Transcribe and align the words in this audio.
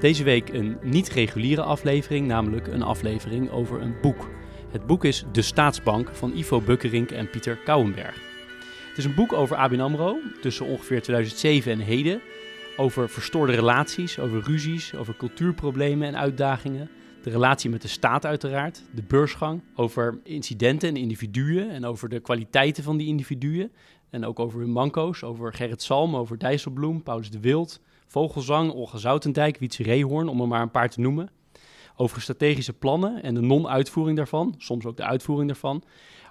Deze 0.00 0.24
week 0.24 0.48
een 0.48 0.78
niet-reguliere 0.82 1.62
aflevering, 1.62 2.26
namelijk 2.26 2.66
een 2.66 2.82
aflevering 2.82 3.50
over 3.50 3.80
een 3.80 3.94
boek. 4.00 4.28
Het 4.70 4.86
boek 4.86 5.04
is 5.04 5.24
De 5.32 5.42
Staatsbank 5.42 6.14
van 6.14 6.36
Ivo 6.36 6.60
Bukkerink 6.60 7.10
en 7.10 7.30
Pieter 7.30 7.56
Kouwenberg. 7.56 8.14
Het 8.88 8.98
is 8.98 9.04
een 9.04 9.14
boek 9.14 9.32
over 9.32 9.56
ABN 9.56 9.80
AMRO 9.80 10.18
tussen 10.40 10.66
ongeveer 10.66 11.02
2007 11.02 11.72
en 11.72 11.78
heden. 11.78 12.20
Over 12.76 13.08
verstoorde 13.08 13.52
relaties, 13.52 14.18
over 14.18 14.42
ruzies, 14.42 14.94
over 14.94 15.16
cultuurproblemen 15.16 16.08
en 16.08 16.18
uitdagingen. 16.18 16.90
De 17.22 17.30
relatie 17.30 17.70
met 17.70 17.82
de 17.82 17.88
staat 17.88 18.26
uiteraard, 18.26 18.82
de 18.94 19.02
beursgang, 19.02 19.62
over 19.74 20.20
incidenten 20.24 20.88
en 20.88 20.96
individuen 20.96 21.70
en 21.70 21.84
over 21.84 22.08
de 22.08 22.20
kwaliteiten 22.20 22.82
van 22.82 22.96
die 22.96 23.06
individuen. 23.06 23.72
En 24.10 24.24
ook 24.24 24.38
over 24.38 24.60
hun 24.60 24.72
manco's, 24.72 25.22
over 25.22 25.52
Gerrit 25.52 25.82
Salm, 25.82 26.16
over 26.16 26.38
Dijsselbloem, 26.38 27.02
Paulus 27.02 27.30
de 27.30 27.40
Wild, 27.40 27.80
Vogelzang, 28.10 28.72
Olga 28.72 28.98
Zoutendijk, 28.98 29.58
Wietse 29.58 29.82
Reehoorn, 29.82 30.28
om 30.28 30.40
er 30.40 30.48
maar 30.48 30.62
een 30.62 30.70
paar 30.70 30.90
te 30.90 31.00
noemen. 31.00 31.30
Over 31.96 32.20
strategische 32.20 32.72
plannen 32.72 33.22
en 33.22 33.34
de 33.34 33.40
non-uitvoering 33.40 34.16
daarvan, 34.16 34.54
soms 34.58 34.84
ook 34.84 34.96
de 34.96 35.04
uitvoering 35.04 35.48
daarvan. 35.48 35.82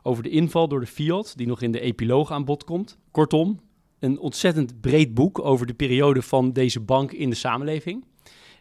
Over 0.04 0.24
de 0.24 0.30
inval 0.30 0.68
door 0.68 0.80
de 0.80 0.86
Fiat, 0.86 1.34
die 1.36 1.48
nog 1.48 1.62
in 1.62 1.72
de 1.72 1.80
epiloog 1.80 2.32
aan 2.32 2.46
bod 2.46 2.64
komt. 2.64 2.98
Kortom, 3.12 3.60
een 4.00 4.20
ontzettend 4.20 4.82
breed 4.82 5.14
boek 5.14 5.40
over 5.40 5.66
de 5.66 5.74
periode 5.74 6.22
van 6.22 6.54
deze 6.54 6.80
bank 6.80 7.12
in 7.12 7.30
de 7.30 7.36
samenleving. 7.36 8.06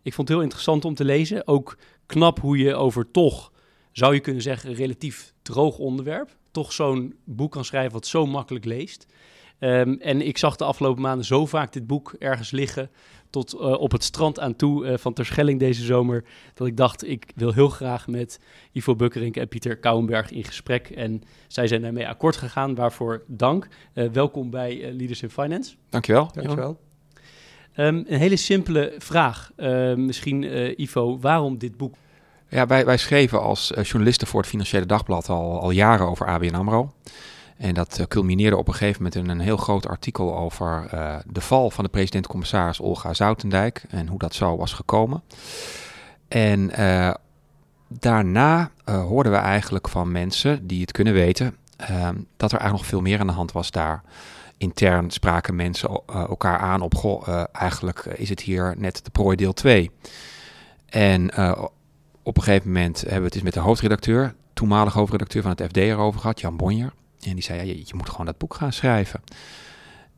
Ik 0.02 0.14
vond 0.14 0.28
het 0.28 0.36
heel 0.36 0.46
interessant 0.46 0.84
om 0.84 0.94
te 0.94 1.04
lezen. 1.04 1.46
Ook 1.46 1.78
knap 2.06 2.40
hoe 2.40 2.58
je 2.58 2.74
over 2.74 3.10
toch, 3.10 3.52
zou 3.92 4.14
je 4.14 4.20
kunnen 4.20 4.42
zeggen, 4.42 4.70
een 4.70 4.76
relatief 4.76 5.34
droog 5.42 5.78
onderwerp, 5.78 6.36
toch 6.50 6.72
zo'n 6.72 7.14
boek 7.24 7.52
kan 7.52 7.64
schrijven 7.64 7.92
wat 7.92 8.06
zo 8.06 8.26
makkelijk 8.26 8.64
leest. 8.64 9.06
Um, 9.60 9.98
en 10.00 10.26
ik 10.26 10.38
zag 10.38 10.56
de 10.56 10.64
afgelopen 10.64 11.02
maanden 11.02 11.24
zo 11.26 11.46
vaak 11.46 11.72
dit 11.72 11.86
boek 11.86 12.14
ergens 12.18 12.50
liggen, 12.50 12.90
tot 13.30 13.54
uh, 13.54 13.60
op 13.60 13.92
het 13.92 14.04
strand 14.04 14.40
aan 14.40 14.56
toe 14.56 14.86
uh, 14.86 14.96
van 14.96 15.12
Terschelling 15.12 15.58
deze 15.58 15.84
zomer, 15.84 16.24
dat 16.54 16.66
ik 16.66 16.76
dacht, 16.76 17.08
ik 17.08 17.32
wil 17.34 17.52
heel 17.52 17.68
graag 17.68 18.06
met 18.06 18.40
Ivo 18.72 18.96
Bukkerink 18.96 19.36
en 19.36 19.48
Pieter 19.48 19.76
Kouwenberg 19.76 20.30
in 20.30 20.44
gesprek. 20.44 20.90
En 20.90 21.22
zij 21.46 21.66
zijn 21.66 21.82
daarmee 21.82 22.08
akkoord 22.08 22.36
gegaan, 22.36 22.74
waarvoor 22.74 23.22
dank. 23.26 23.68
Uh, 23.94 24.08
welkom 24.12 24.50
bij 24.50 24.92
Leaders 24.92 25.22
in 25.22 25.30
Finance. 25.30 25.74
Dankjewel. 25.88 26.30
Dankjewel. 26.32 26.80
Um, 27.76 28.04
een 28.08 28.18
hele 28.18 28.36
simpele 28.36 28.94
vraag, 28.98 29.52
misschien 29.96 30.42
Ivo, 30.82 31.18
waarom 31.18 31.58
dit 31.58 31.76
boek? 31.76 31.94
Ja, 32.48 32.66
wij, 32.66 32.84
wij 32.84 32.96
schreven 32.96 33.42
als 33.42 33.72
journalisten 33.82 34.26
voor 34.26 34.40
het 34.40 34.48
Financiële 34.48 34.86
Dagblad 34.86 35.28
al, 35.28 35.60
al 35.60 35.70
jaren 35.70 36.06
over 36.06 36.26
ABN 36.26 36.54
AMRO. 36.54 36.92
En 37.58 37.74
dat 37.74 38.04
culmineerde 38.08 38.56
op 38.56 38.68
een 38.68 38.74
gegeven 38.74 39.02
moment 39.02 39.14
in 39.14 39.28
een 39.28 39.40
heel 39.40 39.56
groot 39.56 39.88
artikel 39.88 40.36
over 40.36 40.90
uh, 40.94 41.16
de 41.26 41.40
val 41.40 41.70
van 41.70 41.84
de 41.84 41.90
president-commissaris 41.90 42.80
Olga 42.80 43.14
Zoutendijk 43.14 43.84
en 43.88 44.06
hoe 44.06 44.18
dat 44.18 44.34
zo 44.34 44.56
was 44.56 44.72
gekomen. 44.72 45.22
En 46.28 46.80
uh, 46.80 47.14
daarna 47.88 48.70
hoorden 48.84 49.32
we 49.32 49.38
eigenlijk 49.38 49.88
van 49.88 50.12
mensen 50.12 50.66
die 50.66 50.80
het 50.80 50.92
kunnen 50.92 51.12
weten 51.12 51.56
dat 52.36 52.52
er 52.52 52.58
eigenlijk 52.58 52.72
nog 52.72 52.86
veel 52.86 53.00
meer 53.00 53.20
aan 53.20 53.26
de 53.26 53.32
hand 53.32 53.52
was 53.52 53.70
daar. 53.70 54.02
Intern 54.56 55.10
spraken 55.10 55.56
mensen 55.56 56.00
elkaar 56.06 56.58
aan 56.58 56.80
op, 56.80 56.94
goh, 56.94 57.44
eigenlijk 57.52 58.04
is 58.04 58.28
het 58.28 58.40
hier 58.40 58.74
net 58.76 59.04
de 59.04 59.10
prooi 59.10 59.36
deel 59.36 59.52
2. 59.52 59.90
En 60.86 61.30
op 62.22 62.36
een 62.36 62.42
gegeven 62.42 62.72
moment 62.72 63.00
hebben 63.00 63.18
we 63.18 63.24
het 63.24 63.34
eens 63.34 63.42
met 63.42 63.54
de 63.54 63.60
hoofdredacteur, 63.60 64.34
toenmalig 64.52 64.92
hoofdredacteur 64.92 65.42
van 65.42 65.50
het 65.50 65.62
FD 65.62 65.76
erover 65.76 66.20
gehad, 66.20 66.40
Jan 66.40 66.56
Bonjer. 66.56 66.92
En 67.20 67.34
die 67.34 67.42
zei, 67.42 67.66
je, 67.86 67.94
moet 67.94 68.10
gewoon 68.10 68.26
dat 68.26 68.38
boek 68.38 68.54
gaan 68.54 68.72
schrijven. 68.72 69.20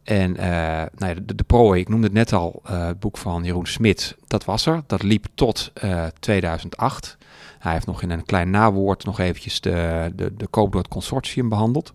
En 0.03 0.31
uh, 0.31 0.43
nou 0.43 0.89
ja, 0.99 1.15
de, 1.15 1.35
de 1.35 1.45
prooi, 1.45 1.81
ik 1.81 1.89
noemde 1.89 2.07
het 2.07 2.17
net 2.17 2.33
al, 2.33 2.63
uh, 2.71 2.87
het 2.87 3.01
boek 3.01 3.17
van 3.17 3.45
Jeroen 3.45 3.67
Smit, 3.67 4.17
dat 4.27 4.45
was 4.45 4.67
er. 4.67 4.83
Dat 4.87 5.03
liep 5.03 5.27
tot 5.35 5.73
uh, 5.85 6.07
2008. 6.21 7.17
Hij 7.59 7.73
heeft 7.73 7.87
nog 7.87 8.03
in 8.03 8.11
een 8.11 8.25
klein 8.25 8.51
nawoord 8.51 9.05
nog 9.05 9.19
eventjes 9.19 9.61
de, 9.61 10.13
de, 10.15 10.37
de 10.37 10.47
koop 10.47 10.73
door 10.73 10.81
het 10.81 10.91
consortium 10.91 11.49
behandeld. 11.49 11.93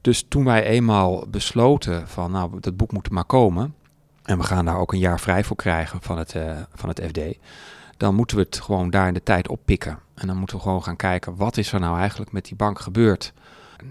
Dus 0.00 0.24
toen 0.28 0.44
wij 0.44 0.64
eenmaal 0.64 1.24
besloten 1.28 2.08
van, 2.08 2.30
nou, 2.30 2.60
dat 2.60 2.76
boek 2.76 2.92
moet 2.92 3.10
maar 3.10 3.24
komen. 3.24 3.74
En 4.22 4.38
we 4.38 4.44
gaan 4.44 4.64
daar 4.64 4.78
ook 4.78 4.92
een 4.92 4.98
jaar 4.98 5.20
vrij 5.20 5.44
voor 5.44 5.56
krijgen 5.56 6.02
van 6.02 6.18
het, 6.18 6.34
van 6.74 6.88
het 6.88 7.02
FD. 7.06 7.20
Dan 7.96 8.14
moeten 8.14 8.36
we 8.36 8.42
het 8.42 8.60
gewoon 8.60 8.90
daar 8.90 9.08
in 9.08 9.14
de 9.14 9.22
tijd 9.22 9.48
oppikken. 9.48 9.98
En 10.14 10.26
dan 10.26 10.36
moeten 10.36 10.56
we 10.56 10.62
gewoon 10.62 10.82
gaan 10.82 10.96
kijken, 10.96 11.36
wat 11.36 11.56
is 11.56 11.72
er 11.72 11.80
nou 11.80 11.98
eigenlijk 11.98 12.32
met 12.32 12.44
die 12.44 12.56
bank 12.56 12.80
gebeurd? 12.80 13.32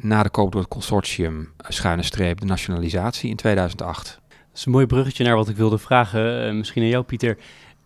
Na 0.02 0.24
de 0.24 0.30
koop 0.30 0.52
door 0.52 0.62
het 0.62 0.70
consortium, 0.70 1.52
schuine 1.68 2.04
streep, 2.04 2.40
de 2.40 2.46
nationalisatie 2.46 3.30
in 3.30 3.36
2008. 3.36 4.20
Dat 4.28 4.38
is 4.54 4.66
een 4.66 4.72
mooi 4.72 4.86
bruggetje 4.86 5.24
naar 5.24 5.36
wat 5.36 5.50
ik 5.50 5.56
wilde 5.56 5.78
vragen, 5.78 6.48
uh, 6.48 6.54
misschien 6.54 6.82
aan 6.82 6.90
jou 6.90 7.04
Pieter. 7.04 7.38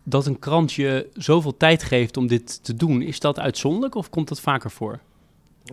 Dat 0.04 0.26
een 0.26 0.40
krant 0.40 0.74
je 0.74 1.10
zoveel 1.14 1.58
tijd 1.58 1.84
geeft 1.84 2.18
om 2.18 2.28
dit 2.28 2.64
te 2.64 2.76
doen, 2.76 3.02
is 3.02 3.20
dat 3.20 3.40
uitzonderlijk 3.40 3.96
of 3.96 4.10
komt 4.10 4.28
dat 4.28 4.40
vaker 4.40 4.72
voor? 4.72 5.00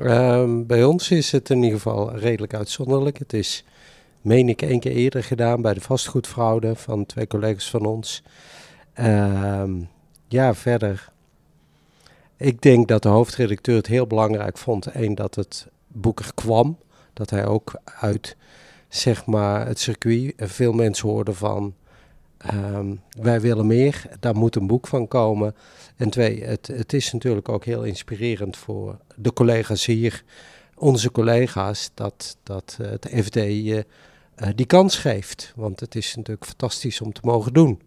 Um, 0.00 0.66
bij 0.66 0.84
ons 0.84 1.10
is 1.10 1.32
het 1.32 1.50
in 1.50 1.56
ieder 1.56 1.76
geval 1.76 2.16
redelijk 2.16 2.54
uitzonderlijk. 2.54 3.18
Het 3.18 3.32
is, 3.32 3.64
meen 4.20 4.48
ik, 4.48 4.62
één 4.62 4.80
keer 4.80 4.92
eerder 4.92 5.24
gedaan 5.24 5.62
bij 5.62 5.74
de 5.74 5.80
vastgoedfraude 5.80 6.76
van 6.76 7.06
twee 7.06 7.26
collega's 7.26 7.70
van 7.70 7.84
ons. 7.84 8.22
Um, 9.00 9.88
ja, 10.28 10.54
verder. 10.54 11.08
Ik 12.36 12.62
denk 12.62 12.88
dat 12.88 13.02
de 13.02 13.08
hoofdredacteur 13.08 13.76
het 13.76 13.86
heel 13.86 14.06
belangrijk 14.06 14.58
vond. 14.58 14.94
Eén, 14.94 15.14
dat 15.14 15.34
het 15.34 15.68
Boeker 15.92 16.34
kwam. 16.34 16.78
Dat 17.12 17.30
hij 17.30 17.46
ook 17.46 17.80
uit 17.84 18.36
zeg 18.88 19.26
maar, 19.26 19.66
het 19.66 19.78
circuit 19.78 20.32
veel 20.36 20.72
mensen 20.72 21.08
hoorden 21.08 21.34
van 21.34 21.74
um, 22.54 23.00
wij 23.10 23.40
willen 23.40 23.66
meer, 23.66 24.02
daar 24.20 24.36
moet 24.36 24.56
een 24.56 24.66
boek 24.66 24.86
van 24.86 25.08
komen. 25.08 25.54
En 25.96 26.10
twee, 26.10 26.44
het, 26.44 26.66
het 26.66 26.92
is 26.92 27.12
natuurlijk 27.12 27.48
ook 27.48 27.64
heel 27.64 27.82
inspirerend 27.82 28.56
voor 28.56 28.98
de 29.16 29.32
collega's 29.32 29.86
hier, 29.86 30.24
onze 30.74 31.10
collega's, 31.10 31.90
dat, 31.94 32.36
dat 32.42 32.78
het 32.82 33.10
FD 33.24 33.36
uh, 33.36 33.82
die 34.54 34.66
kans 34.66 34.96
geeft. 34.96 35.52
Want 35.56 35.80
het 35.80 35.94
is 35.94 36.16
natuurlijk 36.16 36.46
fantastisch 36.46 37.00
om 37.00 37.12
te 37.12 37.20
mogen 37.24 37.52
doen. 37.52 37.80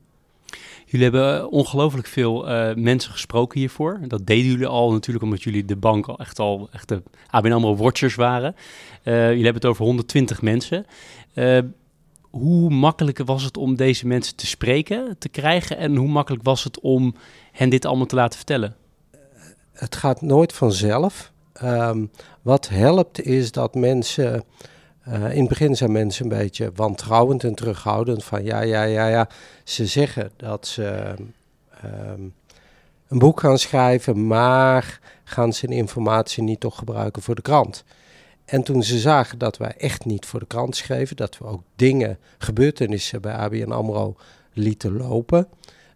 Jullie 0.86 1.09
hebben 1.09 1.50
ongelooflijk 1.52 2.08
veel 2.08 2.50
uh, 2.50 2.75
mensen 2.75 3.12
gesproken 3.12 3.59
hiervoor. 3.59 4.00
Dat 4.08 4.25
deden 4.25 4.46
jullie 4.46 4.68
al 4.68 4.91
natuurlijk 4.91 5.25
omdat 5.25 5.44
jullie 5.44 5.66
de 5.66 5.75
bank 5.75 6.08
al 6.08 6.19
echt 6.19 6.40
al 6.40 6.69
echte 6.72 7.03
ABN 7.30 7.52
AMRO 7.52 7.75
watchers 7.75 8.16
waren. 8.16 8.56
Uh, 9.03 9.13
jullie 9.13 9.44
hebben 9.44 9.62
het 9.62 9.66
over 9.66 9.86
120 9.86 10.42
mensen. 10.42 10.86
Hoe 12.30 12.69
makkelijk 12.69 13.18
was 13.25 13.44
het 13.44 13.58
om 13.58 13.75
deze 13.75 14.08
mensen 14.08 14.36
te 14.36 14.46
spreken, 14.46 15.16
te 15.18 15.30
krijgen? 15.30 15.78
En 15.78 15.96
hoe 15.96 16.08
makkelijk 16.08 16.44
was 16.44 16.63
het 16.63 16.80
om 16.80 17.16
hen 17.52 17.69
dit 17.69 17.86
allemaal 17.86 18.06
te 18.06 18.16
laten 18.16 18.38
vertellen? 18.38 18.75
Het 19.74 19.96
gaat 19.96 20.22
nooit 20.22 20.53
vanzelf. 20.53 21.31
Um, 21.63 22.12
wat 22.42 22.69
helpt 22.69 23.22
is 23.22 23.52
dat 23.52 23.75
mensen 23.75 24.44
uh, 25.08 25.34
in 25.34 25.40
het 25.40 25.50
begin 25.50 25.75
zijn 25.75 25.91
mensen 25.91 26.24
een 26.24 26.38
beetje 26.38 26.72
wantrouwend 26.75 27.44
en 27.44 27.56
terughoudend 27.56 28.24
van 28.24 28.44
ja, 28.44 28.62
ja, 28.62 28.84
ja, 28.84 29.08
ja. 29.08 29.30
Ze 29.64 29.86
zeggen 29.86 30.31
dat 30.38 30.68
ze 30.68 31.13
um, 31.86 32.33
een 33.07 33.19
boek 33.19 33.39
gaan 33.39 33.57
schrijven, 33.57 34.27
maar 34.27 35.00
gaan 35.24 35.54
ze 35.54 35.68
de 35.68 35.75
informatie 35.75 36.44
niet 36.44 36.60
toch 36.60 36.77
gebruiken 36.77 37.22
voor 37.22 37.36
de 37.36 37.42
krant. 37.42 37.83
En 38.45 38.63
toen 38.63 38.83
ze 38.83 39.00
zagen 39.00 39.38
dat 39.38 39.57
wij 39.57 39.74
echt 39.77 40.06
niet 40.06 40.25
voor 40.25 40.39
de 40.39 40.45
krant 40.45 40.75
schreven, 40.75 41.16
dat 41.16 41.38
we 41.38 41.45
ook 41.45 41.62
dingen, 41.75 42.18
gebeurtenissen 42.38 43.22
bij 43.22 43.33
ABN 43.33 43.72
AMRO 43.72 44.16
lieten 44.54 44.98
lopen, 44.98 45.48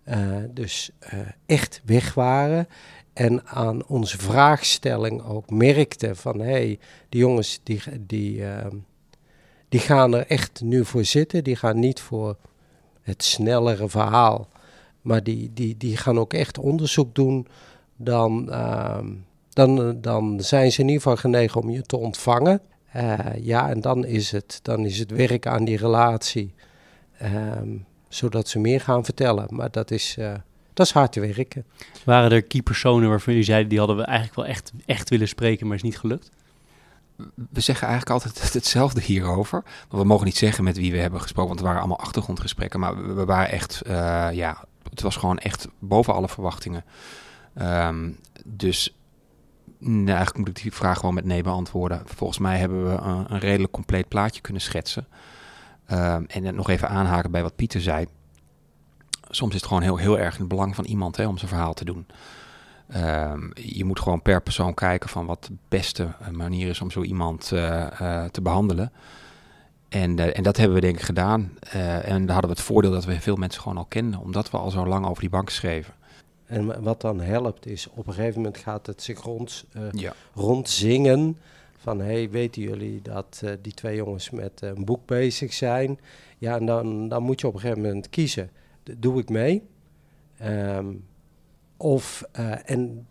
uh, 0.05 0.37
dus 0.49 0.89
uh, 1.13 1.19
echt 1.45 1.81
weg 1.85 2.13
waren 2.13 2.67
en 3.13 3.45
aan 3.45 3.85
onze 3.85 4.17
vraagstelling 4.17 5.23
ook 5.23 5.49
merkten 5.49 6.15
van 6.15 6.39
hé, 6.39 6.45
hey, 6.45 6.79
die 7.09 7.19
jongens 7.21 7.59
die, 7.63 7.81
die, 7.99 8.39
uh, 8.39 8.65
die 9.69 9.79
gaan 9.79 10.13
er 10.13 10.27
echt 10.27 10.61
nu 10.63 10.85
voor 10.85 11.05
zitten. 11.05 11.43
Die 11.43 11.55
gaan 11.55 11.79
niet 11.79 11.99
voor 11.99 12.35
het 13.01 13.23
snellere 13.23 13.89
verhaal. 13.89 14.49
Maar 15.01 15.23
die, 15.23 15.51
die, 15.53 15.77
die 15.77 15.97
gaan 15.97 16.19
ook 16.19 16.33
echt 16.33 16.57
onderzoek 16.57 17.15
doen. 17.15 17.47
Dan, 17.95 18.47
uh, 18.49 18.99
dan, 19.49 20.01
dan 20.01 20.41
zijn 20.41 20.71
ze 20.71 20.81
in 20.81 20.87
ieder 20.87 21.01
geval 21.01 21.17
genegen 21.17 21.61
om 21.61 21.69
je 21.69 21.81
te 21.81 21.97
ontvangen. 21.97 22.61
Uh, 22.95 23.19
ja, 23.41 23.69
en 23.69 23.81
dan 23.81 24.05
is, 24.05 24.31
het, 24.31 24.59
dan 24.61 24.85
is 24.85 24.99
het 24.99 25.11
werk 25.11 25.47
aan 25.47 25.65
die 25.65 25.77
relatie. 25.77 26.53
Um, 27.23 27.85
zodat 28.07 28.47
ze 28.47 28.59
meer 28.59 28.81
gaan 28.81 29.05
vertellen. 29.05 29.47
Maar 29.49 29.71
dat 29.71 29.91
is, 29.91 30.15
uh, 30.19 30.33
dat 30.73 30.85
is 30.85 30.91
hard 30.91 31.15
werken. 31.15 31.65
Waren 32.05 32.31
er 32.31 32.41
key 32.41 32.61
personen 32.61 33.09
waarvan 33.09 33.33
jullie 33.33 33.47
zeiden, 33.47 33.69
die 33.69 33.77
hadden 33.77 33.97
we 33.97 34.03
eigenlijk 34.03 34.35
wel 34.35 34.45
echt, 34.45 34.71
echt 34.85 35.09
willen 35.09 35.27
spreken, 35.27 35.67
maar 35.67 35.75
is 35.75 35.81
niet 35.81 35.99
gelukt? 35.99 36.29
We 37.35 37.59
zeggen 37.59 37.87
eigenlijk 37.87 38.23
altijd 38.23 38.53
hetzelfde 38.53 39.01
hierover. 39.01 39.63
Maar 39.89 39.99
we 39.99 40.05
mogen 40.05 40.25
niet 40.25 40.37
zeggen 40.37 40.63
met 40.63 40.77
wie 40.77 40.91
we 40.91 40.97
hebben 40.97 41.21
gesproken, 41.21 41.47
want 41.47 41.59
het 41.59 41.67
waren 41.67 41.83
allemaal 41.85 42.05
achtergrondgesprekken. 42.05 42.79
Maar 42.79 43.15
we, 43.15 43.25
waren 43.25 43.49
echt, 43.49 43.81
uh, 43.87 44.27
ja, 44.31 44.65
het 44.89 45.01
was 45.01 45.15
gewoon 45.15 45.37
echt 45.37 45.67
boven 45.79 46.13
alle 46.13 46.29
verwachtingen. 46.29 46.83
Um, 47.61 48.19
dus 48.45 48.97
nou, 49.79 50.07
eigenlijk 50.07 50.37
moet 50.37 50.47
ik 50.47 50.61
die 50.61 50.73
vraag 50.73 50.99
gewoon 50.99 51.13
met 51.13 51.25
nee 51.25 51.43
beantwoorden. 51.43 52.01
Volgens 52.05 52.39
mij 52.39 52.57
hebben 52.57 52.89
we 52.89 52.97
een, 53.01 53.39
redelijk 53.39 53.71
compleet 53.71 54.07
plaatje 54.07 54.41
kunnen 54.41 54.61
schetsen. 54.61 55.07
Um, 55.91 56.25
en 56.25 56.55
nog 56.55 56.69
even 56.69 56.89
aanhaken 56.89 57.31
bij 57.31 57.41
wat 57.41 57.55
Pieter 57.55 57.81
zei. 57.81 58.05
Soms 59.29 59.53
is 59.53 59.59
het 59.59 59.67
gewoon 59.67 59.83
heel, 59.83 59.97
heel 59.97 60.19
erg 60.19 60.33
in 60.33 60.39
het 60.39 60.49
belang 60.49 60.75
van 60.75 60.85
iemand 60.85 61.17
hè, 61.17 61.27
om 61.27 61.37
zijn 61.37 61.49
verhaal 61.49 61.73
te 61.73 61.85
doen. 61.85 62.07
Um, 62.95 63.51
je 63.53 63.85
moet 63.85 63.99
gewoon 63.99 64.21
per 64.21 64.41
persoon 64.41 64.73
kijken 64.73 65.09
van 65.09 65.25
wat 65.25 65.43
de 65.43 65.55
beste 65.67 66.07
manier 66.31 66.69
is 66.69 66.81
om 66.81 66.91
zo 66.91 67.01
iemand 67.01 67.51
uh, 67.53 67.87
uh, 68.01 68.25
te 68.25 68.41
behandelen. 68.41 68.91
En, 69.89 70.17
uh, 70.17 70.37
en 70.37 70.43
dat 70.43 70.57
hebben 70.57 70.75
we 70.75 70.81
denk 70.81 70.95
ik 70.95 71.01
gedaan. 71.01 71.51
en 71.71 72.25
daar 72.25 72.33
hadden 72.33 72.49
we 72.49 72.55
het 72.55 72.65
voordeel 72.65 72.91
dat 72.91 73.05
we 73.05 73.19
veel 73.19 73.35
mensen 73.35 73.61
gewoon 73.61 73.77
al 73.77 73.85
kenden, 73.85 74.19
omdat 74.19 74.51
we 74.51 74.57
al 74.57 74.69
zo 74.69 74.85
lang 74.85 75.05
over 75.05 75.21
die 75.21 75.29
bank 75.29 75.49
schreven. 75.49 75.93
En 76.45 76.83
wat 76.83 77.01
dan 77.01 77.19
helpt 77.19 77.65
is, 77.65 77.89
op 77.89 78.07
een 78.07 78.13
gegeven 78.13 78.35
moment 78.35 78.57
gaat 78.57 78.85
het 78.85 79.01
zich 79.01 79.21
rond, 79.21 79.65
ja. 79.91 80.13
rondzingen 80.33 81.37
van 81.77 81.99
hey, 81.99 82.29
weten 82.29 82.61
jullie 82.61 83.01
dat 83.01 83.43
die 83.61 83.73
twee 83.73 83.95
jongens 83.95 84.29
met 84.29 84.61
een 84.61 84.85
boek 84.85 85.05
bezig 85.05 85.53
zijn? 85.53 85.99
Ja, 86.37 86.55
en 86.55 86.65
dan, 86.65 87.07
dan 87.07 87.23
moet 87.23 87.41
je 87.41 87.47
op 87.47 87.53
een 87.53 87.59
gegeven 87.59 87.81
moment 87.81 88.09
kiezen. 88.09 88.49
Doe 88.97 89.19
ik 89.19 89.29
mee? 89.29 89.63
Um, 90.45 91.03
of, 91.77 92.23
uh, 92.39 92.69
en, 92.69 93.07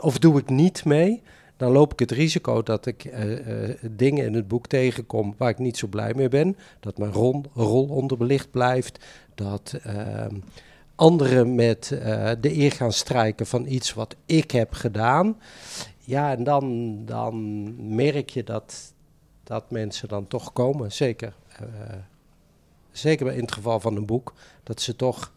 of 0.00 0.18
doe 0.18 0.38
ik 0.38 0.50
niet 0.50 0.84
mee? 0.84 1.22
Dan 1.56 1.72
loop 1.72 1.92
ik 1.92 1.98
het 1.98 2.10
risico 2.10 2.62
dat 2.62 2.86
ik 2.86 3.04
uh, 3.04 3.74
dingen 3.90 4.24
in 4.24 4.34
het 4.34 4.48
boek 4.48 4.66
tegenkom 4.66 5.34
waar 5.36 5.48
ik 5.48 5.58
niet 5.58 5.76
zo 5.76 5.86
blij 5.86 6.14
mee 6.14 6.28
ben. 6.28 6.56
Dat 6.80 6.98
mijn 6.98 7.12
rol, 7.12 7.42
rol 7.54 7.86
onderbelicht 7.86 8.50
blijft. 8.50 9.04
Dat 9.34 9.78
ehm, 9.82 10.34
anderen 10.94 11.54
met 11.54 11.86
de 12.40 12.56
eer 12.56 12.72
gaan 12.72 12.92
strijken 12.92 13.46
van 13.46 13.66
iets 13.66 13.94
wat 13.94 14.16
ik 14.26 14.50
heb 14.50 14.72
gedaan. 14.72 15.36
Ja, 15.98 16.36
en 16.36 16.44
dan, 16.44 16.96
dan 17.04 17.94
merk 17.94 18.30
je 18.30 18.44
dat, 18.44 18.92
dat 19.44 19.70
mensen 19.70 20.08
dan 20.08 20.26
toch 20.26 20.52
komen. 20.52 20.92
Zeker. 20.92 21.34
Zeker 22.90 23.32
in 23.32 23.40
het 23.40 23.52
geval 23.52 23.80
van 23.80 23.96
een 23.96 24.06
boek. 24.06 24.34
Dat 24.62 24.80
ze 24.80 24.96
toch 24.96 25.32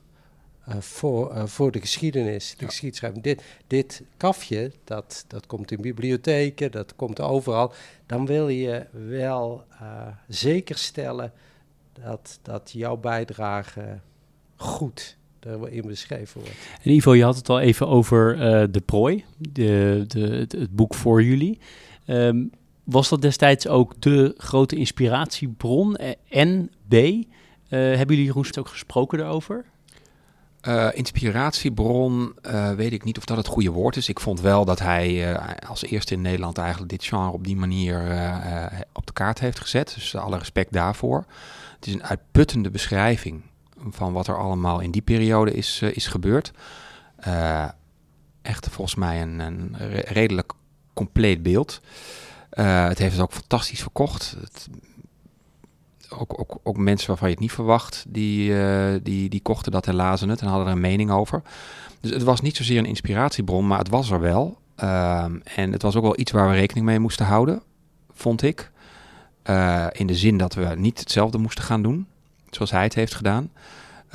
uh, 0.70 0.76
voor, 0.80 1.36
uh, 1.36 1.46
voor 1.46 1.72
de 1.72 1.80
geschiedenis, 1.80 2.50
de 2.50 2.56
ja. 2.60 2.66
geschiedschrijving. 2.66 3.24
Dit, 3.24 3.44
dit 3.68 4.04
kafje, 4.18 4.72
dat, 4.84 5.26
dat 5.28 5.46
komt 5.46 5.72
in 5.72 5.82
bibliotheken, 5.82 6.72
dat 6.72 6.96
komt 6.96 7.20
overal. 7.20 7.74
Dan 8.06 8.26
wil 8.26 8.48
je 8.48 8.86
wel 8.92 9.64
zeker 10.28 10.78
stellen 10.78 11.34
dat, 11.94 12.40
dat 12.42 12.72
jouw 12.74 12.98
bijdrage 12.98 14.00
goed 14.56 15.18
in 15.70 15.88
beschreven 15.88 16.42
wordt. 16.42 16.58
En 16.84 16.92
Ivo, 16.92 17.14
je 17.14 17.24
had 17.24 17.36
het 17.36 17.50
al 17.50 17.60
even 17.60 17.88
over 17.88 18.36
uh, 18.36 18.64
De 18.72 18.82
Prooi, 18.82 19.24
de, 19.38 20.04
de, 20.08 20.20
het, 20.20 20.52
het, 20.52 20.76
boek 20.76 20.94
voor 20.94 21.24
jullie. 21.24 21.60
Um, 22.08 22.52
was 22.84 23.10
dat 23.10 23.22
destijds 23.22 23.68
ook 23.68 24.02
de 24.02 24.34
grote 24.38 24.76
inspiratiebron? 24.76 25.98
En 26.30 26.72
B, 26.88 26.94
uh, 26.94 27.26
hebben 27.70 28.16
jullie 28.16 28.32
Roest 28.32 28.58
ook 28.58 28.68
gesproken 28.68 29.18
daarover? 29.18 29.66
Uh, 30.68 30.88
inspiratiebron, 30.94 32.34
weet 32.76 32.94
ik 32.94 33.04
niet 33.04 33.18
of 33.18 33.26
dat 33.26 33.38
het 33.38 33.48
goede 33.48 33.72
woord 33.72 33.96
is. 33.96 34.10
Ik 34.10 34.20
vond 34.20 34.42
wel 34.42 34.66
dat 34.66 34.80
hij 34.80 35.40
als 35.68 35.84
eerste 35.84 36.14
in 36.14 36.22
Nederland 36.22 36.58
eigenlijk 36.58 36.90
dit 36.90 37.04
genre 37.04 37.32
op 37.32 37.44
die 37.44 37.56
manier 37.56 38.00
op 38.94 39.06
de 39.06 39.14
kaart 39.14 39.40
heeft 39.40 39.60
gezet. 39.60 39.94
Dus 39.96 40.16
alle 40.16 40.38
respect 40.38 40.74
daarvoor. 40.74 41.26
Het 41.76 41.88
is 41.88 41.94
een 41.94 42.04
uitputtende 42.04 42.70
beschrijving 42.70 43.42
van 43.90 44.14
wat 44.14 44.28
er 44.28 44.38
allemaal 44.38 44.80
in 44.80 44.92
die 44.92 45.02
periode 45.02 45.54
is, 45.54 45.82
is 45.82 46.08
gebeurd. 46.08 46.52
Echt 48.42 48.68
volgens 48.70 48.96
mij 48.96 49.22
een, 49.22 49.40
een 49.40 49.76
redelijk 50.06 50.54
compleet 50.94 51.44
beeld. 51.44 51.82
Het 52.50 52.98
heeft 52.98 53.14
het 53.14 53.22
ook 53.22 53.34
fantastisch 53.34 53.82
verkocht. 53.82 54.36
Het, 54.40 54.68
ook, 56.20 56.40
ook, 56.40 56.58
ook, 56.64 56.78
mensen 56.78 57.08
waarvan 57.08 57.28
je 57.28 57.34
het 57.34 57.44
niet 57.44 57.52
verwacht, 57.52 58.06
die, 58.08 58.54
die, 59.02 59.30
die 59.30 59.42
kochten 59.42 59.72
dat 59.72 59.88
en 59.88 59.96
lazen 59.96 60.30
het 60.30 60.42
en 60.42 60.48
hadden 60.48 60.68
er 60.68 60.74
een 60.74 60.80
mening 60.80 61.12
over. 61.12 61.42
Dus 62.00 62.12
het 62.12 62.24
was 62.24 62.42
niet 62.42 62.56
zozeer 62.56 62.78
een 62.78 62.86
inspiratiebron, 62.86 63.68
maar 63.68 63.78
het 63.78 63.90
was 63.90 64.12
er 64.12 64.20
wel. 64.20 64.58
Ehm, 64.76 65.40
en 65.56 65.72
het 65.72 65.82
was 65.82 65.96
ook 65.96 66.04
wel 66.04 66.20
iets 66.20 66.32
waar 66.32 66.50
we 66.50 66.56
rekening 66.56 66.86
mee 66.86 67.00
moesten 67.00 67.26
houden, 67.26 67.62
vond 68.14 68.42
ik. 68.42 68.72
in 69.92 70.08
de 70.08 70.16
zin 70.16 70.38
dat 70.38 70.54
we 70.54 70.74
niet 70.78 71.00
hetzelfde 71.00 71.38
moesten 71.38 71.64
gaan 71.64 71.82
doen 71.82 72.08
zoals 72.56 72.72
hij 72.72 72.84
het 72.84 72.94
heeft 72.94 73.16
gedaan. 73.16 73.50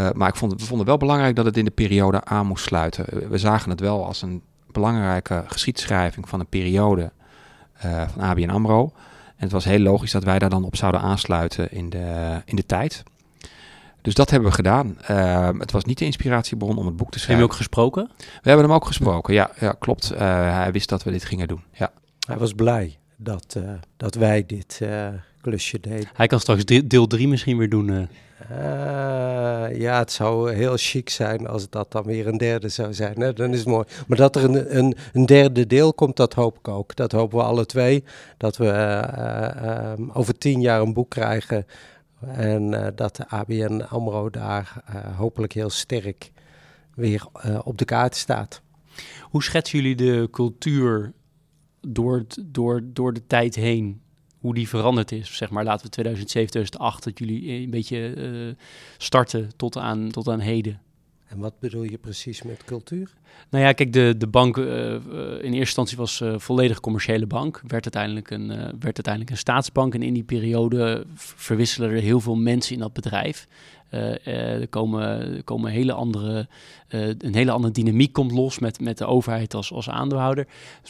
Uh, 0.00 0.10
maar 0.12 0.28
ik 0.28 0.36
vond, 0.36 0.52
we 0.52 0.66
vonden 0.66 0.86
wel 0.86 0.96
belangrijk 0.96 1.36
dat 1.36 1.44
het 1.44 1.56
in 1.56 1.64
de 1.64 1.70
periode 1.70 2.24
aan 2.24 2.46
moest 2.46 2.64
sluiten. 2.64 3.28
We 3.28 3.38
zagen 3.38 3.70
het 3.70 3.80
wel 3.80 4.06
als 4.06 4.22
een 4.22 4.42
belangrijke 4.70 5.44
geschiedschrijving 5.46 6.28
van 6.28 6.40
een 6.40 6.46
periode 6.46 7.10
uh, 7.84 8.08
van 8.08 8.22
ABN 8.22 8.50
AMRO. 8.50 8.92
En 9.36 9.42
het 9.42 9.52
was 9.52 9.64
heel 9.64 9.78
logisch 9.78 10.10
dat 10.10 10.24
wij 10.24 10.38
daar 10.38 10.50
dan 10.50 10.64
op 10.64 10.76
zouden 10.76 11.00
aansluiten 11.00 11.72
in 11.72 11.90
de, 11.90 12.40
in 12.44 12.56
de 12.56 12.66
tijd. 12.66 13.02
Dus 14.02 14.14
dat 14.14 14.30
hebben 14.30 14.48
we 14.48 14.54
gedaan. 14.54 14.98
Uh, 15.10 15.48
het 15.58 15.72
was 15.72 15.84
niet 15.84 15.98
de 15.98 16.04
inspiratiebron 16.04 16.78
om 16.78 16.86
het 16.86 16.96
boek 16.96 17.10
te 17.10 17.18
schrijven. 17.18 17.26
Heb 17.28 17.36
je 17.36 17.42
hem 17.42 17.50
ook 17.50 17.56
gesproken? 17.56 18.10
We 18.16 18.48
hebben 18.48 18.66
hem 18.66 18.74
ook 18.74 18.86
gesproken, 18.86 19.34
ja, 19.34 19.50
ja 19.60 19.72
klopt. 19.78 20.08
hij 20.08 20.72
wist 20.72 20.88
dat 20.88 21.02
we 21.02 21.10
dit 21.10 21.24
gingen 21.24 21.48
doen, 21.48 21.62
ja. 21.72 21.92
Hij 22.26 22.36
was 22.36 22.52
blij 22.52 22.98
dat, 23.16 23.56
dat 23.96 24.14
wij 24.14 24.46
dit 24.46 24.80
klusje. 25.46 25.80
Hij 26.12 26.26
kan 26.26 26.40
straks 26.40 26.64
deel 26.64 27.06
3 27.06 27.28
misschien 27.28 27.58
weer 27.58 27.68
doen. 27.68 27.88
Uh, 27.88 28.08
ja, 29.78 29.98
het 29.98 30.12
zou 30.12 30.52
heel 30.52 30.76
chic 30.76 31.08
zijn 31.10 31.46
als 31.46 31.70
dat 31.70 31.92
dan 31.92 32.04
weer 32.04 32.26
een 32.26 32.36
derde 32.36 32.68
zou 32.68 32.94
zijn. 32.94 33.20
Hè? 33.20 33.32
Dan 33.32 33.52
is 33.52 33.58
het 33.58 33.68
mooi. 33.68 33.84
Maar 34.06 34.18
dat 34.18 34.36
er 34.36 34.44
een, 34.44 34.76
een, 34.76 34.96
een 35.12 35.26
derde 35.26 35.66
deel 35.66 35.94
komt, 35.94 36.16
dat 36.16 36.34
hoop 36.34 36.58
ik 36.58 36.68
ook. 36.68 36.96
Dat 36.96 37.12
hopen 37.12 37.38
we 37.38 37.44
alle 37.44 37.66
twee. 37.66 38.04
Dat 38.36 38.56
we 38.56 38.64
uh, 38.64 39.92
um, 39.98 40.10
over 40.10 40.38
tien 40.38 40.60
jaar 40.60 40.80
een 40.80 40.92
boek 40.92 41.10
krijgen. 41.10 41.66
En 42.26 42.72
uh, 42.72 42.86
dat 42.94 43.16
de 43.16 43.28
ABN 43.28 43.84
AMRO 43.88 44.30
daar 44.30 44.82
hopelijk 45.16 45.52
heel 45.52 45.70
sterk 45.70 46.32
weer 46.94 47.26
op 47.64 47.78
de 47.78 47.84
kaart 47.84 48.16
staat. 48.16 48.62
Hoe 49.22 49.42
schetsen 49.42 49.78
jullie 49.78 49.96
de 49.96 50.28
cultuur 50.30 51.12
door, 51.80 52.24
door, 52.46 52.80
door 52.84 53.12
de 53.12 53.26
tijd 53.26 53.54
heen? 53.54 54.00
Hoe 54.46 54.54
die 54.54 54.68
veranderd 54.68 55.12
is. 55.12 55.36
Zeg 55.36 55.50
maar, 55.50 55.64
laten 55.64 55.84
we 55.84 55.92
2007, 55.92 56.50
2008, 56.50 57.04
dat 57.04 57.18
jullie 57.18 57.62
een 57.62 57.70
beetje 57.70 58.14
uh, 58.16 58.54
starten 58.96 59.50
tot 59.56 59.76
aan, 59.76 60.10
tot 60.10 60.28
aan 60.28 60.40
heden. 60.40 60.80
En 61.26 61.38
wat 61.38 61.58
bedoel 61.60 61.82
je 61.82 61.98
precies 61.98 62.42
met 62.42 62.64
cultuur? 62.64 63.10
Nou 63.50 63.64
ja, 63.64 63.72
kijk, 63.72 63.92
de, 63.92 64.14
de 64.18 64.26
bank 64.26 64.56
uh, 64.56 64.92
in 64.92 65.00
eerste 65.40 65.56
instantie 65.56 65.96
was 65.96 66.20
uh, 66.20 66.38
volledig 66.38 66.80
commerciële 66.80 67.26
bank. 67.26 67.62
Werd 67.66 67.84
uiteindelijk, 67.84 68.30
een, 68.30 68.46
werd 68.56 68.82
uiteindelijk 68.82 69.30
een 69.30 69.36
staatsbank. 69.36 69.94
En 69.94 70.02
in 70.02 70.14
die 70.14 70.24
periode 70.24 71.04
verwisselen 71.14 71.90
er 71.90 72.00
heel 72.00 72.20
veel 72.20 72.36
mensen 72.36 72.74
in 72.74 72.80
dat 72.80 72.92
bedrijf. 72.92 73.46
Er 73.90 74.68
komen, 74.68 75.44
komen 75.44 75.70
hele 75.70 75.92
andere, 75.92 76.48
een 76.88 77.34
hele 77.34 77.50
andere 77.50 77.72
dynamiek 77.72 78.12
komt 78.12 78.32
los 78.32 78.58
met, 78.58 78.80
met 78.80 78.98
de 78.98 79.06
overheid 79.06 79.54
als, 79.54 79.72
als 79.72 79.90
aandeelhouder. 79.90 80.46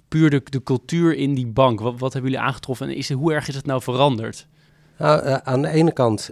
Puur 0.08 0.30
de, 0.30 0.62
cultuur 0.62 1.16
in 1.16 1.34
die 1.34 1.46
bank. 1.46 1.80
Wat, 1.80 1.98
wat 1.98 2.12
hebben 2.12 2.30
jullie 2.30 2.46
aangetroffen 2.46 2.88
en 2.88 2.96
is, 2.96 3.10
hoe 3.10 3.32
erg 3.32 3.48
is 3.48 3.54
het 3.54 3.66
nou 3.66 3.82
veranderd? 3.82 4.46
Nou, 4.98 5.40
aan 5.44 5.62
de 5.62 5.68
ene 5.68 5.92
kant 5.92 6.30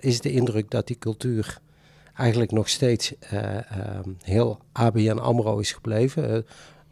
is 0.00 0.20
de 0.20 0.32
indruk 0.32 0.70
dat 0.70 0.86
die 0.86 0.98
cultuur 0.98 1.58
eigenlijk 2.14 2.52
nog 2.52 2.68
steeds 2.68 3.14
heel 4.22 4.58
ABN 4.72 5.18
AMRO 5.18 5.58
is 5.58 5.72
gebleven. 5.72 6.30
Uh, 6.30 6.38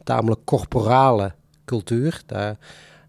tamelijk 0.05 0.41
corporale 0.45 1.33
cultuur. 1.65 2.23
Daar, 2.27 2.57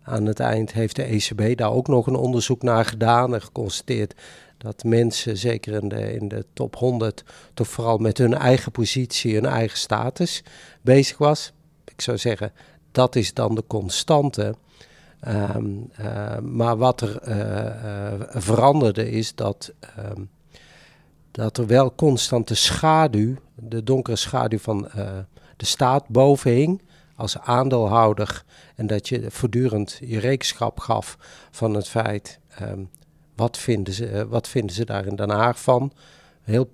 aan 0.03 0.25
het 0.25 0.39
eind 0.39 0.73
heeft 0.73 0.95
de 0.95 1.03
ECB 1.03 1.57
daar 1.57 1.71
ook 1.71 1.87
nog 1.87 2.07
een 2.07 2.15
onderzoek 2.15 2.61
naar 2.61 2.85
gedaan 2.85 3.33
en 3.33 3.41
geconstateerd 3.41 4.13
dat 4.57 4.83
mensen, 4.83 5.37
zeker 5.37 5.81
in 5.81 5.89
de, 5.89 6.13
in 6.13 6.27
de 6.27 6.45
top 6.53 6.75
100, 6.75 7.23
toch 7.53 7.67
vooral 7.67 7.97
met 7.97 8.17
hun 8.17 8.33
eigen 8.33 8.71
positie, 8.71 9.33
hun 9.33 9.45
eigen 9.45 9.77
status 9.77 10.43
bezig 10.81 11.17
was. 11.17 11.53
Ik 11.85 12.01
zou 12.01 12.17
zeggen, 12.17 12.51
dat 12.91 13.15
is 13.15 13.33
dan 13.33 13.55
de 13.55 13.63
constante. 13.67 14.55
Um, 15.27 15.91
maar 16.41 16.77
wat 16.77 17.01
er 17.01 17.19
veranderde 18.41 19.11
is 19.11 19.35
dat 19.35 19.73
um, 19.99 20.29
dat 21.31 21.57
er 21.57 21.67
wel 21.67 21.95
constant 21.95 22.47
de 22.47 22.55
schaduw, 22.55 23.35
de 23.55 23.83
donkere 23.83 24.15
schaduw 24.15 24.59
van 24.59 24.89
de 25.57 25.65
staat 25.65 26.07
boven 26.07 26.51
hing 26.51 26.81
als 27.15 27.39
aandeelhouder. 27.39 28.43
En 28.75 28.87
dat 28.87 29.09
je 29.09 29.31
voortdurend 29.31 29.99
je 30.05 30.19
rekenschap 30.19 30.79
gaf 30.79 31.17
van 31.51 31.73
het 31.73 31.87
feit, 31.87 32.39
um, 32.61 32.89
wat, 33.37 33.57
vinden 33.57 33.93
ze, 33.93 34.11
uh, 34.11 34.21
wat 34.21 34.47
vinden 34.47 34.75
ze 34.75 34.85
daar 34.85 35.05
in 35.05 35.15
Den 35.15 35.29
Haag 35.29 35.61
van? 35.61 35.91
heel 36.47 36.69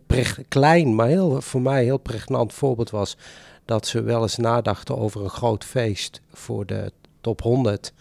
klein, 0.48 0.96
maar 0.96 1.08
heel, 1.08 1.42
voor 1.42 1.62
mij 1.62 1.84
heel 1.84 1.98
pregnant 1.98 2.54
voorbeeld 2.54 2.90
was 2.90 3.18
dat 3.66 3.88
ze 3.88 4.02
wel 4.02 4.22
eens 4.22 4.38
nadachten 4.38 4.98
over 4.98 5.24
een 5.24 5.30
groot 5.30 5.64
feest 5.64 6.22
voor 6.32 6.66
de 6.66 6.92
top 7.22 7.42
100. 7.42 7.94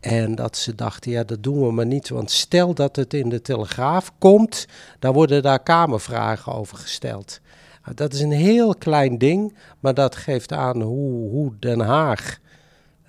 En 0.00 0.34
dat 0.34 0.56
ze 0.56 0.74
dachten, 0.74 1.10
ja, 1.10 1.24
dat 1.24 1.42
doen 1.42 1.66
we 1.66 1.72
maar 1.72 1.86
niet. 1.86 2.08
Want 2.08 2.30
stel 2.30 2.74
dat 2.74 2.96
het 2.96 3.14
in 3.14 3.28
de 3.28 3.42
Telegraaf 3.42 4.12
komt, 4.18 4.66
dan 4.98 5.12
worden 5.14 5.42
daar 5.42 5.62
kamervragen 5.62 6.52
over 6.52 6.78
gesteld. 6.78 7.40
Nou, 7.82 7.94
dat 7.94 8.12
is 8.12 8.20
een 8.20 8.32
heel 8.32 8.74
klein 8.74 9.18
ding, 9.18 9.54
maar 9.80 9.94
dat 9.94 10.16
geeft 10.16 10.52
aan 10.52 10.80
hoe, 10.80 11.30
hoe 11.30 11.52
Den 11.58 11.80
Haag 11.80 12.38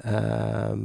ehm, 0.01 0.79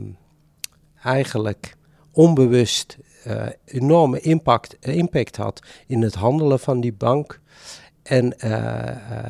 eigenlijk 1.02 1.76
onbewust 2.12 2.98
uh, 3.26 3.46
enorme 3.64 4.20
impact, 4.20 4.76
impact 4.80 5.36
had 5.36 5.62
in 5.86 6.02
het 6.02 6.14
handelen 6.14 6.60
van 6.60 6.80
die 6.80 6.92
bank. 6.92 7.40
En 8.02 8.24
uh, 8.24 8.52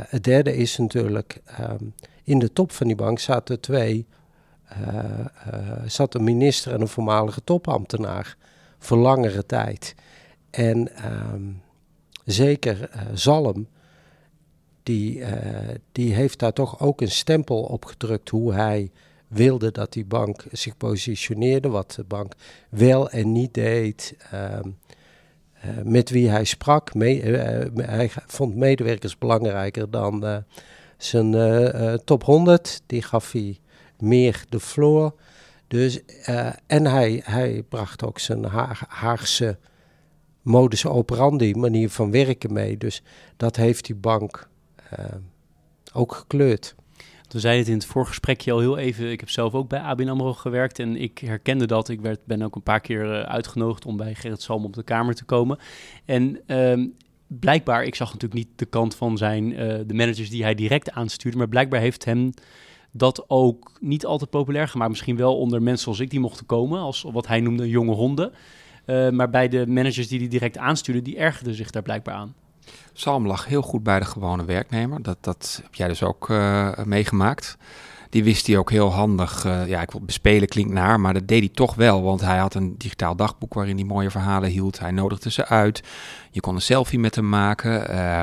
het 0.08 0.24
derde 0.24 0.56
is 0.56 0.76
natuurlijk, 0.76 1.42
um, 1.60 1.94
in 2.24 2.38
de 2.38 2.52
top 2.52 2.72
van 2.72 2.86
die 2.86 2.96
bank 2.96 3.18
zaten 3.18 3.60
twee, 3.60 4.06
zat 5.86 6.14
een 6.14 6.24
minister 6.24 6.72
en 6.72 6.80
een 6.80 6.88
voormalige 6.88 7.44
topambtenaar 7.44 8.36
voor 8.78 8.96
langere 8.96 9.46
tijd. 9.46 9.94
En 10.50 10.88
um, 11.34 11.62
zeker 12.24 12.90
Zalm, 13.12 13.68
die, 14.82 15.24
die 15.92 16.14
heeft 16.14 16.38
daar 16.38 16.52
toch 16.52 16.80
ook 16.80 17.00
een 17.00 17.10
stempel 17.10 17.62
op 17.62 17.84
gedrukt 17.84 18.28
hoe 18.28 18.52
hij 18.52 18.90
wilde 19.28 19.70
dat 19.70 19.92
die 19.92 20.04
bank 20.04 20.44
zich 20.52 20.76
positioneerde, 20.76 21.68
wat 21.68 21.92
de 21.92 22.04
bank 22.04 22.32
wel 22.68 23.10
en 23.10 23.32
niet 23.32 23.54
deed. 23.54 24.16
Ehm, 24.30 24.70
eh, 25.52 25.70
met 25.84 26.10
wie 26.10 26.28
hij 26.28 26.44
sprak. 26.44 26.94
Me, 26.94 27.22
uh, 27.22 27.86
hij 27.86 28.10
vond 28.26 28.56
medewerkers 28.56 29.18
belangrijker 29.18 29.90
dan 29.90 30.44
zijn 30.96 31.30
top 32.04 32.24
100. 32.24 32.82
Die 32.86 33.02
gaf 33.02 33.32
hij 33.32 33.58
meer 33.98 34.44
de 34.48 34.60
floor. 34.60 35.14
Dus, 35.68 36.00
en 36.66 36.86
hij, 36.86 37.20
hij 37.24 37.62
bracht 37.68 38.04
ook 38.04 38.18
zijn 38.18 38.44
Haagse 38.88 39.58
modus 40.42 40.86
operandi, 40.86 41.54
manier 41.54 41.90
van 41.90 42.10
werken 42.10 42.52
mee. 42.52 42.76
Dus 42.78 43.02
dat 43.36 43.56
heeft 43.56 43.84
die 43.84 43.94
bank 43.94 44.48
ook 45.92 46.14
gekleurd. 46.14 46.74
We 47.28 47.40
zeiden 47.40 47.62
het 47.62 47.72
in 47.72 47.78
het 47.78 47.86
voorgesprekje 47.86 48.52
al 48.52 48.58
heel 48.58 48.78
even. 48.78 49.10
Ik 49.10 49.20
heb 49.20 49.30
zelf 49.30 49.54
ook 49.54 49.68
bij 49.68 49.80
ABN 49.80 50.08
AMRO 50.08 50.32
gewerkt 50.32 50.78
en 50.78 50.96
ik 50.96 51.18
herkende 51.18 51.66
dat. 51.66 51.88
Ik 51.88 52.00
werd, 52.00 52.20
ben 52.24 52.42
ook 52.42 52.54
een 52.54 52.62
paar 52.62 52.80
keer 52.80 53.04
uh, 53.04 53.22
uitgenodigd 53.22 53.86
om 53.86 53.96
bij 53.96 54.14
Gerrit 54.14 54.42
Salm 54.42 54.64
op 54.64 54.72
de 54.72 54.82
kamer 54.82 55.14
te 55.14 55.24
komen. 55.24 55.58
En 56.04 56.40
um, 56.46 56.94
blijkbaar, 57.26 57.84
ik 57.84 57.94
zag 57.94 58.12
natuurlijk 58.12 58.40
niet 58.40 58.58
de 58.58 58.64
kant 58.64 58.94
van 58.94 59.16
zijn, 59.16 59.50
uh, 59.52 59.58
de 59.58 59.94
managers 59.94 60.30
die 60.30 60.42
hij 60.42 60.54
direct 60.54 60.90
aanstuurde, 60.90 61.38
maar 61.38 61.48
blijkbaar 61.48 61.80
heeft 61.80 62.04
hem 62.04 62.32
dat 62.90 63.24
ook 63.26 63.72
niet 63.80 64.06
altijd 64.06 64.30
populair 64.30 64.68
gemaakt. 64.68 64.90
Misschien 64.90 65.16
wel 65.16 65.38
onder 65.38 65.62
mensen 65.62 65.84
zoals 65.84 66.00
ik 66.00 66.10
die 66.10 66.20
mochten 66.20 66.46
komen, 66.46 66.80
als 66.80 67.02
wat 67.12 67.26
hij 67.26 67.40
noemde 67.40 67.68
jonge 67.68 67.94
honden. 67.94 68.32
Uh, 68.86 69.10
maar 69.10 69.30
bij 69.30 69.48
de 69.48 69.66
managers 69.66 70.08
die 70.08 70.18
hij 70.18 70.28
direct 70.28 70.58
aanstuurde, 70.58 71.02
die 71.02 71.16
ergerden 71.16 71.54
zich 71.54 71.70
daar 71.70 71.82
blijkbaar 71.82 72.14
aan. 72.14 72.34
Salm 72.92 73.26
lag 73.26 73.46
heel 73.46 73.62
goed 73.62 73.82
bij 73.82 73.98
de 73.98 74.04
gewone 74.04 74.44
werknemer. 74.44 75.02
Dat, 75.02 75.16
dat 75.20 75.60
heb 75.62 75.74
jij 75.74 75.88
dus 75.88 76.02
ook 76.02 76.28
uh, 76.28 76.70
meegemaakt. 76.84 77.56
Die 78.10 78.24
wist 78.24 78.46
hij 78.46 78.56
ook 78.56 78.70
heel 78.70 78.92
handig. 78.92 79.44
Uh, 79.44 79.66
ja, 79.66 79.80
ik 79.80 79.90
wil 79.90 80.00
bespelen 80.00 80.48
klinkt 80.48 80.72
naar, 80.72 81.00
maar 81.00 81.14
dat 81.14 81.28
deed 81.28 81.38
hij 81.38 81.48
toch 81.48 81.74
wel. 81.74 82.02
Want 82.02 82.20
hij 82.20 82.38
had 82.38 82.54
een 82.54 82.74
digitaal 82.78 83.16
dagboek 83.16 83.54
waarin 83.54 83.76
hij 83.76 83.84
mooie 83.84 84.10
verhalen 84.10 84.50
hield. 84.50 84.78
Hij 84.78 84.90
nodigde 84.90 85.30
ze 85.30 85.46
uit. 85.46 85.82
Je 86.30 86.40
kon 86.40 86.54
een 86.54 86.62
selfie 86.62 86.98
met 86.98 87.14
hem 87.14 87.28
maken. 87.28 87.94
Uh, 87.94 88.22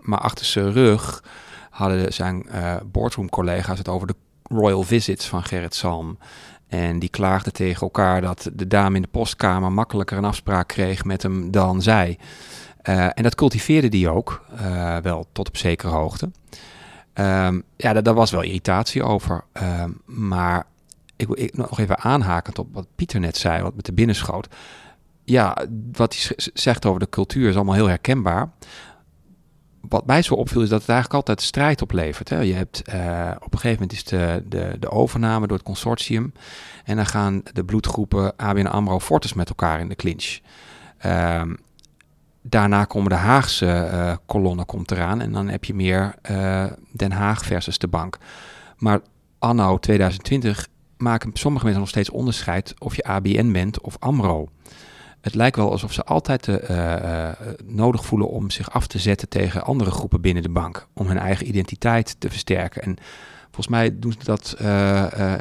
maar 0.00 0.18
achter 0.18 0.46
zijn 0.46 0.72
rug 0.72 1.22
hadden 1.70 2.12
zijn 2.12 2.46
uh, 2.54 2.76
boardroom 2.86 3.28
collega's 3.28 3.78
het 3.78 3.88
over 3.88 4.06
de 4.06 4.14
royal 4.42 4.82
visits 4.82 5.26
van 5.26 5.44
Gerrit 5.44 5.74
Salm. 5.74 6.18
En 6.68 6.98
die 6.98 7.08
klaagden 7.08 7.52
tegen 7.52 7.80
elkaar 7.82 8.20
dat 8.20 8.50
de 8.52 8.66
dame 8.66 8.96
in 8.96 9.02
de 9.02 9.08
postkamer 9.08 9.72
makkelijker 9.72 10.18
een 10.18 10.24
afspraak 10.24 10.68
kreeg 10.68 11.04
met 11.04 11.22
hem 11.22 11.50
dan 11.50 11.82
zij. 11.82 12.18
Uh, 12.82 13.04
en 13.04 13.22
dat 13.22 13.34
cultiveerde 13.34 13.88
die 13.88 14.08
ook, 14.08 14.44
uh, 14.60 14.96
wel 14.96 15.26
tot 15.32 15.48
op 15.48 15.56
zekere 15.56 15.90
hoogte. 15.90 16.30
Um, 17.14 17.62
ja, 17.76 17.92
daar, 17.92 18.14
was 18.14 18.30
wel 18.30 18.42
irritatie 18.42 19.02
over. 19.02 19.44
Um, 19.62 20.00
maar 20.04 20.66
ik 21.16 21.26
wil 21.26 21.48
nog 21.52 21.78
even 21.80 21.98
aanhakend 21.98 22.58
op 22.58 22.68
wat 22.72 22.86
Pieter 22.96 23.20
net 23.20 23.36
zei, 23.36 23.62
wat 23.62 23.74
met 23.74 23.86
de 23.86 23.92
binnenschoot. 23.92 24.48
Ja, 25.24 25.56
wat 25.92 26.16
hij 26.16 26.50
zegt 26.54 26.86
over 26.86 27.00
de 27.00 27.08
cultuur 27.08 27.48
is 27.48 27.54
allemaal 27.54 27.74
heel 27.74 27.88
herkenbaar. 27.88 28.50
Wat 29.80 30.06
mij 30.06 30.22
zo 30.22 30.34
opviel 30.34 30.62
is 30.62 30.68
dat 30.68 30.80
het 30.80 30.88
eigenlijk 30.88 31.18
altijd 31.18 31.46
strijd 31.46 31.82
oplevert. 31.82 32.28
Hè. 32.28 32.40
Je 32.40 32.54
hebt 32.54 32.82
uh, 32.88 33.30
op 33.38 33.52
een 33.52 33.58
gegeven 33.58 33.82
moment 33.82 33.92
is 33.92 34.04
de, 34.04 34.42
de, 34.46 34.76
de 34.80 34.90
overname 34.90 35.46
door 35.46 35.56
het 35.56 35.66
consortium. 35.66 36.32
En 36.84 36.96
dan 36.96 37.06
gaan 37.06 37.42
de 37.52 37.64
bloedgroepen 37.64 38.36
ABN 38.36 38.66
AMRO 38.66 39.00
Fortis 39.00 39.32
met 39.32 39.48
elkaar 39.48 39.80
in 39.80 39.88
de 39.88 39.94
clinch. 39.94 40.38
Um, 41.04 41.58
daarna 42.48 42.84
komen 42.84 43.10
de 43.10 43.16
Haagse 43.16 43.90
uh, 43.92 44.16
kolonnen 44.26 44.66
komt 44.66 44.90
eraan. 44.90 45.20
En 45.20 45.32
dan 45.32 45.48
heb 45.48 45.64
je 45.64 45.74
meer 45.74 46.14
uh, 46.30 46.64
Den 46.92 47.12
Haag 47.12 47.44
versus 47.44 47.78
de 47.78 47.88
bank. 47.88 48.18
Maar 48.76 49.00
anno 49.38 49.78
2020 49.78 50.68
maken 50.96 51.30
sommige 51.32 51.64
mensen 51.64 51.82
nog 51.82 51.90
steeds 51.90 52.10
onderscheid 52.10 52.74
of 52.78 52.96
je 52.96 53.04
ABN 53.04 53.52
bent 53.52 53.80
of 53.80 53.96
AMRO. 53.98 54.48
Het 55.20 55.34
lijkt 55.34 55.56
wel 55.56 55.70
alsof 55.70 55.92
ze 55.92 56.04
altijd 56.04 56.46
uh, 56.46 57.28
nodig 57.64 58.04
voelen 58.04 58.28
om 58.28 58.50
zich 58.50 58.70
af 58.70 58.86
te 58.86 58.98
zetten 58.98 59.28
tegen 59.28 59.64
andere 59.64 59.90
groepen 59.90 60.20
binnen 60.20 60.42
de 60.42 60.48
bank. 60.48 60.86
Om 60.92 61.06
hun 61.06 61.18
eigen 61.18 61.48
identiteit 61.48 62.16
te 62.18 62.30
versterken. 62.30 62.82
En 62.82 62.96
volgens 63.44 63.68
mij 63.68 63.98
doen 63.98 64.12
ze 64.12 64.24
dat 64.24 64.56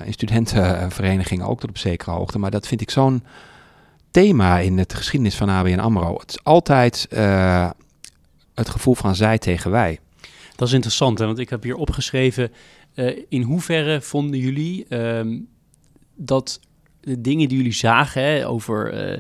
in 0.06 0.14
studentenverenigingen 0.14 1.48
ook 1.48 1.60
tot 1.60 1.70
op 1.70 1.78
zekere 1.78 2.12
hoogte. 2.12 2.40
Maar 2.40 2.52
dat 2.52 2.68
vind 2.68 2.82
ik 2.82 2.90
zo'n 2.90 3.24
thema 4.12 4.60
in 4.60 4.78
het 4.78 4.94
geschiedenis 4.94 5.36
van 5.36 5.50
ABN 5.50 5.80
AMRO. 5.80 6.18
Het 6.20 6.30
is 6.30 6.44
altijd 6.44 7.08
uh, 7.14 7.70
het 8.54 8.70
gevoel 8.70 8.94
van 8.94 9.16
zij 9.16 9.38
tegen 9.38 9.72
wij. 9.72 10.00
Dat 10.56 10.68
is 10.68 10.74
interessant, 10.74 11.20
hè? 11.20 11.26
want 11.26 11.40
ik 11.40 11.50
heb 11.50 11.64
hier 11.64 11.76
opgeschreven... 11.76 12.52
Uh, 12.96 13.24
in 13.30 13.42
hoeverre 13.42 14.02
vonden 14.02 14.40
jullie 14.40 14.86
uh, 14.90 15.40
dat 16.16 16.60
de 17.02 17.22
dingen 17.22 17.48
die 17.48 17.58
jullie 17.58 17.74
zagen 17.74 18.22
hè, 18.22 18.48
over... 18.48 18.94
Uh, 18.94 19.18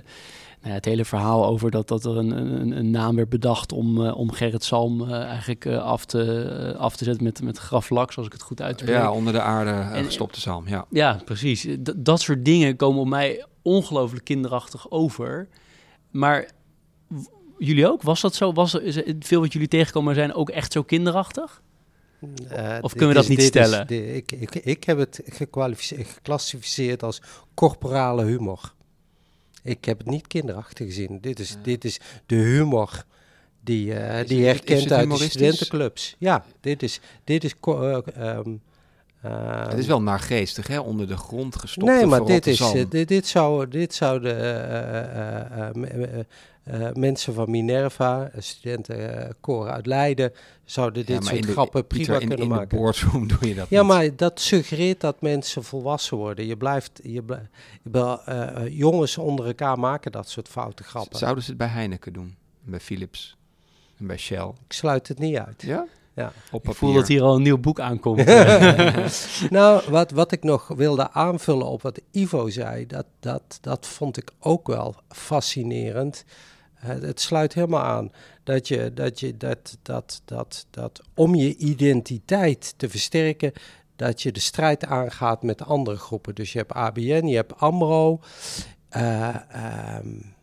nou 0.68 0.70
ja, 0.70 0.74
het 0.74 0.86
hele 0.86 1.06
verhaal 1.06 1.46
over 1.46 1.72
dat, 1.72 1.88
dat 1.88 2.06
er 2.06 2.18
een, 2.18 2.32
een, 2.32 2.78
een 2.78 2.92
naam 2.92 3.16
werd 3.16 3.30
bedacht 3.30 3.72
om, 3.72 4.02
uh, 4.02 4.18
om 4.18 4.32
Gerrit 4.32 4.64
Salm 4.64 5.02
uh, 5.02 5.24
eigenlijk 5.24 5.66
uh, 5.66 5.84
af, 5.84 6.06
te, 6.06 6.76
af 6.78 6.96
te 6.96 7.04
zetten 7.04 7.24
met, 7.24 7.42
met 7.42 7.58
graflak, 7.58 8.14
als 8.14 8.26
ik 8.26 8.32
het 8.32 8.42
goed 8.42 8.62
uitdruk. 8.62 8.90
Ja, 8.90 9.12
onder 9.12 9.34
de 9.34 9.42
aarde 9.42 9.96
en, 9.96 10.06
gestopte 10.06 10.40
Salm, 10.40 10.68
ja. 10.68 10.86
Ja, 10.90 11.22
precies. 11.26 11.68
D 11.84 11.94
dat 11.96 12.22
soort 12.22 12.46
dingen 12.46 12.76
komen 12.76 13.02
op 13.02 13.08
mij 13.08 13.46
ongelooflijk 13.68 14.26
kinderachtig 14.26 14.92
over. 14.92 15.48
Maar 16.12 16.50
jullie 17.58 17.88
ook? 17.88 18.02
Was 18.02 18.22
dat 18.22 18.36
zo? 18.36 18.54
Was 18.54 18.74
is 18.74 19.02
veel 19.20 19.42
wat 19.42 19.54
jullie 19.54 19.68
tegenkomen 19.68 20.16
zijn 20.16 20.34
ook 20.34 20.50
echt 20.50 20.72
zo 20.72 20.84
kinderachtig? 20.84 21.62
Uh, 22.52 22.78
of 22.82 22.92
kunnen 22.92 23.08
we 23.10 23.22
dat 23.22 23.28
niet 23.28 23.42
stellen? 23.42 23.82
Is, 23.82 23.88
dit, 23.88 24.16
ik, 24.16 24.32
ik, 24.32 24.56
ik 24.56 24.84
heb 24.84 24.98
het 24.98 25.22
geclassificeerd 25.26 27.04
als 27.04 27.22
corporale 27.54 28.24
humor. 28.24 28.74
Ik 29.64 29.86
heb 29.86 29.98
het 29.98 30.08
niet 30.08 30.28
kinderachtig 30.28 30.88
gezien. 30.88 31.22
Dit 31.22 31.40
is, 31.40 31.50
ja. 31.50 31.58
dit 31.64 31.86
is 31.86 32.00
de 32.26 32.36
humor 32.36 33.06
die, 33.62 33.94
uh, 33.94 34.20
die 34.26 34.38
je 34.38 34.46
herkent 34.46 34.92
uit 34.92 35.10
de 35.10 35.30
studentenclubs. 35.30 36.16
Ja, 36.18 36.46
dit 36.62 36.84
is, 36.84 37.00
dit 37.24 37.44
is 37.44 37.56
uh, 37.68 37.74
um, 37.74 38.02
uh, 38.18 38.54
het 39.70 39.78
is 39.78 39.88
wel 39.88 40.02
naargeestig, 40.02 40.68
hè? 40.68 40.80
Onder 40.80 41.08
de 41.08 41.18
grond 41.18 41.56
gestopt. 41.56 41.92
Nee, 41.92 42.06
maar 42.06 42.26
dit, 42.26 42.48
is, 42.48 42.60
uh, 42.60 42.86
dit, 42.90 43.08
dit, 43.08 43.28
zou, 43.28 43.68
dit 43.68 43.94
zouden 43.94 44.38
uh, 46.74 46.90
mensen 46.94 47.34
van 47.34 47.50
Minerva, 47.52 48.32
studentenkoren 48.38 49.74
uit 49.74 49.86
Leiden, 49.86 50.34
zouden 50.66 51.06
dit 51.06 51.24
ja, 51.24 51.30
soort 51.30 51.44
de, 51.44 51.52
grappen 51.52 51.88
prima 51.88 52.04
Pieter, 52.04 52.20
kunnen 52.20 52.38
in, 52.38 52.44
in 52.44 52.50
maken. 52.50 52.78
In 52.78 52.84
boardroom 52.84 53.28
doe 53.28 53.48
je 53.48 53.56
dat 53.56 53.70
Ja, 53.70 53.82
niet. 53.82 53.90
maar 53.90 54.16
dat 54.16 54.40
suggereert 54.40 55.02
dat 55.02 55.22
mensen 55.22 55.64
volwassen 55.64 56.18
worden. 56.18 56.46
Je 56.46 56.58
blijft, 56.58 57.00
je 57.04 57.24
jongens 58.70 59.18
onder 59.18 59.46
elkaar 59.46 59.80
maken 59.80 60.12
dat 60.12 60.30
soort 60.30 60.48
foute 60.48 60.84
grappen. 60.84 61.18
Zouden 61.18 61.44
ze 61.44 61.50
het 61.50 61.60
bij 61.60 61.68
Heineken 61.68 62.14
doen? 62.14 62.36
Bij 62.62 62.80
Philips? 62.80 63.38
En 63.98 64.08
bij 64.08 64.18
Shell? 64.18 64.52
Ik 64.68 64.74
sluit 64.74 65.08
het 65.08 65.20
niet 65.20 65.38
uit. 65.38 65.62
Ja? 65.62 65.86
Ja. 66.18 66.32
Op 66.52 66.68
ik 66.68 66.76
voel 66.76 66.94
dat 66.94 67.08
hier 67.08 67.22
al 67.22 67.36
een 67.36 67.42
nieuw 67.42 67.58
boek 67.58 67.80
aankomt. 67.80 68.26
nou, 69.50 69.82
wat, 69.90 70.12
wat 70.12 70.32
ik 70.32 70.44
nog 70.44 70.68
wilde 70.68 71.12
aanvullen 71.12 71.68
op 71.68 71.82
wat 71.82 72.02
Ivo 72.12 72.50
zei, 72.50 72.88
dat, 72.88 73.06
dat, 73.20 73.58
dat 73.62 73.88
vond 73.88 74.18
ik 74.18 74.32
ook 74.40 74.68
wel 74.68 74.96
fascinerend. 75.10 76.26
Het, 76.74 77.02
het 77.02 77.22
sluit 77.22 77.54
helemaal 77.54 77.84
aan 77.84 78.12
dat 78.44 78.68
je 78.68 78.94
dat, 78.94 79.20
je, 79.20 79.38
dat, 79.38 79.78
dat, 79.82 80.22
dat, 80.26 80.66
dat 80.70 81.02
om 81.14 81.36
je 81.36 81.56
identiteit 81.56 82.74
te 82.78 82.90
versterken, 82.90 83.54
dat 83.96 84.22
je 84.22 84.32
de 84.32 84.40
strijd 84.40 84.86
aangaat 84.86 85.44
met 85.44 85.66
andere 85.66 85.98
groepen. 85.98 86.36
Dus 86.36 86.52
je 86.52 86.58
hebt 86.58 86.74
ABN, 86.74 87.26
je 87.26 87.36
hebt 87.36 87.58
AMRO. 87.58 88.20
Uh, 88.92 89.36
um, 89.98 90.36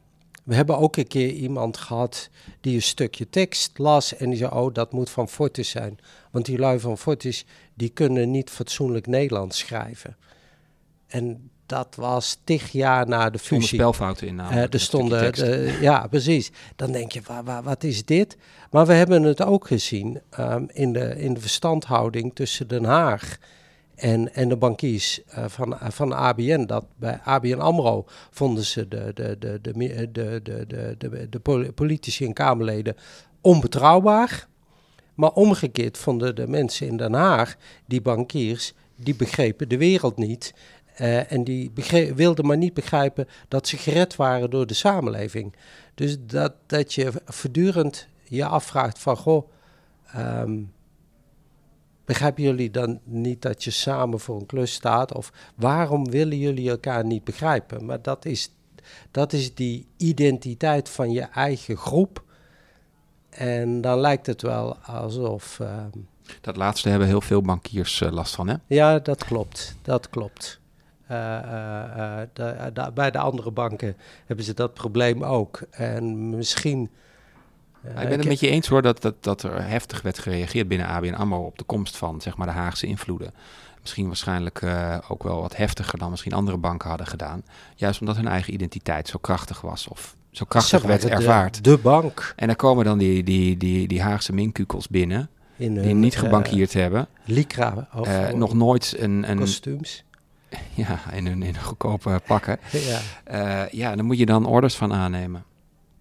we 0.44 0.54
hebben 0.54 0.78
ook 0.78 0.96
een 0.96 1.06
keer 1.06 1.30
iemand 1.30 1.76
gehad 1.76 2.28
die 2.60 2.74
een 2.74 2.82
stukje 2.82 3.28
tekst 3.30 3.78
las 3.78 4.16
en 4.16 4.28
die 4.28 4.38
zei, 4.38 4.50
oh, 4.50 4.74
dat 4.74 4.92
moet 4.92 5.10
van 5.10 5.28
Fortis 5.28 5.70
zijn. 5.70 5.98
Want 6.30 6.44
die 6.44 6.58
lui 6.58 6.80
van 6.80 6.98
Fortis, 6.98 7.44
die 7.74 7.88
kunnen 7.88 8.30
niet 8.30 8.50
fatsoenlijk 8.50 9.06
Nederlands 9.06 9.58
schrijven. 9.58 10.16
En 11.06 11.50
dat 11.66 11.94
was 11.94 12.38
tig 12.44 12.70
jaar 12.70 13.08
na 13.08 13.30
de 13.30 13.38
fusie. 13.38 13.78
spelfouten 13.78 14.26
in 14.26 14.38
uh, 14.38 14.72
er 14.72 14.80
stonden, 14.80 15.38
uh, 15.38 15.80
ja, 15.80 16.06
precies. 16.06 16.50
Dan 16.76 16.92
denk 16.92 17.12
je, 17.12 17.20
wa, 17.26 17.42
wa, 17.42 17.62
wat 17.62 17.84
is 17.84 18.04
dit? 18.04 18.36
Maar 18.70 18.86
we 18.86 18.92
hebben 18.92 19.22
het 19.22 19.42
ook 19.42 19.66
gezien 19.66 20.20
um, 20.38 20.66
in, 20.72 20.92
de, 20.92 21.18
in 21.18 21.34
de 21.34 21.40
verstandhouding 21.40 22.34
tussen 22.34 22.68
Den 22.68 22.84
Haag 22.84 23.38
en, 23.94 24.34
en 24.34 24.48
de 24.48 24.56
bankiers 24.56 25.20
uh, 25.28 25.44
van, 25.48 25.76
van 25.80 26.12
ABN. 26.12 26.64
Dat 26.64 26.84
bij 26.96 27.20
ABN 27.24 27.58
AMRO 27.58 28.04
vonden 28.30 28.64
ze 28.64 28.88
de, 28.88 29.10
de, 29.14 29.36
de, 29.38 29.60
de, 29.62 30.10
de, 30.12 30.40
de, 30.42 30.94
de, 30.98 31.28
de, 31.28 31.72
politici 31.74 32.24
en 32.24 32.32
Kamerleden 32.32 32.96
onbetrouwbaar. 33.40 34.46
Maar 35.14 35.32
omgekeerd 35.32 35.98
vonden 35.98 36.36
de 36.36 36.46
mensen 36.48 36.86
in 36.86 36.96
Den 36.96 37.12
Haag, 37.12 37.56
die 37.86 38.00
bankiers, 38.00 38.72
die 38.96 39.16
begrepen 39.16 39.68
de 39.68 39.78
wereld 39.78 40.16
niet. 40.16 40.54
En 41.28 41.44
die 41.44 41.72
wilden 42.14 42.46
maar 42.46 42.56
niet 42.56 42.74
begrijpen 42.74 43.28
dat 43.48 43.68
ze 43.68 43.76
gered 43.76 44.16
waren 44.16 44.50
door 44.50 44.66
de 44.66 44.74
samenleving. 44.74 45.54
Dus 45.94 46.16
dat, 46.20 46.52
dat 46.66 46.94
je 46.94 47.12
voortdurend 47.24 48.08
je 48.24 48.44
afvraagt 48.44 48.98
van, 48.98 49.16
goh, 49.16 49.48
um, 50.16 50.72
begrijpen 52.04 52.42
jullie 52.42 52.70
dan 52.70 53.00
niet 53.04 53.42
dat 53.42 53.64
je 53.64 53.70
samen 53.70 54.20
voor 54.20 54.36
een 54.40 54.46
klus 54.46 54.72
staat? 54.72 55.14
Of 55.14 55.32
waarom 55.54 56.10
willen 56.10 56.38
jullie 56.38 56.70
elkaar 56.70 57.04
niet 57.04 57.24
begrijpen? 57.24 57.84
Maar 57.84 58.02
dat 58.02 58.24
is, 58.24 58.50
dat 59.10 59.32
is 59.32 59.54
die 59.54 59.86
identiteit 59.96 60.88
van 60.88 61.10
je 61.10 61.20
eigen 61.22 61.76
groep. 61.76 62.22
En 63.30 63.80
dan 63.80 63.98
lijkt 63.98 64.26
het 64.26 64.42
wel 64.42 64.76
alsof... 64.76 65.58
Um, 65.58 66.08
dat 66.40 66.56
laatste 66.56 66.88
hebben 66.88 67.08
heel 67.08 67.20
veel 67.20 67.42
bankiers 67.42 68.00
uh, 68.00 68.12
last 68.12 68.34
van, 68.34 68.48
hè? 68.48 68.54
Ja, 68.66 68.98
dat 68.98 69.24
klopt. 69.24 69.76
Dat 69.82 70.10
klopt. 70.10 70.60
Uh, 71.10 72.20
de, 72.32 72.70
de, 72.72 72.90
bij 72.94 73.10
de 73.10 73.18
andere 73.18 73.50
banken 73.50 73.96
hebben 74.26 74.44
ze 74.44 74.54
dat 74.54 74.74
probleem 74.74 75.24
ook. 75.24 75.62
En 75.70 76.28
misschien. 76.28 76.90
Ik 77.88 78.08
ben 78.08 78.18
het 78.18 78.28
met 78.28 78.40
je 78.40 78.48
eens 78.48 78.68
hoor 78.68 78.82
dat, 78.82 79.02
dat, 79.02 79.14
dat 79.20 79.42
er 79.42 79.68
heftig 79.68 80.02
werd 80.02 80.18
gereageerd 80.18 80.68
binnen 80.68 80.86
ABN 80.86 81.12
AMRO 81.12 81.44
op 81.44 81.58
de 81.58 81.64
komst 81.64 81.96
van 81.96 82.20
zeg 82.20 82.36
maar, 82.36 82.46
de 82.46 82.52
Haagse 82.52 82.86
invloeden. 82.86 83.34
Misschien 83.80 84.06
waarschijnlijk 84.06 84.62
ook 85.08 85.22
wel 85.22 85.40
wat 85.40 85.56
heftiger 85.56 85.98
dan 85.98 86.10
misschien 86.10 86.32
andere 86.32 86.56
banken 86.56 86.88
hadden 86.88 87.06
gedaan. 87.06 87.42
Juist 87.74 88.00
omdat 88.00 88.16
hun 88.16 88.28
eigen 88.28 88.52
identiteit 88.52 89.08
zo 89.08 89.18
krachtig 89.18 89.60
was 89.60 89.88
of 89.88 90.16
zo 90.30 90.44
krachtig 90.44 90.82
werd 90.82 91.04
ervaard. 91.04 91.64
De, 91.64 91.70
de, 91.70 91.78
bank. 91.78 92.32
En 92.36 92.46
dan 92.46 92.56
komen 92.56 92.84
dan 92.84 92.98
die, 92.98 93.22
die, 93.22 93.56
die, 93.56 93.88
die 93.88 94.02
Haagse 94.02 94.32
minkukels 94.32 94.88
binnen. 94.88 95.28
In 95.56 95.74
die 95.74 95.94
niet 95.94 96.18
gebankierd 96.18 96.72
hebben. 96.72 97.08
Lycra. 97.24 97.88
Of 97.94 98.32
nog 98.32 98.54
nooit 98.54 98.94
een, 98.98 99.30
een 99.30 99.38
kostuums. 99.38 100.04
Ja, 100.74 101.00
in 101.12 101.26
hun, 101.26 101.42
in 101.42 101.58
goedkope 101.58 102.20
pakken. 102.26 102.58
ja. 103.26 103.68
Ja, 103.70 103.96
dan 103.96 104.04
moet 104.04 104.18
je 104.18 104.26
dan 104.26 104.46
orders 104.46 104.74
van 104.74 104.92
aannemen. 104.92 105.44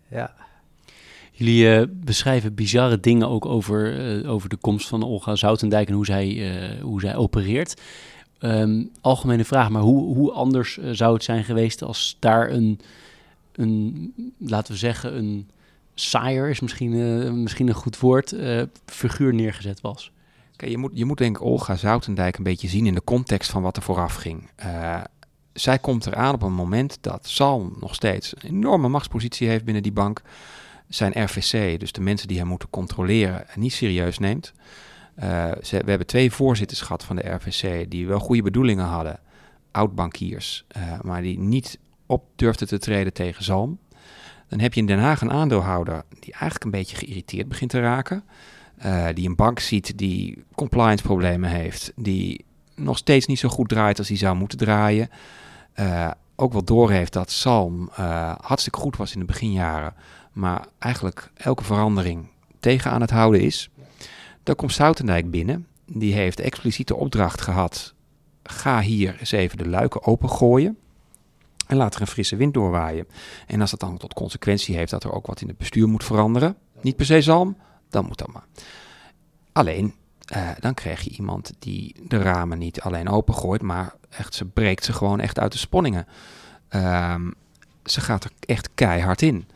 Ja. 0.07 0.33
Jullie 1.35 1.65
uh, 1.65 1.83
beschrijven 1.89 2.53
bizarre 2.53 2.99
dingen 2.99 3.29
ook 3.29 3.45
over, 3.45 3.99
uh, 4.21 4.31
over 4.31 4.49
de 4.49 4.55
komst 4.55 4.87
van 4.87 5.03
Olga 5.03 5.35
Zoutendijk 5.35 5.87
en 5.87 5.93
hoe 5.93 6.05
zij, 6.05 6.51
hoe 6.81 7.01
zij 7.01 7.15
opereert. 7.15 7.81
Um, 8.39 8.89
algemene 9.01 9.45
vraag, 9.45 9.69
maar 9.69 9.81
hoe, 9.81 10.15
hoe 10.15 10.31
anders 10.31 10.79
zou 10.91 11.13
het 11.13 11.23
zijn 11.23 11.43
geweest 11.43 11.83
als 11.83 12.17
daar 12.19 12.49
een, 12.49 12.79
een 13.51 14.13
laten 14.37 14.73
we 14.73 14.79
zeggen, 14.79 15.17
een 15.17 15.49
saaier 15.95 16.49
is 16.49 16.59
misschien, 16.59 17.41
misschien 17.41 17.67
een 17.67 17.73
goed 17.73 17.99
woord, 17.99 18.35
figuur 18.85 19.33
neergezet 19.33 19.81
was? 19.81 20.11
je 20.57 20.77
moet, 20.77 20.91
je 20.93 21.05
moet 21.05 21.17
denk 21.17 21.35
ik 21.35 21.43
Olga 21.43 21.75
Zoutendijk 21.75 22.37
een 22.37 22.43
beetje 22.43 22.67
zien 22.67 22.85
in 22.85 22.93
de 22.93 23.03
context 23.03 23.51
van 23.51 23.61
wat 23.61 23.77
er 23.77 23.83
vooraf 23.83 24.15
ging. 24.15 24.49
Zij 25.53 25.79
komt 25.79 26.05
eraan 26.05 26.33
op 26.33 26.41
een 26.41 26.53
moment 26.53 26.97
dat 27.01 27.27
Salm 27.27 27.75
nog 27.79 27.95
steeds 27.95 28.33
een 28.35 28.49
enorme 28.49 28.87
machtspositie 28.87 29.47
heeft 29.47 29.63
binnen 29.63 29.83
die 29.83 29.91
bank. 29.91 30.21
Zijn 30.87 31.23
RVC, 31.23 31.79
dus 31.79 31.91
de 31.91 32.01
mensen 32.01 32.27
die 32.27 32.37
hem 32.37 32.47
moeten 32.47 32.69
controleren, 32.69 33.45
niet 33.55 33.73
serieus 33.73 34.19
neemt. 34.19 34.53
Ze, 35.61 35.81
we 35.83 35.89
hebben 35.89 36.07
twee 36.07 36.31
voorzitters 36.31 36.81
gehad 36.81 37.03
van 37.03 37.15
de 37.15 37.29
RVC 37.29 37.91
die 37.91 38.07
wel 38.07 38.19
goede 38.19 38.41
bedoelingen 38.41 38.85
hadden. 38.85 39.19
Oud-bankiers, 39.71 40.65
uh, 40.77 41.01
maar 41.01 41.21
die 41.21 41.39
niet 41.39 41.79
op 42.05 42.23
durfden 42.35 42.67
te 42.67 42.77
treden 42.77 43.13
tegen 43.13 43.43
Zalm. 43.43 43.79
Dan 44.47 44.59
heb 44.59 44.73
je 44.73 44.79
in 44.79 44.85
Den 44.85 44.99
Haag 44.99 45.21
een 45.21 45.31
aandeelhouder 45.31 46.03
die 46.19 46.31
eigenlijk 46.31 46.63
een 46.63 46.71
beetje 46.71 46.95
geïrriteerd 46.95 47.47
begint 47.47 47.69
te 47.69 47.79
raken. 47.79 48.23
Uh, 48.85 49.07
die 49.13 49.27
een 49.27 49.35
bank 49.35 49.59
ziet 49.59 49.97
die 49.97 50.43
compliance 50.55 51.03
problemen 51.03 51.49
heeft, 51.49 51.91
die 51.95 52.45
nog 52.75 52.97
steeds 52.97 53.25
niet 53.25 53.39
zo 53.39 53.49
goed 53.49 53.69
draait 53.69 53.97
als 53.97 54.07
hij 54.07 54.17
zou 54.17 54.35
moeten 54.35 54.57
draaien. 54.57 55.09
Ook 56.35 56.53
wel 56.53 56.63
doorheeft 56.63 57.13
dat 57.13 57.31
Salm 57.31 57.89
hartstikke 58.41 58.79
goed 58.79 58.97
was 58.97 59.13
in 59.13 59.19
de 59.19 59.25
beginjaren, 59.25 59.93
maar 60.33 60.67
eigenlijk 60.79 61.31
elke 61.33 61.63
verandering 61.63 62.27
tegen 62.59 62.91
aan 62.91 63.01
het 63.01 63.09
houden 63.09 63.41
is. 63.41 63.69
Dan 64.43 64.55
komt 64.55 64.71
Soutendijk 64.71 65.31
binnen. 65.31 65.67
Die 65.85 66.13
heeft 66.13 66.39
expliciete 66.39 66.95
opdracht 66.95 67.41
gehad. 67.41 67.93
Ga 68.43 68.81
hier 68.81 69.15
eens 69.19 69.31
even 69.31 69.57
de 69.57 69.69
luiken 69.69 70.03
opengooien. 70.03 70.77
En 71.67 71.77
laat 71.77 71.95
er 71.95 72.01
een 72.01 72.07
frisse 72.07 72.35
wind 72.35 72.53
doorwaaien. 72.53 73.07
En 73.47 73.61
als 73.61 73.71
dat 73.71 73.79
dan 73.79 73.97
tot 73.97 74.13
consequentie 74.13 74.75
heeft 74.75 74.91
dat 74.91 75.03
er 75.03 75.13
ook 75.13 75.27
wat 75.27 75.41
in 75.41 75.47
het 75.47 75.57
bestuur 75.57 75.87
moet 75.87 76.03
veranderen. 76.03 76.57
Niet 76.81 76.95
per 76.95 77.05
se 77.05 77.21
Salm, 77.21 77.57
dan 77.89 78.05
moet 78.05 78.17
dat 78.17 78.31
maar. 78.31 78.45
Alleen, 79.51 79.93
uh, 80.35 80.49
dan 80.59 80.73
krijg 80.73 81.01
je 81.01 81.09
iemand 81.09 81.53
die 81.59 81.95
de 82.07 82.17
ramen 82.17 82.57
niet 82.57 82.81
alleen 82.81 83.09
opengooit, 83.09 83.61
maar 83.61 83.93
echt, 84.09 84.35
ze 84.35 84.45
breekt 84.45 84.85
ze 84.85 84.93
gewoon 84.93 85.19
echt 85.19 85.39
uit 85.39 85.51
de 85.51 85.57
sponningen. 85.57 86.07
Um, 86.69 87.33
ze 87.85 88.01
gaat 88.01 88.23
er 88.23 88.31
echt 88.39 88.69
keihard 88.75 89.21
in. 89.21 89.47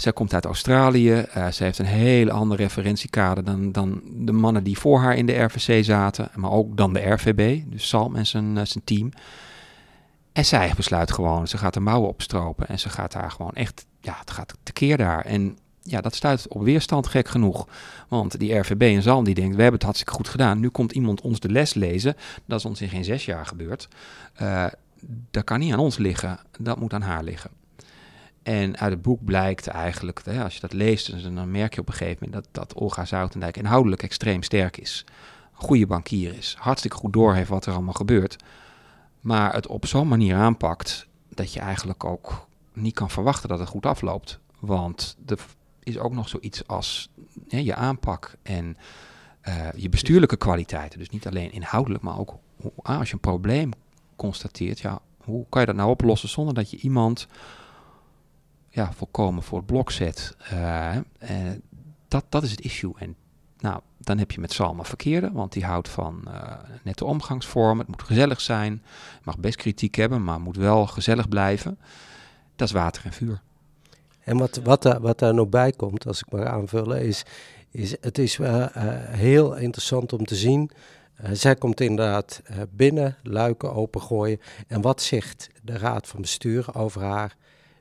Zij 0.00 0.12
komt 0.12 0.34
uit 0.34 0.44
Australië. 0.44 1.24
Ze 1.52 1.64
heeft 1.64 1.78
een 1.78 1.84
hele 1.84 2.30
andere 2.30 2.62
referentiekader 2.62 3.44
dan, 3.44 3.72
dan 3.72 4.00
de 4.04 4.32
mannen 4.32 4.64
die 4.64 4.78
voor 4.78 4.98
haar 4.98 5.16
in 5.16 5.26
de 5.26 5.38
RVC 5.38 5.84
zaten. 5.84 6.30
Maar 6.34 6.50
ook 6.50 6.76
dan 6.76 6.92
de 6.92 7.10
RVB, 7.10 7.60
dus 7.70 7.88
Salm 7.88 8.16
en 8.16 8.26
zijn, 8.26 8.56
uh, 8.56 8.64
zijn 8.64 8.84
team. 8.84 9.12
En 10.32 10.44
zij 10.44 10.72
besluit 10.76 11.12
gewoon, 11.12 11.48
ze 11.48 11.58
gaat 11.58 11.74
de 11.74 11.80
mouwen 11.80 12.08
opstropen. 12.08 12.68
En 12.68 12.78
ze 12.78 12.88
gaat 12.88 13.12
daar 13.12 13.30
gewoon 13.30 13.52
echt, 13.52 13.86
ja, 14.00 14.16
het 14.20 14.30
gaat 14.30 14.54
tekeer 14.62 14.96
daar. 14.96 15.24
En 15.24 15.58
ja, 15.82 16.00
dat 16.00 16.14
stuit 16.14 16.48
op 16.48 16.62
weerstand 16.62 17.06
gek 17.06 17.28
genoeg. 17.28 17.68
Want 18.08 18.38
die 18.38 18.58
RVB 18.58 18.82
en 18.82 19.02
Zalm 19.02 19.24
die 19.24 19.34
denkt, 19.34 19.56
we 19.56 19.62
hebben 19.62 19.78
het 19.78 19.82
hartstikke 19.82 20.14
goed 20.14 20.28
gedaan. 20.28 20.60
Nu 20.60 20.68
komt 20.68 20.92
iemand 20.92 21.20
ons 21.20 21.40
de 21.40 21.50
les 21.50 21.74
lezen. 21.74 22.16
Dat 22.44 22.58
is 22.58 22.64
ons 22.64 22.80
in 22.80 22.88
geen 22.88 23.04
zes 23.04 23.24
jaar 23.24 23.46
gebeurd. 23.46 23.88
Uh, 24.42 24.66
dat 25.30 25.44
kan 25.44 25.58
niet 25.58 25.72
aan 25.72 25.78
ons 25.78 25.98
liggen, 25.98 26.38
dat 26.58 26.80
moet 26.80 26.92
aan 26.92 27.02
haar 27.02 27.22
liggen. 27.22 27.50
En 28.42 28.78
uit 28.78 28.92
het 28.92 29.02
boek 29.02 29.24
blijkt 29.24 29.66
eigenlijk, 29.66 30.20
hè, 30.24 30.42
als 30.42 30.54
je 30.54 30.60
dat 30.60 30.72
leest, 30.72 31.34
dan 31.34 31.50
merk 31.50 31.74
je 31.74 31.80
op 31.80 31.88
een 31.88 31.94
gegeven 31.94 32.24
moment 32.24 32.44
dat, 32.44 32.68
dat 32.68 32.80
Olga 32.80 33.04
Zoutendijk 33.04 33.56
inhoudelijk 33.56 34.02
extreem 34.02 34.42
sterk 34.42 34.76
is. 34.76 35.04
Goede 35.52 35.86
bankier 35.86 36.34
is, 36.34 36.56
hartstikke 36.58 36.96
goed 36.96 37.12
doorheeft 37.12 37.48
wat 37.48 37.66
er 37.66 37.72
allemaal 37.72 37.94
gebeurt. 37.94 38.36
Maar 39.20 39.54
het 39.54 39.66
op 39.66 39.86
zo'n 39.86 40.08
manier 40.08 40.36
aanpakt 40.36 41.06
dat 41.28 41.52
je 41.52 41.60
eigenlijk 41.60 42.04
ook 42.04 42.46
niet 42.72 42.94
kan 42.94 43.10
verwachten 43.10 43.48
dat 43.48 43.58
het 43.58 43.68
goed 43.68 43.86
afloopt. 43.86 44.40
Want 44.60 45.16
de 45.24 45.36
is 45.82 45.98
ook 45.98 46.12
nog 46.12 46.28
zoiets 46.28 46.66
als 46.66 47.10
hè, 47.48 47.58
je 47.58 47.74
aanpak 47.74 48.34
en 48.42 48.76
uh, 49.48 49.68
je 49.76 49.88
bestuurlijke 49.88 50.36
kwaliteiten. 50.36 50.98
Dus 50.98 51.08
niet 51.08 51.26
alleen 51.26 51.52
inhoudelijk, 51.52 52.02
maar 52.02 52.18
ook 52.18 52.36
ah, 52.82 52.98
als 52.98 53.08
je 53.08 53.14
een 53.14 53.20
probleem 53.20 53.70
constateert, 54.16 54.78
ja, 54.80 55.00
hoe 55.24 55.46
kan 55.48 55.60
je 55.60 55.66
dat 55.66 55.76
nou 55.76 55.90
oplossen 55.90 56.28
zonder 56.28 56.54
dat 56.54 56.70
je 56.70 56.76
iemand 56.76 57.26
ja, 58.70 58.92
volkomen 58.92 59.42
voor 59.42 59.58
het 59.58 59.66
blok 59.66 59.90
zet. 59.90 60.36
Uh, 60.52 60.96
uh, 61.22 61.30
dat, 62.08 62.24
dat 62.28 62.42
is 62.42 62.50
het 62.50 62.60
issue. 62.60 62.92
En 62.98 63.16
nou, 63.58 63.80
dan 63.98 64.18
heb 64.18 64.30
je 64.30 64.40
met 64.40 64.52
Salma 64.52 64.84
verkeerde, 64.84 65.30
want 65.32 65.52
die 65.52 65.64
houdt 65.64 65.88
van 65.88 66.24
uh, 66.28 66.52
nette 66.82 67.04
omgangsvormen. 67.04 67.78
Het 67.78 67.88
moet 67.88 68.02
gezellig 68.02 68.40
zijn. 68.40 68.82
Mag 69.22 69.38
best 69.38 69.56
kritiek 69.56 69.94
hebben, 69.94 70.24
maar 70.24 70.40
moet 70.40 70.56
wel 70.56 70.86
gezellig 70.86 71.28
blijven. 71.28 71.78
Dat 72.56 72.68
is 72.68 72.74
water 72.74 73.04
en 73.04 73.12
vuur. 73.12 73.40
En 74.20 74.36
wat, 74.36 74.60
wat, 74.64 74.82
daar, 74.82 75.00
wat 75.00 75.18
daar 75.18 75.34
nog 75.34 75.48
bij 75.48 75.72
komt, 75.72 76.06
als 76.06 76.20
ik 76.20 76.32
maar 76.32 76.48
aanvullen, 76.48 77.02
is, 77.02 77.24
is 77.70 77.96
het 78.00 78.18
is 78.18 78.38
uh, 78.38 78.66
heel 79.06 79.56
interessant 79.56 80.12
om 80.12 80.24
te 80.24 80.36
zien. 80.36 80.70
Zij 81.32 81.54
komt 81.54 81.80
inderdaad 81.80 82.42
binnen, 82.70 83.16
luiken 83.22 83.74
opengooien. 83.74 84.40
En 84.66 84.80
wat 84.80 85.02
zegt 85.02 85.50
de 85.62 85.78
raad 85.78 86.08
van 86.08 86.20
bestuur 86.20 86.74
over 86.74 87.02
haar? 87.02 87.36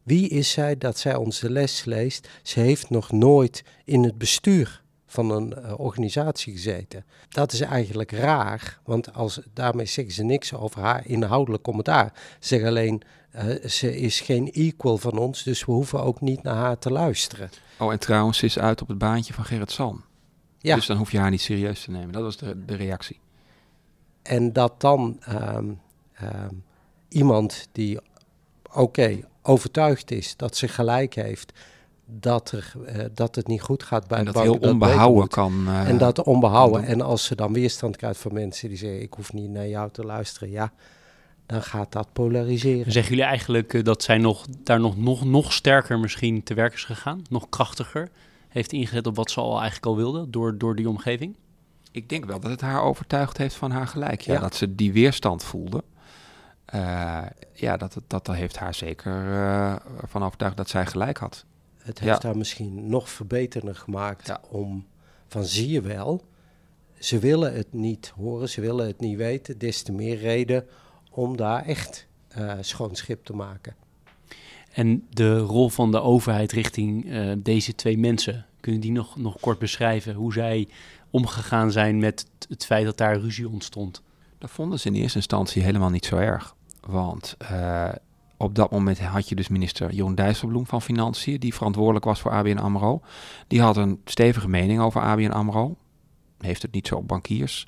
Wie 0.10 0.28
is 0.28 0.52
zij 0.52 0.78
dat 0.78 0.98
zij 0.98 1.16
onze 1.16 1.50
les 1.50 1.86
leest? 1.86 2.30
Ze 2.44 2.60
heeft 2.60 2.90
nog 2.90 3.12
nooit 3.12 3.64
in 3.86 4.04
het 4.04 4.18
bestuur 4.18 4.82
van 5.06 5.32
een 5.32 5.54
eh, 5.54 5.80
organisatie 5.80 6.54
gezeten. 6.54 7.06
Dat 7.30 7.52
is 7.52 7.62
eigenlijk 7.62 8.12
raar, 8.12 8.80
want 8.84 9.14
als, 9.14 9.40
daarmee 9.54 9.86
zeggen 9.86 10.14
ze 10.14 10.24
niks 10.24 10.54
over 10.54 10.82
haar 10.82 11.08
inhoudelijk 11.08 11.64
commentaar. 11.64 12.12
Ze 12.40 12.48
zeggen 12.48 12.70
alleen, 12.70 13.02
uh, 13.36 13.66
ze 13.66 14.00
is 14.00 14.22
geen 14.22 14.52
equal 14.52 14.98
van 14.98 15.18
ons, 15.18 15.44
dus 15.44 15.66
we 15.66 15.72
hoeven 15.72 16.04
ook 16.04 16.22
niet 16.22 16.44
naar 16.44 16.56
haar 16.56 16.78
te 16.78 16.92
luisteren. 16.92 17.50
Oh, 17.80 17.92
en 17.92 18.00
trouwens, 18.00 18.38
ze 18.38 18.46
is 18.46 18.60
uit 18.60 18.82
op 18.82 18.88
het 18.88 18.98
baantje 18.98 19.34
van 19.34 19.46
Gerrit 19.46 19.72
Salm. 19.72 20.04
Ja. 20.60 20.76
Dus 20.76 20.86
dan 20.86 20.98
hoef 20.98 21.12
je 21.12 21.20
haar 21.20 21.30
niet 21.30 21.42
serieus 21.42 21.84
te 21.84 21.92
nemen. 21.92 22.12
Dat 22.12 22.24
was 22.24 22.38
de, 22.38 22.66
de 22.66 22.76
reactie. 22.76 23.20
En 24.22 24.54
dat 24.54 24.82
dan 24.82 25.20
um, 25.30 25.80
um, 26.24 26.64
iemand 27.10 27.68
die, 27.72 28.00
oké, 28.74 29.20
overtuigd 29.50 30.12
is 30.12 30.36
dat 30.36 30.58
ze 30.58 30.68
gelijk 30.68 31.16
heeft, 31.16 31.54
dat, 32.06 32.52
er, 32.52 32.74
uh, 32.88 33.06
dat 33.14 33.36
het 33.36 33.48
niet 33.48 33.62
goed 33.62 33.84
gaat 33.84 34.08
bij 34.08 34.20
en 34.20 34.26
de 34.26 34.32
dat 34.32 34.42
heel 34.42 34.58
onbehouden 34.58 35.28
kan. 35.28 35.64
Uh, 35.68 35.90
en 35.90 35.98
dat 35.98 36.24
onbehouden. 36.24 36.84
En 36.84 37.02
als 37.02 37.26
ze 37.26 37.36
dan 37.36 37.54
weerstand 37.54 37.98
krijgt 37.98 38.20
van 38.20 38.34
mensen 38.34 38.70
die 38.70 38.78
zeggen: 38.78 39.02
Ik 39.02 39.14
hoef 39.14 39.34
niet 39.34 39.50
naar 39.50 39.68
jou 39.68 39.92
te 39.92 40.04
luisteren. 40.04 40.50
Ja, 40.50 40.72
dan 41.46 41.64
gaat 41.64 41.92
dat 41.92 42.14
polariseren. 42.14 42.92
Zeggen 42.92 43.16
jullie 43.16 43.30
eigenlijk 43.30 43.74
uh, 43.74 43.84
dat 43.84 44.04
zij 44.04 44.18
nog, 44.18 44.46
daar 44.64 44.80
nog, 44.80 44.98
nog, 44.98 45.26
nog 45.26 45.54
sterker 45.54 46.00
misschien 46.00 46.44
te 46.44 46.54
werk 46.54 46.74
is 46.74 46.84
gegaan? 46.84 47.22
Nog 47.30 47.50
krachtiger? 47.50 48.10
Heeft 48.50 48.72
ingezet 48.72 49.08
op 49.08 49.16
wat 49.16 49.32
ze 49.32 49.40
al 49.40 49.54
eigenlijk 49.54 49.86
al 49.86 49.96
wilde 49.96 50.30
door, 50.30 50.58
door 50.58 50.76
die 50.76 50.90
omgeving? 50.90 51.36
Ik 51.92 52.10
denk 52.10 52.26
wel 52.26 52.40
dat 52.40 52.52
het 52.52 52.62
haar 52.62 52.82
overtuigd 52.82 53.38
heeft 53.38 53.56
van 53.56 53.72
haar 53.72 53.88
gelijk. 53.88 54.22
Ja, 54.22 54.34
ja. 54.34 54.40
Dat 54.40 54.56
ze 54.56 54.76
die 54.76 54.94
weerstand 54.94 55.44
voelde. 55.44 55.84
Ja, 57.54 57.78
dat, 57.78 57.94
dat, 58.08 58.26
dat 58.26 58.36
heeft 58.36 58.58
haar 58.58 58.74
zeker 58.74 59.82
van 60.08 60.24
overtuigd 60.24 60.58
dat 60.58 60.70
zij 60.70 60.86
gelijk 60.86 61.18
had. 61.18 61.46
Het 61.78 62.00
heeft 62.00 62.22
ja. 62.22 62.28
haar 62.28 62.38
misschien 62.38 62.90
nog 62.90 63.10
verbeterder 63.10 63.76
gemaakt 63.76 64.28
ja. 64.28 64.42
om 64.50 64.86
van 65.28 65.44
zie 65.44 65.70
je 65.70 65.82
wel, 65.82 66.24
ze 67.00 67.20
willen 67.20 67.54
het 67.54 67.74
niet 67.74 68.14
horen, 68.16 68.50
ze 68.50 68.62
willen 68.62 68.88
het 68.88 69.00
niet 69.00 69.18
weten. 69.18 69.58
Des 69.58 69.82
te 69.82 69.92
meer 69.92 70.18
reden 70.18 70.66
om 71.12 71.38
daar 71.38 71.66
echt 71.66 72.08
uh, 72.38 72.54
schoon 72.62 72.96
schip 72.96 73.26
te 73.26 73.34
maken. 73.34 73.76
En 74.74 75.08
de 75.10 75.38
rol 75.38 75.70
van 75.70 75.92
de 75.92 76.02
overheid 76.02 76.52
richting 76.52 77.06
uh, 77.06 77.32
deze 77.38 77.76
twee 77.76 77.98
mensen, 77.98 78.46
kunnen 78.60 78.82
die 78.82 78.92
nog, 78.92 79.18
nog 79.18 79.40
kort 79.40 79.60
beschrijven? 79.60 80.14
Hoe 80.14 80.34
zij 80.34 80.68
omgegaan 81.10 81.72
zijn 81.72 82.00
met 82.00 82.26
het 82.50 82.66
feit 82.66 82.86
dat 82.86 82.98
daar 82.98 83.20
ruzie 83.20 83.50
ontstond? 83.50 84.02
Dat 84.38 84.50
vonden 84.50 84.80
ze 84.80 84.88
in 84.88 84.96
eerste 84.96 85.18
instantie 85.18 85.62
helemaal 85.64 85.90
niet 85.90 86.06
zo 86.06 86.18
erg. 86.18 86.56
Want 86.90 87.38
uh, 87.52 87.90
op 88.38 88.56
dat 88.56 88.72
moment 88.72 89.00
had 89.00 89.30
je 89.30 89.36
dus 89.36 89.48
minister 89.48 89.92
Jeroen 89.92 90.16
Dijsselbloem 90.16 90.66
van 90.66 90.82
Financiën, 90.82 91.40
die 91.40 91.54
verantwoordelijk 91.54 92.06
was 92.06 92.20
voor 92.20 92.32
ABN 92.32 92.58
AMRO. 92.58 93.02
Die 93.48 93.62
had 93.62 93.78
een 93.78 94.02
stevige 94.06 94.48
mening 94.48 94.82
over 94.82 95.02
ABN 95.02 95.32
AMRO. 95.32 95.76
Heeft 96.38 96.62
het 96.62 96.72
niet 96.72 96.88
zo 96.88 96.96
op 96.96 97.08
bankiers. 97.08 97.68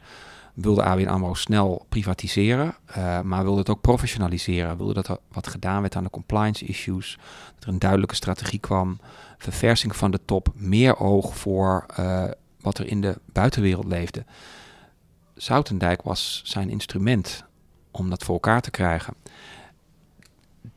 Wilde 0.54 0.84
ABN 0.84 1.08
AMRO 1.08 1.34
snel 1.34 1.86
privatiseren, 1.90 2.76
uh, 2.98 3.22
maar 3.22 3.44
wilde 3.44 3.60
het 3.60 3.70
ook 3.70 3.82
professionaliseren. 3.82 4.78
Wilde 4.78 4.94
dat 4.94 5.08
er 5.08 5.18
wat 5.32 5.48
gedaan 5.48 5.82
werd 5.82 5.96
aan 5.96 6.04
de 6.04 6.10
compliance 6.10 6.66
issues. 6.66 7.18
Dat 7.56 7.64
er 7.64 7.70
een 7.70 7.80
duidelijke 7.80 8.16
strategie 8.16 8.60
kwam. 8.60 9.00
Verversing 9.38 9.96
van 9.96 10.12
de 10.12 10.20
top. 10.26 10.52
Meer 10.56 11.00
oog 11.00 11.38
voor 11.38 11.86
uh, 12.00 12.24
wat 12.62 12.78
er 12.78 12.88
in 12.88 13.02
de 13.02 13.20
buitenwereld 13.26 13.86
leefde. 13.86 14.26
Zoutendijk 15.36 16.02
was 16.02 16.42
zijn 16.46 16.70
instrument 16.70 17.46
om 17.91 18.10
dat 18.10 18.23
voor 18.23 18.34
elkaar 18.34 18.62
te 18.62 18.71
krijgen 18.71 19.13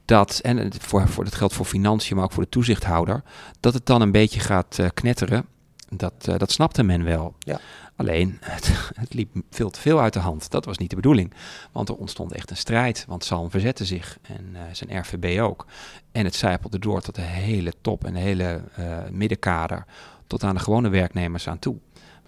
dat, 0.04 0.38
en 0.38 0.72
voor, 0.80 1.08
voor, 1.08 1.24
dat 1.24 1.34
geldt 1.34 1.54
voor 1.54 1.64
financiën, 1.64 2.16
maar 2.16 2.24
ook 2.24 2.32
voor 2.32 2.42
de 2.42 2.48
toezichthouder, 2.48 3.22
dat 3.60 3.74
het 3.74 3.86
dan 3.86 4.00
een 4.00 4.12
beetje 4.12 4.40
gaat 4.40 4.78
uh, 4.78 4.86
knetteren. 4.94 5.46
Dat, 5.88 6.26
uh, 6.28 6.38
dat 6.38 6.52
snapte 6.52 6.82
men 6.82 7.04
wel. 7.04 7.34
Ja. 7.38 7.60
Alleen, 7.96 8.36
het, 8.40 8.90
het, 8.94 9.14
liep 9.14 9.36
veel 9.50 9.70
te 9.70 9.80
veel 9.80 10.00
uit 10.00 10.12
de 10.12 10.18
hand. 10.18 10.50
Dat 10.50 10.64
was 10.64 10.78
niet 10.78 10.90
de 10.90 10.96
bedoeling. 10.96 11.32
Want 11.72 11.88
er 11.88 11.94
ontstond 11.94 12.32
echt 12.32 12.50
een 12.50 12.56
strijd. 12.56 13.04
Want 13.08 13.24
Salm 13.24 13.50
verzette 13.50 13.84
zich 13.84 14.18
en 14.22 14.48
uh, 14.52 14.60
zijn 14.72 15.00
RVB 15.00 15.40
ook. 15.40 15.66
En 16.12 16.24
het 16.24 16.34
zijpelde 16.34 16.78
door 16.78 17.00
tot 17.00 17.14
de 17.14 17.22
hele 17.22 17.72
top 17.80 18.04
en 18.04 18.14
de 18.14 18.20
hele 18.20 18.62
middenkader. 19.10 19.84
Tot 20.26 20.44
aan 20.44 20.54
de 20.54 20.60
gewone 20.60 20.88
werknemers 20.88 21.48
aan 21.48 21.58
toe. 21.58 21.76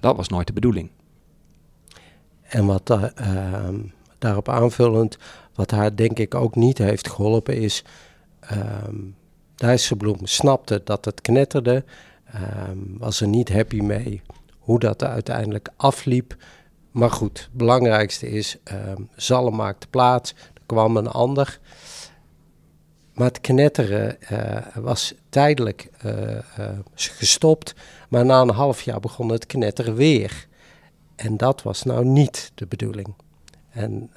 Dat 0.00 0.16
was 0.16 0.28
nooit 0.28 0.46
de 0.46 0.52
bedoeling. 0.52 0.90
En 2.42 2.66
wat 2.66 2.90
ehm, 2.90 3.78
daarop 4.26 4.48
aanvullend, 4.48 5.16
wat 5.54 5.70
haar 5.70 5.96
denk 5.96 6.18
ik 6.18 6.34
ook 6.34 6.54
niet 6.54 6.78
heeft 6.78 7.08
geholpen 7.08 7.56
is, 7.56 7.84
um, 8.52 9.14
Dijsselbloem 9.54 10.26
snapte 10.26 10.80
dat 10.84 11.04
het 11.04 11.20
knetterde, 11.20 11.84
um, 12.68 12.96
was 12.98 13.20
er 13.20 13.28
niet 13.28 13.52
happy 13.52 13.80
mee 13.80 14.22
hoe 14.58 14.78
dat 14.78 15.04
uiteindelijk 15.04 15.68
afliep. 15.76 16.36
Maar 16.90 17.10
goed, 17.10 17.38
het 17.38 17.52
belangrijkste 17.52 18.30
is, 18.30 18.56
um, 18.72 19.08
Zalm 19.14 19.56
maakte 19.56 19.86
plaats, 19.86 20.30
er 20.30 20.62
kwam 20.66 20.96
een 20.96 21.08
ander. 21.08 21.58
Maar 23.14 23.26
het 23.26 23.40
knetteren 23.40 24.16
uh, 24.32 24.66
was 24.74 25.14
tijdelijk 25.28 25.90
uh, 26.04 26.12
uh, 26.32 26.68
gestopt, 26.94 27.74
maar 28.08 28.24
na 28.24 28.40
een 28.40 28.50
half 28.50 28.82
jaar 28.82 29.00
begon 29.00 29.28
het 29.28 29.46
knetteren 29.46 29.94
weer. 29.94 30.46
En 31.14 31.36
dat 31.36 31.62
was 31.62 31.82
nou 31.82 32.04
niet 32.04 32.52
de 32.54 32.66
bedoeling. 32.66 33.14
En 33.76 34.10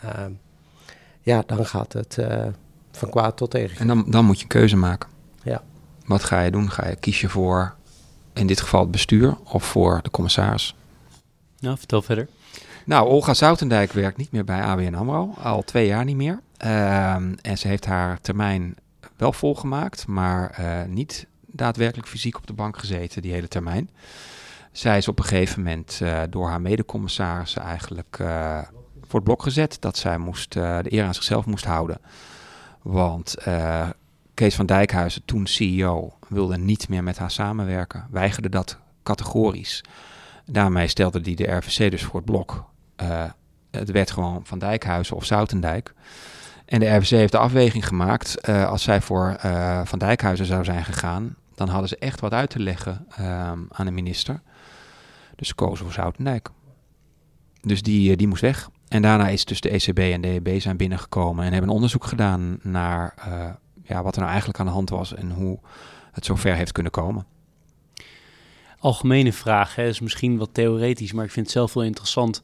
ja, 1.21 1.43
dan 1.45 1.65
gaat 1.65 1.93
het 1.93 2.17
uh, 2.19 2.45
van 2.91 3.09
kwaad 3.09 3.37
tot 3.37 3.55
erg. 3.55 3.79
En 3.79 3.87
dan, 3.87 4.05
dan 4.07 4.25
moet 4.25 4.39
je 4.39 4.47
keuze 4.47 4.75
maken. 4.75 5.09
Ja. 5.43 5.63
Wat 6.05 6.23
ga 6.23 6.41
je 6.41 6.51
doen? 6.51 6.71
Ga 6.71 6.87
je 6.87 6.95
kiezen 6.95 7.29
voor, 7.29 7.75
in 8.33 8.47
dit 8.47 8.61
geval 8.61 8.81
het 8.81 8.91
bestuur 8.91 9.37
of 9.43 9.63
voor 9.63 9.99
de 10.03 10.11
commissaris? 10.11 10.75
Nou, 11.59 11.77
vertel 11.77 12.01
verder. 12.01 12.27
Nou, 12.85 13.07
Olga 13.07 13.33
Zoutendijk 13.33 13.91
werkt 13.91 14.17
niet 14.17 14.31
meer 14.31 14.43
bij 14.43 14.61
ABN 14.61 14.93
AMRO, 14.93 15.33
al 15.41 15.63
twee 15.63 15.87
jaar 15.87 16.05
niet 16.05 16.15
meer. 16.15 16.39
Uh, 16.65 17.13
en 17.41 17.57
ze 17.57 17.67
heeft 17.67 17.85
haar 17.85 18.21
termijn 18.21 18.75
wel 19.17 19.33
volgemaakt, 19.33 20.07
maar 20.07 20.57
uh, 20.59 20.83
niet 20.87 21.27
daadwerkelijk 21.45 22.07
fysiek 22.07 22.37
op 22.37 22.47
de 22.47 22.53
bank 22.53 22.77
gezeten 22.77 23.21
die 23.21 23.31
hele 23.31 23.47
termijn. 23.47 23.89
Zij 24.71 24.97
is 24.97 25.07
op 25.07 25.19
een 25.19 25.25
gegeven 25.25 25.63
moment 25.63 25.99
uh, 26.03 26.21
door 26.29 26.47
haar 26.47 26.61
medecommissarissen 26.61 27.61
eigenlijk 27.61 28.17
uh, 28.21 28.59
voor 29.09 29.19
het 29.19 29.27
blok 29.27 29.43
gezet 29.43 29.77
dat 29.79 29.97
zij 29.97 30.17
moest, 30.17 30.55
uh, 30.55 30.79
de 30.81 30.93
eer 30.93 31.03
aan 31.03 31.13
zichzelf 31.13 31.45
moest 31.45 31.65
houden. 31.65 32.01
Want 32.81 33.35
uh, 33.47 33.89
Kees 34.33 34.55
van 34.55 34.65
Dijkhuizen, 34.65 35.25
toen 35.25 35.47
CEO, 35.47 36.13
wilde 36.27 36.57
niet 36.57 36.89
meer 36.89 37.03
met 37.03 37.17
haar 37.17 37.31
samenwerken, 37.31 38.07
weigerde 38.11 38.49
dat 38.49 38.77
categorisch. 39.03 39.83
Daarmee 40.45 40.87
stelde 40.87 41.19
hij 41.23 41.33
de 41.33 41.51
RVC 41.51 41.91
dus 41.91 42.03
voor 42.03 42.15
het 42.15 42.25
blok. 42.25 42.65
Uh, 43.01 43.23
het 43.71 43.91
werd 43.91 44.11
gewoon 44.11 44.41
Van 44.45 44.59
Dijkhuizen 44.59 45.15
of 45.15 45.25
Zoutendijk. 45.25 45.93
En 46.65 46.79
de 46.79 46.95
RVC 46.95 47.09
heeft 47.09 47.31
de 47.31 47.37
afweging 47.37 47.87
gemaakt, 47.87 48.47
als 48.47 48.83
zij 48.83 49.01
voor 49.01 49.37
Van 49.83 49.99
Dijkhuizen 49.99 50.45
zou 50.45 50.63
zijn 50.63 50.85
gegaan, 50.85 51.35
dan 51.55 51.67
hadden 51.67 51.89
ze 51.89 51.97
echt 51.97 52.19
wat 52.19 52.33
uit 52.33 52.49
te 52.49 52.59
leggen 52.59 53.05
aan 53.69 53.85
de 53.85 53.91
minister. 53.91 54.41
Dus 55.35 55.47
ze 55.47 55.55
kozen 55.55 55.85
voor 55.85 55.93
Zoutendijk. 55.93 56.49
Dus 57.61 57.81
die, 57.81 58.17
die 58.17 58.27
moest 58.27 58.41
weg. 58.41 58.69
En 58.89 59.01
daarna 59.01 59.27
is 59.27 59.45
dus 59.45 59.61
de 59.61 59.69
ECB 59.69 59.99
en 59.99 60.21
de 60.21 60.27
EB 60.27 60.59
zijn 60.59 60.77
binnengekomen 60.77 61.45
en 61.45 61.51
hebben 61.53 61.71
onderzoek 61.71 62.03
gedaan 62.03 62.59
naar 62.61 63.13
uh, 63.27 63.49
ja, 63.83 64.03
wat 64.03 64.13
er 64.13 64.19
nou 64.19 64.29
eigenlijk 64.29 64.59
aan 64.59 64.65
de 64.65 64.71
hand 64.71 64.89
was 64.89 65.13
en 65.13 65.31
hoe 65.31 65.59
het 66.11 66.25
zover 66.25 66.55
heeft 66.55 66.71
kunnen 66.71 66.91
komen. 66.91 67.25
Algemene 68.79 69.33
vraag, 69.33 69.77
is 69.77 69.99
misschien 69.99 70.37
wat 70.37 70.53
theoretisch, 70.53 71.11
maar 71.11 71.25
ik 71.25 71.31
vind 71.31 71.45
het 71.45 71.55
zelf 71.55 71.73
wel 71.73 71.83
interessant. 71.83 72.41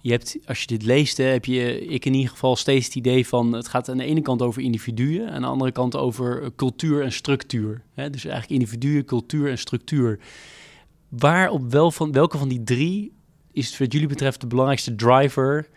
Je 0.00 0.10
hebt, 0.10 0.36
als 0.46 0.60
je 0.60 0.66
dit 0.66 0.82
leest, 0.82 1.16
hè, 1.16 1.24
heb 1.24 1.44
je, 1.44 1.86
ik 1.86 2.04
in 2.04 2.14
ieder 2.14 2.30
geval 2.30 2.56
steeds 2.56 2.86
het 2.86 2.94
idee 2.94 3.26
van 3.26 3.52
het 3.52 3.68
gaat 3.68 3.88
aan 3.88 3.96
de 3.96 4.04
ene 4.04 4.20
kant 4.20 4.42
over 4.42 4.62
individuen, 4.62 5.30
aan 5.30 5.40
de 5.40 5.46
andere 5.46 5.72
kant 5.72 5.96
over 5.96 6.54
cultuur 6.56 7.02
en 7.02 7.12
structuur. 7.12 7.82
Hè? 7.94 8.10
Dus 8.10 8.24
eigenlijk 8.24 8.60
individuen, 8.60 9.04
cultuur 9.04 9.50
en 9.50 9.58
structuur. 9.58 10.18
Waar 11.08 11.50
op 11.50 11.70
wel 11.70 11.90
van, 11.90 12.12
welke 12.12 12.38
van 12.38 12.48
die 12.48 12.62
drie 12.62 13.15
is 13.56 13.78
wat 13.78 13.92
jullie 13.92 14.08
betreft 14.08 14.40
de 14.40 14.46
belangrijkste 14.46 14.94
driver 14.94 15.68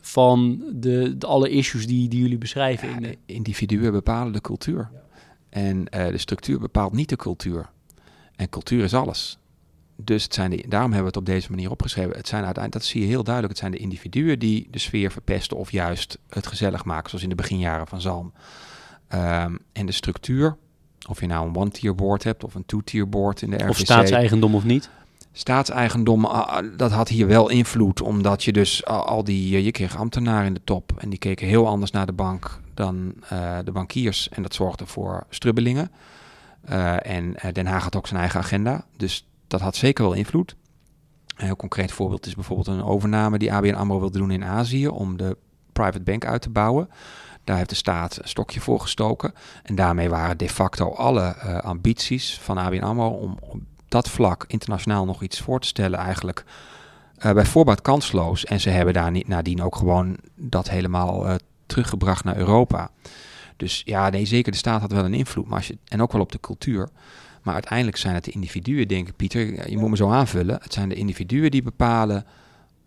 van 0.00 0.64
de, 0.72 1.18
de 1.18 1.26
alle 1.26 1.50
issues 1.50 1.86
die, 1.86 2.08
die 2.08 2.20
jullie 2.20 2.38
beschrijven? 2.38 2.88
Ja, 2.88 2.94
in 2.94 3.02
de... 3.02 3.16
Individuen 3.26 3.92
bepalen 3.92 4.32
de 4.32 4.40
cultuur. 4.40 4.90
Ja. 4.92 5.02
En 5.48 5.76
uh, 5.78 6.06
de 6.06 6.18
structuur 6.18 6.58
bepaalt 6.58 6.92
niet 6.92 7.08
de 7.08 7.16
cultuur. 7.16 7.70
En 8.36 8.48
cultuur 8.48 8.84
is 8.84 8.94
alles. 8.94 9.38
Dus 9.96 10.22
het 10.22 10.34
zijn 10.34 10.50
de, 10.50 10.64
daarom 10.68 10.92
hebben 10.92 11.12
we 11.12 11.18
het 11.18 11.28
op 11.28 11.34
deze 11.34 11.50
manier 11.50 11.70
opgeschreven. 11.70 12.16
Het 12.16 12.28
zijn 12.28 12.44
uiteindelijk, 12.44 12.84
dat 12.84 12.92
zie 12.92 13.00
je 13.00 13.06
heel 13.06 13.24
duidelijk, 13.24 13.54
het 13.54 13.62
zijn 13.62 13.72
de 13.72 13.78
individuen 13.78 14.38
die 14.38 14.68
de 14.70 14.78
sfeer 14.78 15.10
verpesten 15.10 15.56
of 15.56 15.72
juist 15.72 16.18
het 16.28 16.46
gezellig 16.46 16.84
maken, 16.84 17.08
zoals 17.08 17.24
in 17.24 17.30
de 17.30 17.34
beginjaren 17.34 17.86
van 17.86 18.00
Zalm. 18.00 18.32
Um, 19.14 19.58
en 19.72 19.86
de 19.86 19.92
structuur, 19.92 20.56
of 21.08 21.20
je 21.20 21.26
nou 21.26 21.48
een 21.48 21.56
one-tier 21.56 21.94
board 21.94 22.24
hebt 22.24 22.44
of 22.44 22.54
een 22.54 22.66
two-tier 22.66 23.08
board 23.08 23.42
in 23.42 23.50
de 23.50 23.56
RVC. 23.56 23.68
Of 23.68 23.78
staatseigendom 23.78 24.54
of 24.54 24.64
niet? 24.64 24.90
Staatseigendom, 25.38 26.24
uh, 26.24 26.58
dat 26.76 26.90
had 26.90 27.08
hier 27.08 27.26
wel 27.26 27.48
invloed, 27.48 28.00
omdat 28.00 28.44
je 28.44 28.52
dus 28.52 28.82
uh, 28.88 29.00
al 29.00 29.24
die, 29.24 29.56
uh, 29.56 29.64
je 29.64 29.70
kreeg 29.70 29.96
ambtenaren 29.96 30.46
in 30.46 30.54
de 30.54 30.60
top 30.64 30.92
en 30.98 31.08
die 31.10 31.18
keken 31.18 31.46
heel 31.46 31.66
anders 31.66 31.90
naar 31.90 32.06
de 32.06 32.12
bank 32.12 32.60
dan 32.74 33.14
de 33.64 33.72
bankiers 33.72 34.28
en 34.28 34.42
dat 34.42 34.54
zorgde 34.54 34.86
voor 34.86 35.26
strubbelingen. 35.30 35.90
en 37.02 37.36
Den 37.52 37.66
Haag 37.66 37.82
had 37.82 37.96
ook 37.96 38.06
zijn 38.06 38.20
eigen 38.20 38.40
agenda, 38.40 38.84
dus 38.96 39.26
dat 39.46 39.60
had 39.60 39.76
zeker 39.76 40.04
wel 40.04 40.12
invloed. 40.12 40.56
Een 41.36 41.44
heel 41.44 41.56
concreet 41.56 41.92
voorbeeld 41.92 42.26
is 42.26 42.34
bijvoorbeeld 42.34 42.66
een 42.66 42.84
overname 42.84 43.38
die 43.38 43.52
ABN 43.52 43.74
AMRO 43.74 44.00
wil 44.00 44.10
doen 44.10 44.30
in 44.30 44.44
Azië 44.44 44.88
om 44.88 45.16
de 45.16 45.36
private 45.72 46.00
bank 46.00 46.24
uit 46.24 46.42
te 46.42 46.50
bouwen. 46.50 46.88
Daar 47.44 47.56
heeft 47.56 47.68
de 47.68 47.74
staat 47.74 48.18
een 48.22 48.28
stokje 48.28 48.60
voor 48.60 48.80
gestoken. 48.80 49.34
En 49.62 49.74
daarmee 49.74 50.08
waren 50.08 50.38
de 50.38 50.48
facto 50.48 50.92
alle 50.92 51.34
ambities 51.62 52.38
van 52.38 52.58
ABN 52.58 52.82
AMRO 52.82 53.08
om 53.08 53.38
dat 53.88 54.08
vlak 54.08 54.44
internationaal 54.46 55.04
nog 55.04 55.22
iets 55.22 55.40
voor 55.40 55.60
te 55.60 55.66
stellen 55.66 55.98
eigenlijk 55.98 56.44
uh, 57.24 57.32
bij 57.32 57.44
voorbaat 57.44 57.82
kansloos. 57.82 58.44
En 58.44 58.60
ze 58.60 58.70
hebben 58.70 58.94
daar 58.94 59.10
niet 59.10 59.28
nadien 59.28 59.62
ook 59.62 59.76
gewoon 59.76 60.16
dat 60.34 60.70
helemaal 60.70 61.26
uh, 61.26 61.34
teruggebracht 61.66 62.24
naar 62.24 62.36
Europa. 62.36 62.90
Dus 63.56 63.82
ja, 63.84 64.08
nee, 64.08 64.24
zeker 64.24 64.52
de 64.52 64.58
staat 64.58 64.80
had 64.80 64.92
wel 64.92 65.04
een 65.04 65.14
invloed, 65.14 65.46
maar 65.46 65.56
als 65.56 65.66
je, 65.66 65.78
en 65.84 66.02
ook 66.02 66.12
wel 66.12 66.20
op 66.20 66.32
de 66.32 66.40
cultuur. 66.40 66.88
Maar 67.42 67.54
uiteindelijk 67.54 67.96
zijn 67.96 68.14
het 68.14 68.24
de 68.24 68.30
individuen, 68.30 68.88
denk 68.88 69.08
ik, 69.08 69.16
Pieter. 69.16 69.70
Je 69.70 69.78
moet 69.78 69.90
me 69.90 69.96
zo 69.96 70.10
aanvullen. 70.10 70.58
Het 70.62 70.72
zijn 70.72 70.88
de 70.88 70.94
individuen 70.94 71.50
die 71.50 71.62
bepalen. 71.62 72.26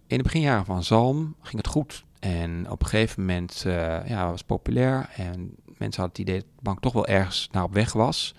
In 0.07 0.17
de 0.17 0.23
beginjaren 0.23 0.65
van 0.65 0.83
Zalm 0.83 1.35
ging 1.41 1.57
het 1.57 1.67
goed. 1.67 2.03
En 2.19 2.69
op 2.69 2.81
een 2.81 2.87
gegeven 2.87 3.25
moment 3.25 3.63
uh, 3.67 4.07
ja, 4.07 4.29
was 4.29 4.37
het 4.37 4.47
populair. 4.47 5.09
En 5.15 5.55
mensen 5.77 6.01
hadden 6.01 6.09
het 6.09 6.19
idee 6.19 6.35
dat 6.35 6.45
de 6.55 6.63
bank 6.63 6.79
toch 6.79 6.93
wel 6.93 7.07
ergens 7.07 7.49
naar 7.51 7.63
op 7.63 7.73
weg 7.73 7.93
was. 7.93 8.35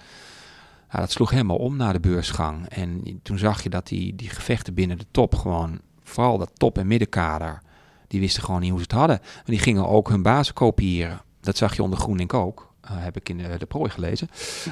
Ja, 0.92 1.00
dat 1.00 1.11
sloeg 1.11 1.31
helemaal 1.31 1.57
om 1.57 1.76
na 1.76 1.92
de 1.92 2.00
beursgang. 2.00 2.68
En 2.68 3.20
toen 3.22 3.38
zag 3.38 3.62
je 3.62 3.68
dat 3.68 3.87
die, 3.87 4.16
die 4.16 4.28
gevechten 4.28 4.74
binnen 4.74 4.98
de 4.98 5.07
top 5.11 5.35
gewoon, 5.35 5.81
vooral 6.02 6.38
dat 6.38 6.50
top- 6.57 6.78
en 6.78 6.87
middenkader, 6.87 7.62
die 8.09 8.20
wisten 8.20 8.42
gewoon 8.42 8.61
niet 8.61 8.70
hoe 8.70 8.78
ze 8.78 8.85
het 8.85 8.98
hadden. 8.98 9.18
Maar 9.22 9.42
die 9.44 9.59
gingen 9.59 9.88
ook 9.88 10.09
hun 10.09 10.22
bazen 10.22 10.55
kopiëren. 10.55 11.20
Dat 11.40 11.57
zag 11.57 11.76
je 11.76 11.83
onder 11.83 11.98
GroenLink 11.98 12.35
ook. 12.35 12.70
Uh, 12.85 12.90
heb 12.94 13.16
ik 13.16 13.28
in 13.28 13.38
de, 13.38 13.66
prooi 13.68 13.90
gelezen. 13.90 14.28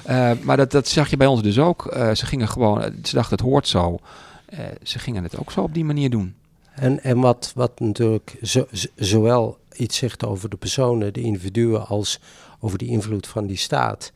Uh, 0.08 0.32
maar 0.42 0.56
dat, 0.56 0.70
dat 0.70 0.88
zag 0.88 1.10
je 1.10 1.16
bij 1.16 1.26
ons 1.26 1.42
dus 1.42 1.58
ook. 1.58 1.94
Uh, 1.96 2.14
ze 2.14 2.26
gingen 2.26 2.48
gewoon, 2.48 2.82
ze 2.82 3.14
dachten 3.14 3.36
het 3.36 3.46
hoort 3.46 3.68
zo. 3.68 3.98
ze 4.82 4.98
gingen 4.98 5.22
het 5.22 5.38
ook 5.38 5.52
zo 5.52 5.60
op 5.60 5.74
die 5.74 5.84
manier 5.84 6.10
doen. 6.10 6.34
En, 6.74 7.02
en 7.02 7.20
wat, 7.20 7.52
wat 7.54 7.80
natuurlijk 7.80 8.36
zo, 8.42 8.66
zowel 8.96 9.58
iets 9.76 9.96
zegt 9.96 10.24
over 10.24 10.48
de 10.48 10.56
personen, 10.56 11.12
de 11.12 11.20
individuen, 11.20 11.86
als 11.86 12.20
over 12.60 12.78
de 12.78 12.86
invloed 12.86 13.26
van 13.26 13.46
die 13.46 13.56
staat. 13.56 14.12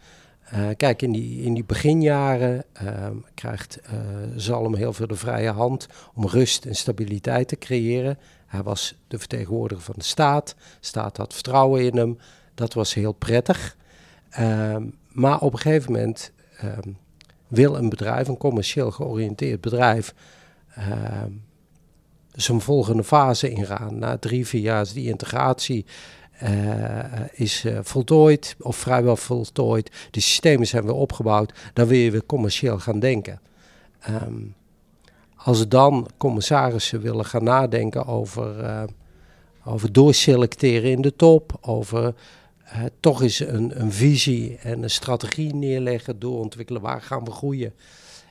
Uh, 0.52 0.68
kijk, 0.76 1.02
in 1.02 1.12
die, 1.12 1.42
in 1.42 1.54
die 1.54 1.64
beginjaren 1.64 2.64
uh, 2.82 3.06
krijgt 3.34 3.80
uh, 3.86 3.98
Zalm 4.36 4.74
heel 4.74 4.92
veel 4.92 5.06
de 5.06 5.16
vrije 5.16 5.50
hand 5.50 5.86
om 6.14 6.26
rust 6.26 6.64
en 6.64 6.74
stabiliteit 6.74 7.48
te 7.48 7.56
creëren. 7.56 8.18
Hij 8.46 8.62
was 8.62 8.94
de 9.08 9.18
vertegenwoordiger 9.18 9.84
van 9.84 9.94
de 9.96 10.04
staat. 10.04 10.54
De 10.58 10.86
staat 10.86 11.16
had 11.16 11.32
vertrouwen 11.32 11.84
in 11.84 11.96
hem. 11.96 12.18
Dat 12.54 12.74
was 12.74 12.94
heel 12.94 13.12
prettig. 13.12 13.76
Ehm, 14.30 14.86
maar 15.08 15.40
op 15.40 15.52
een 15.52 15.58
gegeven 15.58 15.92
moment 15.92 16.32
ehm, 16.58 16.92
wil 17.48 17.76
een 17.76 17.88
bedrijf, 17.88 18.28
een 18.28 18.36
commercieel 18.36 18.90
georiënteerd 18.90 19.60
bedrijf, 19.60 20.14
ehm, 20.74 21.30
zijn 22.32 22.60
volgende 22.60 23.04
fase 23.04 23.50
ingaan. 23.50 23.98
Na 23.98 24.18
drie, 24.18 24.46
vier 24.46 24.60
jaar 24.60 24.80
is 24.80 24.92
die 24.92 25.08
integratie 25.08 25.86
is 27.32 27.64
uh, 27.64 27.78
voltooid, 27.82 28.56
of 28.60 28.76
vrijwel 28.76 29.16
voltooid. 29.16 29.90
De 30.10 30.20
systemen 30.20 30.66
zijn 30.66 30.84
weer 30.84 30.94
opgebouwd. 30.94 31.52
Dan 31.72 31.86
wil 31.86 31.98
je 31.98 32.10
weer 32.10 32.26
commercieel 32.26 32.78
gaan 32.78 32.98
denken. 32.98 33.40
Um, 34.08 34.54
als 35.36 35.68
dan 35.68 36.08
commissarissen 36.16 37.00
willen 37.00 37.24
gaan 37.24 37.44
nadenken 37.44 38.06
over, 38.06 38.60
uh, 38.60 38.82
over 39.64 39.92
doorselecteren 39.92 40.90
in 40.90 41.00
de 41.00 41.16
top, 41.16 41.58
over 41.60 42.14
toch 43.00 43.22
eens 43.22 43.40
een, 43.40 43.80
een 43.80 43.92
visie 43.92 44.58
en 44.58 44.82
een 44.82 44.90
strategie 44.90 45.54
neerleggen, 45.54 46.18
doorontwikkelen, 46.18 46.82
waar 46.82 47.02
gaan 47.02 47.24
we 47.24 47.30
groeien. 47.30 47.74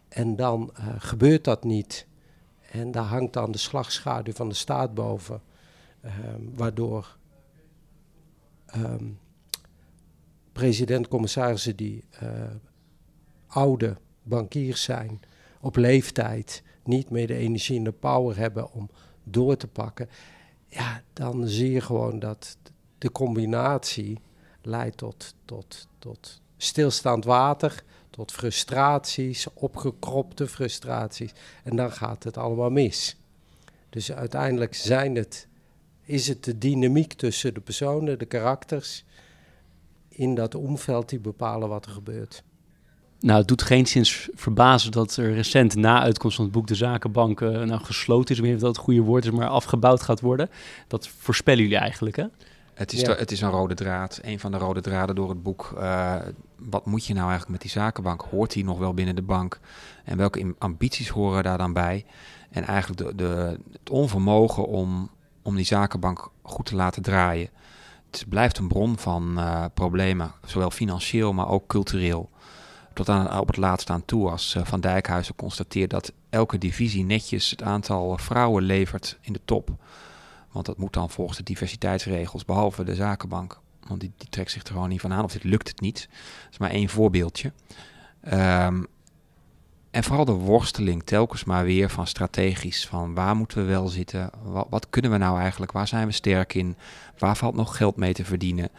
En 0.10 0.36
dan 0.36 0.74
gebeurt 0.98 1.44
dat 1.44 1.64
niet. 1.64 2.06
En 2.72 2.92
daar 2.92 3.04
hangt 3.04 3.34
dan 3.34 3.52
de 3.52 3.58
slagschaduw 3.58 4.34
van 4.34 4.50
de 4.50 4.56
staat 4.56 4.94
boven, 4.94 5.42
waardoor 6.56 7.16
um, 8.76 9.20
president-commissarissen 10.52 11.76
die 11.76 12.04
uh, 12.24 12.30
oude 13.48 13.98
bankiers 14.24 14.84
zijn, 14.84 15.22
op 15.60 15.76
leeftijd, 15.76 16.64
niet 16.84 17.10
meer 17.10 17.28
de 17.28 17.36
energie 17.36 17.78
en 17.78 17.84
de 17.84 17.92
power 17.92 18.38
hebben 18.38 18.72
om 18.72 18.90
door 19.24 19.58
te 19.58 19.68
pakken, 19.68 20.10
ja, 20.68 21.02
dan 21.14 21.48
zie 21.48 21.72
je 21.72 21.82
gewoon 21.82 22.20
dat 22.20 22.58
de 22.98 23.12
combinatie 23.12 24.20
leidt 24.62 24.98
tot, 24.98 25.36
tot, 25.46 25.88
tot 26.00 26.42
stilstaand 26.58 27.26
water, 27.26 27.84
tot 28.10 28.32
frustraties, 28.32 29.48
opgekropte 29.54 30.48
frustraties. 30.48 31.34
En 31.64 31.76
dan 31.76 31.92
gaat 31.92 32.24
het 32.24 32.38
allemaal 32.38 32.70
mis. 32.70 33.18
Dus 33.90 34.12
uiteindelijk 34.12 34.74
zijn 34.74 35.16
het 35.16 35.48
is 36.06 36.28
het 36.28 36.44
de 36.44 36.58
dynamiek 36.58 37.14
tussen 37.14 37.54
de 37.54 37.60
personen, 37.60 38.20
de 38.20 38.26
karakters 38.26 39.04
in 40.10 40.36
dat 40.36 40.56
omveld 40.56 41.10
die 41.10 41.20
bepalen 41.20 41.70
wat 41.70 41.86
er 41.86 41.92
gebeurt. 41.92 42.44
Nou, 43.20 43.40
het 43.40 43.48
doet 43.48 43.62
geen 43.62 43.88
zins 43.88 44.30
verbazen 44.34 44.92
dat 44.92 45.16
er 45.16 45.34
recent 45.34 45.76
na 45.76 46.02
uitkomst 46.02 46.36
van 46.36 46.46
het 46.46 46.54
boek 46.54 46.68
De 46.68 46.76
Zakenbank 46.76 47.42
uh, 47.42 47.50
nou 47.50 47.84
gesloten 47.84 48.30
is, 48.30 48.38
ik 48.38 48.44
weet 48.44 48.54
niet 48.54 48.62
of 48.62 48.68
dat 48.68 48.76
het 48.76 48.86
goede 48.86 49.02
woord 49.02 49.26
is, 49.26 49.32
maar 49.32 49.48
afgebouwd 49.48 50.02
gaat 50.02 50.22
worden. 50.22 50.50
Dat 50.88 51.08
voorspellen 51.08 51.62
jullie 51.62 51.78
eigenlijk, 51.78 52.16
hè? 52.16 52.26
Het 52.74 52.94
is, 52.94 53.02
ja. 53.02 53.16
het 53.16 53.32
is 53.32 53.42
een 53.42 53.50
rode 53.50 53.74
draad, 53.74 54.20
een 54.24 54.40
van 54.40 54.52
de 54.52 54.58
rode 54.58 54.82
draden 54.82 55.16
door 55.16 55.30
het 55.30 55.44
boek. 55.44 55.74
Uh, 55.78 56.16
wat 56.56 56.86
moet 56.86 57.06
je 57.06 57.14
nou 57.14 57.30
eigenlijk 57.30 57.52
met 57.52 57.62
die 57.62 57.82
zakenbank? 57.82 58.22
Hoort 58.22 58.54
die 58.54 58.64
nog 58.64 58.78
wel 58.78 58.94
binnen 58.94 59.16
de 59.16 59.22
bank? 59.22 59.60
En 60.04 60.18
welke 60.18 60.56
ambities 60.58 61.10
horen 61.10 61.44
daar 61.44 61.58
dan 61.58 61.74
bij? 61.74 62.06
En 62.50 62.64
eigenlijk 62.64 63.00
de, 63.02 63.16
de, 63.16 63.58
het 63.72 63.90
onvermogen 63.90 64.68
om 64.68 65.10
om 65.44 65.56
die 65.56 65.66
zakenbank 65.66 66.30
goed 66.42 66.66
te 66.66 66.76
laten 66.76 67.02
draaien. 67.02 67.50
Het 68.12 68.26
blijft 68.30 68.58
een 68.58 68.68
bron 68.68 68.98
van 68.98 69.34
uh, 69.38 69.66
problemen, 69.74 70.32
zowel 70.46 70.72
financieel, 70.72 71.34
maar 71.34 71.48
ook 71.48 71.68
cultureel. 71.68 72.30
Tot 72.94 73.10
aan, 73.10 73.40
op 73.40 73.48
het 73.48 73.58
laatst 73.58 73.90
aan 73.90 74.06
toe 74.06 74.30
als 74.30 74.56
uh, 74.56 74.66
Van 74.66 74.82
Dijkhuizen 74.82 75.36
constateert 75.36 75.90
dat 75.90 76.14
elke 76.30 76.58
divisie 76.58 77.04
netjes 77.04 77.50
het 77.50 77.64
aantal 77.64 78.18
vrouwen 78.18 78.64
levert 78.64 79.18
in 79.22 79.34
de 79.34 79.42
top. 79.46 79.70
Want 80.52 80.66
dat 80.66 80.78
moet 80.78 80.94
dan 80.94 81.10
volgens 81.10 81.38
de 81.38 81.44
diversiteitsregels, 81.44 82.46
behalve 82.46 82.84
de 82.84 82.96
zakenbank. 82.96 83.60
Want 83.88 84.00
die, 84.00 84.12
die 84.18 84.30
trekt 84.30 84.52
zich 84.52 84.64
er 84.64 84.74
gewoon 84.74 84.90
niet 84.90 85.02
van 85.02 85.14
aan, 85.14 85.24
of 85.24 85.32
dit 85.32 85.44
lukt 85.44 85.68
het 85.68 85.82
niet. 85.82 86.08
Dat 86.44 86.52
is 86.52 86.58
maar 86.58 86.70
één 86.70 86.90
voorbeeldje. 86.90 87.52
Um, 88.34 88.88
en 89.94 90.04
vooral 90.04 90.26
de 90.26 90.32
worsteling 90.32 91.04
telkens 91.04 91.44
maar 91.44 91.64
weer 91.64 91.90
van 91.90 92.08
strategisch. 92.08 92.88
Van 92.88 93.14
waar 93.14 93.36
moeten 93.36 93.58
we 93.58 93.64
wel 93.64 93.88
zitten? 93.88 94.30
Wat, 94.44 94.68
wat, 94.70 94.90
kunnen 94.90 95.12
we 95.12 95.18
nou 95.18 95.40
eigenlijk? 95.40 95.72
Waar 95.72 95.88
zijn 95.88 96.08
we 96.08 96.14
sterk 96.14 96.54
in? 96.54 96.76
Waar 97.18 97.38
valt 97.38 97.56
nog 97.56 97.78
geld 97.78 97.96
mee 97.96 98.14
te 98.14 98.26
verdienen? 98.26 98.70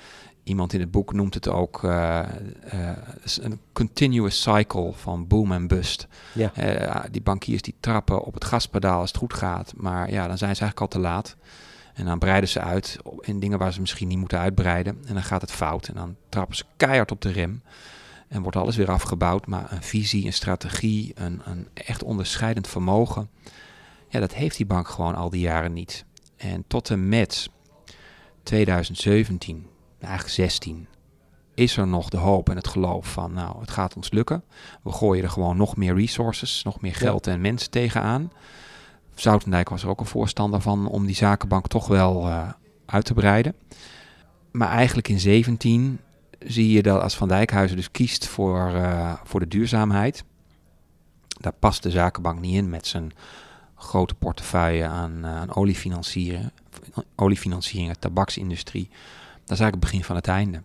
Iemand 0.43 0.73
in 0.73 0.81
het 0.81 0.91
boek 0.91 1.13
noemt 1.13 1.35
het 1.35 1.49
ook 1.49 1.83
uh, 1.83 2.23
uh, 2.75 2.91
een 3.41 3.61
continuous 3.73 4.43
cycle 4.43 4.93
van 4.93 5.27
boom 5.27 5.53
en 5.53 5.67
bust. 5.67 6.07
Ja. 6.33 6.53
Uh, 6.59 7.05
die 7.11 7.23
bankiers 7.23 7.63
die 7.63 7.75
trappen 7.81 8.25
op 8.25 8.35
het 8.35 8.45
gaspedaal 8.45 9.01
als 9.01 9.09
het 9.09 9.19
goed 9.19 9.35
gaat. 9.35 9.73
Maar 9.77 10.11
ja, 10.11 10.27
dan 10.27 10.39
zijn 10.39 10.57
ze 10.57 10.63
eigenlijk 10.63 10.81
al 10.81 11.01
te 11.01 11.09
laat. 11.09 11.37
En 11.93 12.05
dan 12.05 12.19
breiden 12.19 12.49
ze 12.49 12.61
uit 12.61 12.99
in 13.21 13.41
dingen 13.41 13.59
waar 13.59 13.73
ze 13.73 13.81
misschien 13.81 14.09
niet 14.09 14.19
moeten 14.19 14.39
uitbreiden. 14.39 14.99
En 15.07 15.15
dan 15.15 15.23
gaat 15.23 15.41
het 15.41 15.53
fout. 15.53 15.89
En 15.89 15.95
dan 15.95 16.17
trappen 16.29 16.57
ze 16.57 16.65
keihard 16.77 17.11
op 17.11 17.21
de 17.21 17.31
rem. 17.31 17.63
En 18.35 18.43
wordt 18.43 18.57
alles 18.57 18.77
weer 18.77 18.91
afgebouwd. 18.91 19.47
Maar 19.47 19.73
een 19.73 19.83
visie, 19.83 20.27
een 20.27 20.33
strategie, 20.33 21.13
een, 21.15 21.41
een 21.45 21.69
echt 21.75 22.03
onderscheidend 22.03 22.69
vermogen. 22.69 23.31
Ja, 24.09 24.21
dat 24.21 24.35
heeft 24.35 24.57
die 24.57 24.67
bank 24.67 24.89
gewoon 24.89 25.15
al 25.15 25.31
die 25.31 25.41
jaren 25.41 25.73
niet. 25.73 26.05
En 26.37 26.65
tot 26.67 26.91
en 26.91 27.09
met 27.09 27.49
2017, 28.43 29.67
eigenlijk 30.01 30.35
16, 30.35 30.87
is 31.55 31.77
er 31.77 31.87
nog 31.87 32.09
de 32.09 32.17
hoop 32.17 32.49
en 32.49 32.57
het 32.57 32.69
geloof 32.69 33.13
van, 33.13 33.33
nou, 33.33 33.61
het 33.61 33.71
gaat 33.71 33.97
ons 33.97 34.11
lukken. 34.11 34.45
We 34.83 34.93
gooien 34.93 35.25
er 35.25 35.31
gewoon 35.31 35.57
nog 35.57 35.77
meer 35.77 35.95
resources, 35.95 36.63
nog 36.63 36.81
meer 36.81 36.95
geld 36.95 37.27
en 37.27 37.41
mensen 37.41 37.71
tegenaan. 37.71 38.33
Zoutendijk 39.15 39.69
was 39.69 39.83
er 39.83 39.89
ook 39.89 40.01
een 40.01 40.07
voorstander 40.07 40.61
van 40.61 40.89
om 40.89 41.07
die 41.07 41.15
zakenbank 41.15 41.67
toch 41.67 41.87
wel 41.87 42.27
uh, 42.27 42.49
uit 42.87 43.05
te 43.05 43.15
breiden. 43.15 43.55
Maar 44.51 44.69
eigenlijk 44.69 45.09
in 45.09 45.21
17 45.21 46.01
zie 46.47 46.73
je 46.73 46.83
dat 46.83 47.03
als 47.03 47.17
Van 47.17 47.29
Dijkhuizen 47.29 47.77
dus 47.77 47.91
kiest 47.91 48.27
voor, 48.27 48.73
uh, 48.75 49.13
voor 49.25 49.41
de 49.41 49.49
duurzaamheid, 49.49 50.25
daar 51.41 51.53
past 51.53 51.83
de 51.83 51.91
zakenbank 51.91 52.41
niet 52.41 52.55
in 52.55 52.69
met 52.71 52.87
zijn 52.87 53.13
grote 53.75 54.15
portefeuille 54.15 54.87
aan, 54.87 55.19
uh, 55.21 55.37
aan 55.37 55.55
oliefinancieringen, 55.55 56.53
oliefinancieringen, 57.15 57.99
tabaksindustrie. 57.99 58.89
Dat 59.45 59.57
is 59.57 59.61
eigenlijk 59.61 59.75
het 59.75 59.81
begin 59.81 60.05
van 60.05 60.17
het 60.17 60.29
einde. 60.29 60.63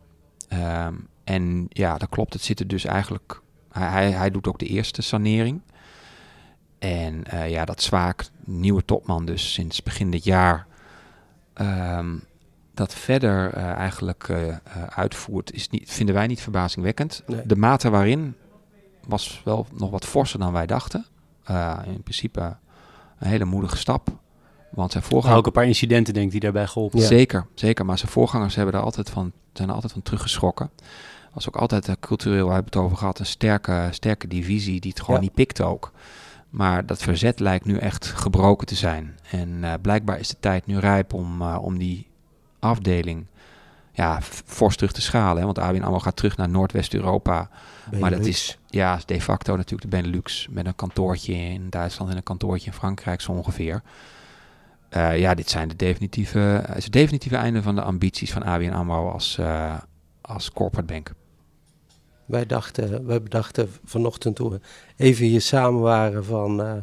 Um, 0.53 1.07
en 1.23 1.65
ja, 1.69 1.97
dat 1.97 2.09
klopt. 2.09 2.33
Het 2.33 2.41
zit 2.41 2.59
er 2.59 2.67
dus 2.67 2.85
eigenlijk. 2.85 3.41
Hij, 3.71 4.11
hij 4.11 4.29
doet 4.29 4.47
ook 4.47 4.59
de 4.59 4.65
eerste 4.65 5.01
sanering. 5.01 5.61
En 6.79 7.23
uh, 7.33 7.49
ja, 7.49 7.65
dat 7.65 7.81
zwaak, 7.81 8.29
nieuwe 8.43 8.85
topman 8.85 9.25
dus 9.25 9.53
sinds 9.53 9.83
begin 9.83 10.11
dit 10.11 10.23
jaar. 10.23 10.67
Um, 11.55 12.23
dat 12.79 12.93
verder 12.93 13.57
uh, 13.57 13.63
eigenlijk 13.63 14.27
uh, 14.27 14.55
uitvoert, 14.89 15.53
is 15.53 15.69
niet, 15.69 15.91
vinden 15.91 16.15
wij 16.15 16.27
niet 16.27 16.41
verbazingwekkend. 16.41 17.23
Nee. 17.27 17.41
De 17.45 17.55
mate 17.55 17.89
waarin 17.89 18.35
was 19.07 19.41
wel 19.45 19.67
nog 19.77 19.89
wat 19.89 20.05
forser 20.05 20.39
dan 20.39 20.53
wij 20.53 20.65
dachten. 20.65 21.05
in 21.85 22.03
principe 22.03 22.57
een 23.19 23.27
hele 23.27 23.45
moedige 23.45 23.77
stap. 23.77 24.09
Want 24.71 24.91
zijn 24.91 25.03
voorgangers... 25.03 25.39
ook 25.39 25.45
een 25.45 25.51
paar 25.51 25.65
incidenten 25.65 26.13
denk 26.13 26.25
ik 26.25 26.31
die 26.31 26.39
daarbij 26.39 26.67
geholpen 26.67 26.99
Ja. 26.99 27.05
Zeker, 27.05 27.45
zeker. 27.53 27.85
Maar 27.85 27.97
zijn 27.97 28.11
voorgangers 28.11 28.55
hebben 28.55 28.73
er 28.73 28.81
altijd 28.81 29.09
van, 29.09 29.31
zijn 29.53 29.67
er 29.67 29.73
altijd 29.73 29.93
van 29.93 30.01
teruggeschrokken. 30.01 30.69
Was 31.33 31.47
ook 31.47 31.55
altijd 31.55 31.87
eh, 31.87 31.95
cultureel, 31.99 32.47
we 32.47 32.53
hebben 32.53 32.71
het 32.71 32.81
over 32.81 32.97
gehad, 32.97 33.19
een 33.19 33.25
sterke, 33.25 33.87
sterke 33.91 34.27
divisie 34.27 34.79
die 34.79 34.91
het 34.91 34.99
gewoon 34.99 35.15
Ja. 35.15 35.21
niet 35.21 35.33
pikte 35.33 35.63
ook. 35.63 35.91
Maar 36.49 36.85
dat 36.85 37.01
verzet 37.01 37.39
lijkt 37.39 37.65
nu 37.65 37.77
echt 37.77 38.05
gebroken 38.05 38.67
te 38.67 38.75
zijn. 38.75 39.17
En 39.31 39.63
eh, 39.63 39.73
blijkbaar 39.81 40.19
is 40.19 40.27
de 40.27 40.37
tijd 40.39 40.65
nu 40.65 40.79
rijp 40.79 41.13
om, 41.13 41.41
eh, 41.41 41.57
om 41.61 41.77
die 41.77 42.08
afdeling 42.59 43.25
ja, 43.91 44.21
fors 44.45 44.75
terug 44.75 44.91
te 44.91 45.01
schalen. 45.01 45.37
Hè? 45.37 45.45
Want 45.45 45.59
ABN 45.59 45.81
AMRO 45.81 45.99
gaat 45.99 46.15
terug 46.15 46.37
naar 46.37 46.49
Noordwest-Europa. 46.49 47.49
Maar 47.99 48.11
dat 48.11 48.25
is 48.25 48.57
ja, 48.67 48.99
de 49.05 49.21
facto 49.21 49.55
natuurlijk 49.55 49.91
de 49.91 49.97
Benelux 49.97 50.47
met 50.49 50.65
een 50.65 50.75
kantoortje 50.75 51.33
in 51.33 51.69
Duitsland 51.69 52.11
en 52.11 52.17
een 52.17 52.23
kantoortje 52.23 52.67
in 52.67 52.77
Frankrijk 52.77 53.21
zo 53.21 53.31
ongeveer. 53.31 53.81
Eh, 54.89 55.19
ja, 55.19 55.33
dit 55.33 55.49
zijn 55.49 55.67
de 55.67 55.75
definitieve, 55.75 56.39
het 56.39 56.77
is 56.77 56.83
het 56.83 56.93
definitieve 56.93 57.35
einde 57.35 57.61
van 57.61 57.75
de 57.75 57.81
ambities 57.81 58.31
van 58.31 58.43
ABN 58.43 58.69
AMRO 58.69 59.09
als, 59.11 59.37
eh, 59.37 59.77
als 60.21 60.51
corporate 60.51 60.93
bank. 60.93 61.13
Wij 62.29 62.45
dachten, 62.45 63.05
wij 63.05 63.21
bedachten 63.21 63.69
vanochtend 63.83 64.35
toen 64.35 64.49
we 64.49 64.59
even 64.95 65.25
hier 65.25 65.41
samen 65.41 65.81
waren 65.81 66.25
van 66.25 66.61
eh, 66.61 66.71
eh, 66.71 66.77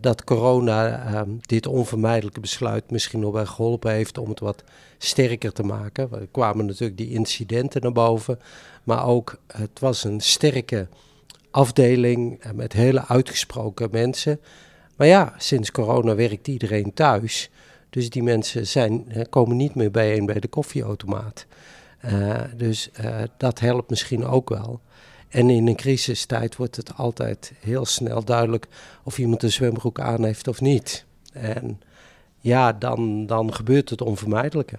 dat 0.00 0.24
corona 0.24 1.06
ehm, 1.06 1.30
dit 1.40 1.66
onvermijdelijke 1.66 2.40
besluit 2.40 2.90
misschien 2.90 3.20
nog 3.20 3.32
wel 3.32 3.46
geholpen 3.46 3.92
heeft 3.92 4.18
om 4.18 4.28
het 4.28 4.40
wat 4.40 4.64
sterker 4.98 5.52
te 5.52 5.62
maken. 5.62 6.08
Er 6.12 6.28
kwamen 6.30 6.66
natuurlijk 6.66 6.98
die 6.98 7.10
incidenten 7.10 7.82
naar 7.82 7.92
boven, 7.92 8.38
maar 8.84 9.06
ook 9.06 9.38
het 9.46 9.80
was 9.80 10.04
een 10.04 10.20
sterke 10.20 10.88
afdeling 11.50 12.40
eh, 12.40 12.52
met 12.52 12.72
hele 12.72 13.06
uitgesproken 13.06 13.88
mensen. 13.90 14.40
Maar 14.96 15.06
ja, 15.06 15.34
sinds 15.38 15.70
corona 15.70 16.14
werkt 16.14 16.48
iedereen 16.48 16.94
thuis. 16.94 17.50
Dus 17.90 18.10
die 18.10 18.22
mensen 18.22 18.66
zijn, 18.66 19.04
eh, 19.08 19.22
komen 19.30 19.56
niet 19.56 19.74
meer 19.74 19.90
bijeen 19.90 20.26
bij 20.26 20.40
de 20.40 20.48
koffieautomaat. 20.48 21.46
Eh, 21.98 22.40
dus 22.56 22.90
eh, 22.90 23.22
dat 23.36 23.60
helpt 23.60 23.90
misschien 23.90 24.24
ook 24.24 24.48
wel. 24.48 24.80
En 25.34 25.50
in 25.50 25.68
een 25.68 25.76
crisistijd 25.76 26.56
wordt 26.56 26.76
het 26.76 26.96
altijd 26.96 27.52
heel 27.60 27.84
snel 27.84 28.24
duidelijk 28.24 28.66
of 29.02 29.18
iemand 29.18 29.42
een 29.42 29.52
zwembroek 29.52 30.00
aan 30.00 30.24
heeft 30.24 30.48
of 30.48 30.60
niet. 30.60 31.04
En 31.32 31.80
ja, 32.40 32.72
dan, 32.72 33.26
dan 33.26 33.54
gebeurt 33.54 33.90
het 33.90 34.00
onvermijdelijke. 34.00 34.78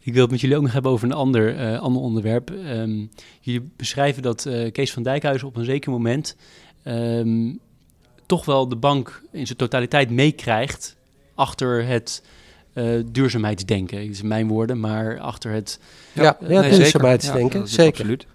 Ik 0.00 0.12
wil 0.12 0.22
het 0.22 0.30
met 0.30 0.40
jullie 0.40 0.56
ook 0.56 0.62
nog 0.62 0.72
hebben 0.72 0.90
over 0.90 1.06
een 1.06 1.14
ander, 1.14 1.56
eh, 1.56 1.80
ander 1.80 2.02
onderwerp. 2.02 2.50
Ehm, 2.50 3.04
jullie 3.40 3.70
beschrijven 3.76 4.22
dat 4.22 4.46
eh, 4.46 4.72
Kees 4.72 4.92
van 4.92 5.02
Dijkhuizen 5.02 5.48
op 5.48 5.56
een 5.56 5.64
zeker 5.64 5.90
moment 5.90 6.36
ehm, 6.82 7.52
toch 8.26 8.44
wel 8.44 8.68
de 8.68 8.76
bank 8.76 9.22
in 9.32 9.46
zijn 9.46 9.58
totaliteit 9.58 10.10
meekrijgt 10.10 10.96
achter 11.34 11.86
het 11.86 12.22
eh, 12.72 12.84
duurzaamheidsdenken. 13.06 14.00
Dat 14.00 14.14
is 14.14 14.22
mijn 14.22 14.48
woorden, 14.48 14.80
maar 14.80 15.20
achter 15.20 15.52
het... 15.52 15.80
Ja, 16.12 16.36
ja, 16.48 16.62
duurzaamheidsdenken, 16.62 17.68
zeker. 17.68 17.90
Absoluut. 17.90 18.26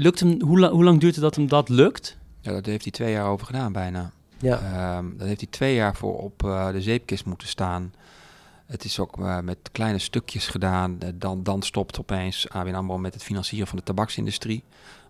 Lukt 0.00 0.20
hem, 0.20 0.42
hoe, 0.42 0.58
la- 0.58 0.70
hoe 0.70 0.84
lang 0.84 1.00
duurt 1.00 1.14
het 1.14 1.24
dat 1.24 1.34
hem 1.34 1.48
dat 1.48 1.68
lukt? 1.68 2.16
Ja, 2.40 2.52
dat 2.52 2.66
heeft 2.66 2.82
hij 2.82 2.92
twee 2.92 3.12
jaar 3.12 3.26
over 3.26 3.46
gedaan 3.46 3.72
bijna. 3.72 4.10
Ja, 4.38 4.56
Ehm, 4.58 5.16
daar 5.16 5.26
heeft 5.26 5.40
hij 5.40 5.50
twee 5.50 5.74
jaar 5.74 5.96
voor 5.96 6.18
op 6.18 6.44
eh, 6.44 6.70
de 6.70 6.80
zeepkist 6.82 7.24
moeten 7.24 7.48
staan. 7.48 7.92
Het 8.66 8.84
is 8.84 8.98
ook 8.98 9.18
eh, 9.18 9.38
met 9.40 9.58
kleine 9.72 9.98
stukjes 9.98 10.46
gedaan. 10.46 10.96
Eh, 11.00 11.08
dan, 11.14 11.42
dan 11.42 11.62
stopt 11.62 11.98
opeens 11.98 12.48
ABN 12.50 12.74
AMRO 12.74 12.98
met 12.98 13.14
het 13.14 13.22
financieren 13.22 13.66
van 13.68 13.76
de 13.78 13.82
tabaksindustrie. 13.84 14.64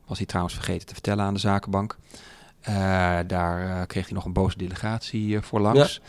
Was 0.07 0.17
hij 0.19 0.27
trouwens 0.27 0.55
vergeten 0.55 0.87
te 0.87 0.93
vertellen 0.93 1.25
aan 1.25 1.35
de 1.35 1.41
zakenbank. 1.41 1.97
Eh, 2.61 2.75
daar 3.27 3.87
kreeg 3.87 4.05
hij 4.05 4.15
nog 4.15 4.25
een 4.25 4.33
boze 4.33 4.59
delegatie 4.59 5.41
voor 5.41 5.61
langs. 5.61 6.01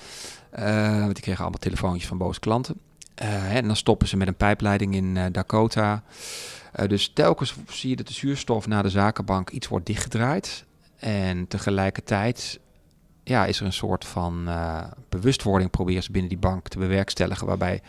Eh, 0.50 1.00
want 1.00 1.14
die 1.14 1.24
kregen 1.24 1.42
allemaal 1.42 1.60
telefoontjes 1.60 2.08
van 2.08 2.18
boze 2.18 2.40
klanten. 2.40 2.76
Eh, 3.16 3.56
en 3.56 3.68
dan 3.68 3.76
stoppen 3.76 4.08
ze 4.08 4.18
met 4.18 4.28
een 4.28 4.36
pijpleiding 4.36 4.96
in 4.96 5.18
eh, 5.18 5.26
Dakota. 5.32 6.04
Eh, 6.72 6.88
dus 6.88 7.12
telkens 7.14 7.56
zie 7.68 7.90
je 7.90 7.96
dat 7.96 8.08
de 8.08 8.14
zuurstof 8.14 8.68
naar 8.68 8.84
de 8.84 8.90
zakenbank 8.90 9.50
iets 9.50 9.68
wordt 9.68 9.86
dichtgedraaid. 9.86 10.66
En 11.00 11.48
tegelijkertijd 11.48 12.60
ja, 13.24 13.46
is 13.46 13.60
er 13.60 13.66
een 13.66 13.74
soort 13.74 14.06
van 14.06 14.48
eh, 14.48 14.84
bewustwording 15.10 15.70
proberen 15.70 16.04
ze 16.04 16.12
binnen 16.12 16.30
die 16.30 16.40
bank 16.40 16.68
te 16.68 16.78
bewerkstelligen. 16.78 17.48
Waarbij 17.48 17.82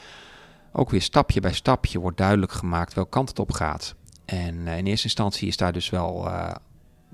ook 0.73 0.91
weer 0.91 1.03
stapje 1.03 1.41
bij 1.41 1.53
stapje 1.53 1.99
wordt 1.99 2.19
duidelijk 2.19 2.53
gemaakt 2.53 2.95
welke 2.95 3.11
kant 3.11 3.29
het 3.29 3.39
op 3.39 3.53
gaat. 3.53 3.95
En 4.25 4.67
eh, 4.67 4.79
in 4.79 4.87
eerste 4.87 5.05
instantie 5.05 5.49
is 5.49 5.57
daar 5.57 5.73
dus 5.73 5.91
wel, 5.91 6.29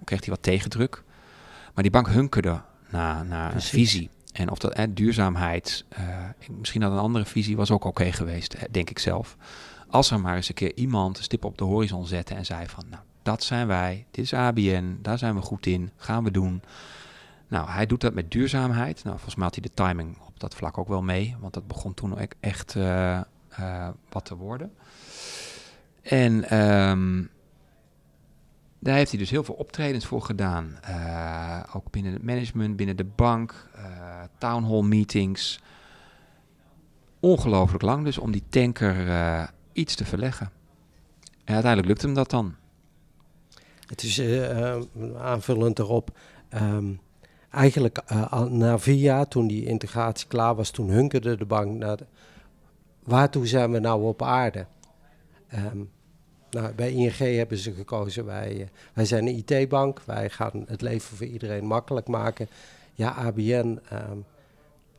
kreeg 0.05 0.21
hij 0.21 0.29
wat 0.29 0.43
tegendruk. 0.43 1.03
Maar 1.75 1.83
die 1.83 1.93
bank 1.93 2.09
hunkerde 2.09 2.61
naar, 2.91 3.27
naar 3.27 3.55
een 3.55 3.61
visie. 3.61 4.11
En 4.33 4.51
of 4.51 4.59
dat 4.59 4.73
eh, 4.73 4.85
duurzaamheid, 4.91 5.85
misschien 6.59 6.83
had 6.83 6.93
een 6.93 6.99
andere 6.99 7.25
visie, 7.25 7.57
was 7.57 7.71
ook 7.71 7.85
oké 7.85 8.13
geweest, 8.13 8.57
denk 8.71 8.91
ik 8.91 8.99
zelf. 8.99 9.37
Als 9.91 10.11
er 10.11 10.21
maar 10.21 10.37
eens 10.37 10.49
een 10.49 10.55
keer 10.55 10.75
iemand 10.75 11.19
een 11.19 11.25
stip 11.25 11.45
op 11.45 11.59
de 11.59 11.65
horizon 11.65 12.07
zette 12.07 12.35
en 12.35 12.45
zei 12.45 12.67
van, 12.67 12.85
nou, 12.91 13.03
dat 13.23 13.43
zijn 13.43 13.67
wij, 13.67 14.07
dit 14.11 14.25
is 14.25 14.35
ABN, 14.35 14.99
daar 15.03 15.19
zijn 15.19 15.35
we 15.35 15.41
goed 15.41 15.67
in, 15.67 15.91
gaan 15.97 16.25
we 16.25 16.31
doen. 16.31 16.63
Nou, 17.49 17.69
hij 17.69 17.87
doet 17.87 18.01
dat 18.01 18.15
met 18.15 18.31
duurzaamheid. 18.31 19.05
Nou, 19.05 19.15
volgens 19.17 19.35
mij 19.35 19.45
had 19.45 19.55
hij 19.55 19.63
de 19.63 19.75
timing 19.75 20.17
op 20.27 20.41
dat 20.41 20.55
vlak 20.55 20.79
ook 20.79 20.89
wel 20.89 21.03
mee, 21.03 21.37
want 21.41 21.55
dat 21.55 21.67
begon 21.67 21.95
toen 21.95 22.21
ook 22.21 22.33
echt 22.41 22.77
eh, 22.77 23.17
eh, 23.49 23.89
wat 24.09 24.25
te 24.25 24.37
worden. 24.37 24.73
En 26.03 26.49
ehm, 26.49 27.25
daar 28.79 28.97
heeft 28.97 29.11
hij 29.11 29.19
dus 29.19 29.31
heel 29.31 29.45
veel 29.45 29.55
optredens 29.55 30.07
voor 30.07 30.23
gedaan. 30.23 30.79
Eh, 30.83 31.63
ook 31.73 31.91
binnen 31.91 32.13
het 32.13 32.23
management, 32.23 32.77
binnen 32.77 32.97
de 32.97 33.05
bank, 33.05 33.69
town 34.39 34.65
hall 34.65 34.83
meetings. 34.83 35.61
Ongelooflijk 37.21 37.83
lang 37.83 38.05
dus 38.05 38.19
om 38.19 38.31
die 38.31 38.45
tanker 38.49 39.07
iets 39.77 39.95
te 39.95 40.05
verleggen. 40.05 40.51
En 41.45 41.55
uiteindelijk 41.55 41.89
lukt 41.89 42.03
hem 42.03 42.15
dat 42.15 42.31
dan. 42.31 42.55
het 43.87 44.03
is 44.03 44.19
eh, 44.19 44.75
eh, 44.75 44.83
aanvullend 45.19 45.79
erop. 45.79 46.11
ehm, 46.49 46.93
eigenlijk 47.51 47.99
eh, 48.07 48.43
na 48.45 48.79
vier 48.79 48.95
jaar, 48.95 49.29
toen 49.29 49.47
die 49.47 49.67
integratie 49.67 50.29
klaar 50.29 50.55
was, 50.55 50.71
toen 50.71 50.89
hunkerde 50.89 51.37
de 51.37 51.45
bank 51.45 51.77
naar... 51.77 51.99
Waartoe 53.03 53.47
zijn 53.47 53.73
we 53.73 53.79
nou 53.79 54.03
op 54.03 54.23
aarde? 54.23 54.67
Ehm, 55.49 55.79
nou, 56.51 56.75
bij 56.75 56.93
ING 56.93 57.17
hebben 57.37 57.59
ze 57.59 57.73
gekozen, 57.73 58.25
wij, 58.25 58.69
wij 58.95 59.05
zijn 59.05 59.27
een 59.27 59.45
IT-bank, 59.47 60.03
wij 60.05 60.31
gaan 60.31 60.65
het 60.67 60.81
leven 60.81 61.17
voor 61.17 61.27
iedereen 61.27 61.65
makkelijk 61.67 62.09
maken. 62.09 62.49
Ja, 62.95 63.11
ABN, 63.11 63.81
ehm, 63.89 64.19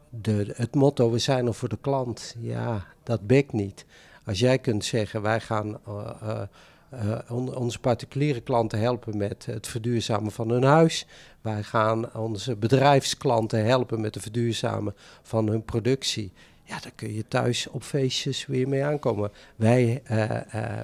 de, 0.10 0.54
het 0.56 0.76
motto, 0.76 1.12
we 1.12 1.18
zijn 1.18 1.48
er 1.48 1.54
voor 1.54 1.70
de 1.70 1.78
klant, 1.82 2.36
ja, 2.40 2.86
dat 3.04 3.28
bekt 3.28 3.54
niet. 3.54 3.86
Als 4.28 4.40
jij 4.40 4.60
kunt 4.60 4.86
zeggen, 4.86 5.22
wij 5.22 5.40
gaan 5.40 5.80
eh, 5.88 6.10
eh, 6.22 6.42
eh, 6.90 7.20
on- 7.32 7.56
onze 7.56 7.80
particuliere 7.80 8.42
klanten 8.42 8.80
helpen 8.80 9.18
met 9.18 9.46
het 9.46 9.68
verduurzamen 9.68 10.32
van 10.32 10.50
hun 10.50 10.64
huis. 10.64 11.06
Wij 11.42 11.64
gaan 11.64 12.16
onze 12.16 12.56
bedrijfsklanten 12.56 13.66
helpen 13.66 14.02
met 14.02 14.14
het 14.14 14.24
verduurzamen 14.24 14.96
van 15.22 15.48
hun 15.48 15.64
productie. 15.64 16.32
Ja, 16.64 16.80
dan 16.80 16.92
kun 16.96 17.14
je 17.14 17.28
thuis 17.28 17.68
op 17.68 17.84
feestjes 17.84 18.46
weer 18.46 18.68
mee 18.68 18.84
aankomen. 18.84 19.32
Wij, 19.56 20.02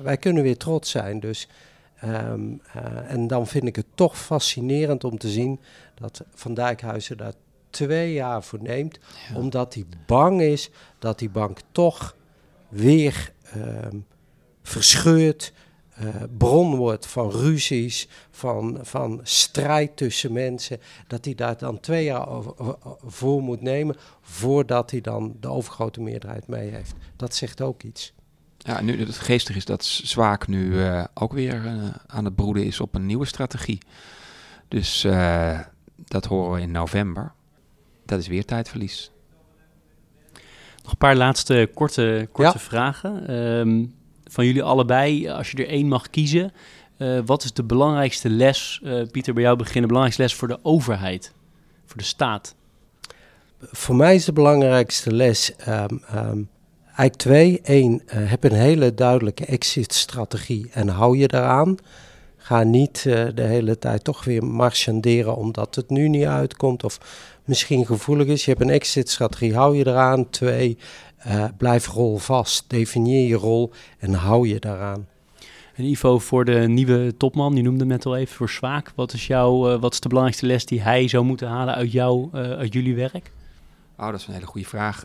wij 0.02 0.18
kunnen 0.18 0.44
weer 0.44 0.58
trots 0.58 0.90
zijn. 0.92 1.20
Dus, 1.20 1.48
ehm, 1.96 2.42
eh, 2.74 3.12
en 3.12 3.28
dan 3.28 3.48
vind 3.48 3.66
ik 3.66 3.76
het 3.76 3.86
toch 3.96 4.18
fascinerend 4.18 5.04
om 5.04 5.18
te 5.18 5.30
zien 5.30 5.60
dat 5.96 6.24
Van 6.34 6.54
Dijkhuizen 6.54 7.18
daar 7.18 7.34
twee 7.70 8.14
jaar 8.14 8.44
voor 8.44 8.62
neemt. 8.62 9.00
Ja. 9.30 9.38
Omdat 9.38 9.74
hij 9.74 9.86
bang 10.06 10.42
is 10.42 10.70
dat 11.00 11.20
die 11.20 11.30
bank 11.30 11.60
toch 11.72 12.16
weer 12.70 13.33
ehm, 13.54 13.98
verscheurt. 14.64 15.54
eh, 15.94 16.08
bron 16.38 16.76
wordt 16.76 17.06
van 17.08 17.32
ruzies, 17.32 18.08
van, 18.32 18.80
van 18.82 19.20
strijd 19.24 19.98
tussen 19.98 20.32
mensen. 20.32 20.80
Dat 21.08 21.26
hij 21.26 21.36
daar 21.36 21.58
dan 21.58 21.80
twee 21.80 22.04
jaar 22.04 22.28
over, 22.28 22.78
voor 23.06 23.42
moet 23.42 23.62
nemen 23.62 23.96
voordat 24.22 24.92
hij 24.92 25.02
dan 25.02 25.36
de 25.40 25.48
overgrote 25.48 26.02
meerderheid 26.02 26.48
mee 26.48 26.70
heeft. 26.70 26.94
Dat 27.16 27.36
zegt 27.36 27.62
ook 27.62 27.84
iets. 27.84 28.14
Ja, 28.58 28.82
nu 28.82 29.00
het 29.00 29.18
geestig 29.18 29.56
is 29.56 29.66
dat 29.66 29.86
Zwaak 29.86 30.48
nu 30.48 30.82
eh, 30.82 31.04
ook 31.14 31.34
weer 31.34 31.66
eh, 31.66 31.90
aan 32.08 32.26
het 32.26 32.36
broeden 32.36 32.66
is 32.66 32.80
op 32.80 32.96
een 32.96 33.06
nieuwe 33.06 33.26
strategie. 33.26 33.82
Dus 34.68 35.08
dat 35.98 36.26
horen 36.26 36.54
we 36.54 36.62
in 36.62 36.72
november. 36.72 37.34
Dat 38.06 38.20
is 38.20 38.28
weer 38.28 38.46
tijdverlies. 38.46 39.13
Nog 40.84 40.92
een 40.92 40.98
paar 40.98 41.16
laatste 41.16 41.70
korte, 41.74 42.28
korte 42.32 42.52
Ja. 42.58 42.60
vragen. 42.60 43.28
Ehm, 43.28 43.86
van 44.32 44.46
jullie 44.46 44.64
allebei, 44.64 45.30
als 45.30 45.52
je 45.52 45.58
er 45.58 45.68
één 45.70 45.88
mag 45.88 46.10
kiezen. 46.10 46.52
eh, 46.98 47.20
wat 47.26 47.44
is 47.44 47.54
de 47.54 47.64
belangrijkste 47.64 48.30
les, 48.30 48.82
eh, 48.84 49.02
Pieter, 49.12 49.34
bij 49.34 49.44
jou 49.44 49.58
beginnen, 49.58 49.82
de 49.82 49.88
belangrijkste 49.88 50.22
les 50.24 50.34
voor 50.36 50.48
de 50.48 50.60
overheid, 50.62 51.34
voor 51.86 51.98
de 51.98 52.04
staat? 52.04 52.56
Voor 53.60 53.96
mij 53.96 54.16
is 54.16 54.26
de 54.26 54.34
belangrijkste 54.34 55.12
les 55.14 55.56
ehm, 55.56 55.98
ehm, 56.08 56.42
eigenlijk 56.86 57.16
twee. 57.16 57.60
Eén, 57.64 58.02
eh, 58.06 58.30
heb 58.30 58.44
een 58.44 58.54
hele 58.54 58.94
duidelijke 58.94 59.46
exit-strategie 59.46 60.70
en 60.74 60.88
hou 60.88 61.18
je 61.18 61.28
daaraan. 61.28 61.78
Ga 62.44 62.64
niet 62.64 63.04
de 63.04 63.34
hele 63.36 63.80
tijd 63.80 64.04
toch 64.04 64.24
weer 64.24 64.44
marchanderen 64.44 65.36
omdat 65.36 65.76
het 65.76 65.90
nu 65.90 66.08
niet 66.08 66.26
uitkomt 66.26 66.84
of 66.84 67.00
misschien 67.46 67.86
gevoelig 67.86 68.28
is. 68.28 68.46
Je 68.46 68.52
hebt 68.52 68.64
een 68.64 68.70
exit-strategie, 68.70 69.56
hou 69.56 69.78
je 69.78 69.88
eraan. 69.88 70.30
Twee, 70.30 70.78
blijf 71.58 71.88
rol 71.88 72.18
vast. 72.18 72.66
Definieer 72.68 73.28
je 73.28 73.36
rol 73.36 73.72
en 74.00 74.14
hou 74.14 74.48
je 74.48 74.60
daaraan. 74.60 75.08
En 75.76 75.84
Ivo, 75.84 76.20
voor 76.20 76.46
de 76.46 76.68
nieuwe 76.68 77.18
topman, 77.18 77.54
die 77.54 77.64
noemde 77.64 77.86
net 77.86 78.06
al 78.06 78.16
even, 78.16 78.36
voor 78.36 78.50
Zwaak. 78.50 78.92
Wat 78.96 79.14
is, 79.14 79.28
jouw, 79.28 79.80
wat 79.80 79.94
is 79.94 80.00
de 80.00 80.08
belangrijkste 80.08 80.48
les 80.48 80.66
die 80.66 80.82
hij 80.82 81.08
zou 81.08 81.24
moeten 81.26 81.48
halen 81.48 81.76
uit, 81.76 81.92
jou, 81.92 82.30
uit 82.34 82.74
jullie 82.74 82.96
werk? 82.96 83.32
Oh, 83.98 84.06
dat 84.06 84.20
is 84.20 84.28
een 84.28 84.34
hele 84.34 84.46
goede 84.46 84.68
vraag. 84.68 85.04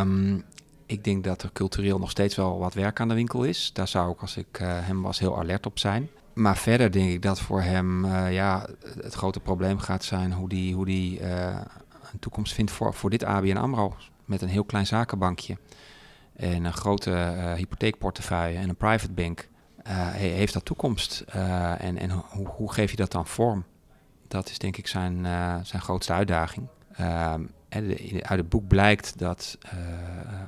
Um, 0.00 0.44
ik 0.86 1.04
denk 1.04 1.24
dat 1.24 1.42
er 1.42 1.50
cultureel 1.52 1.98
nog 1.98 2.10
steeds 2.10 2.36
wel 2.36 2.58
wat 2.58 2.74
werk 2.74 3.00
aan 3.00 3.08
de 3.08 3.14
winkel 3.14 3.44
is. 3.44 3.70
Daar 3.72 3.88
zou 3.88 4.12
ik, 4.12 4.20
als 4.20 4.36
ik 4.36 4.58
uh, 4.62 4.68
hem 4.70 5.02
was, 5.02 5.18
heel 5.18 5.38
alert 5.38 5.66
op 5.66 5.78
zijn. 5.78 6.08
Maar 6.34 6.56
verder 6.56 6.92
denk 6.92 7.10
ik 7.10 7.22
dat 7.22 7.40
voor 7.40 7.62
hem 7.62 8.04
uh, 8.04 8.32
ja, 8.32 8.66
het 9.02 9.14
grote 9.14 9.40
probleem 9.40 9.78
gaat 9.78 10.04
zijn 10.04 10.32
hoe 10.32 10.48
die, 10.48 10.74
hoe 10.74 10.84
die 10.84 11.20
uh, 11.20 11.60
een 12.12 12.18
toekomst 12.18 12.52
vindt 12.52 12.70
voor, 12.70 12.94
voor 12.94 13.10
dit 13.10 13.24
ABN 13.24 13.56
AMRO. 13.56 13.96
Met 14.24 14.42
een 14.42 14.48
heel 14.48 14.64
klein 14.64 14.86
zakenbankje 14.86 15.56
en 16.36 16.64
een 16.64 16.72
grote 16.72 17.10
hypotheekportefeuille 17.56 18.58
en 18.58 18.68
een 18.68 18.76
private 18.76 19.12
bank. 19.12 19.48
heeft 20.12 20.52
dat 20.52 20.64
toekomst? 20.64 21.24
en 21.78 21.98
en 21.98 22.10
hoe, 22.10 22.46
hoe 22.46 22.72
geef 22.72 22.90
je 22.90 22.96
dat 22.96 23.12
dan 23.12 23.26
vorm? 23.26 23.64
Dat 24.28 24.48
is 24.50 24.58
denk 24.58 24.76
ik 24.76 24.86
zijn, 24.86 25.26
zijn 25.62 25.82
grootste 25.82 26.12
uitdaging. 26.12 26.66
Ehm, 26.92 27.42
uit 28.20 28.38
het 28.38 28.48
boek 28.48 28.66
blijkt 28.66 29.18
dat, 29.18 29.58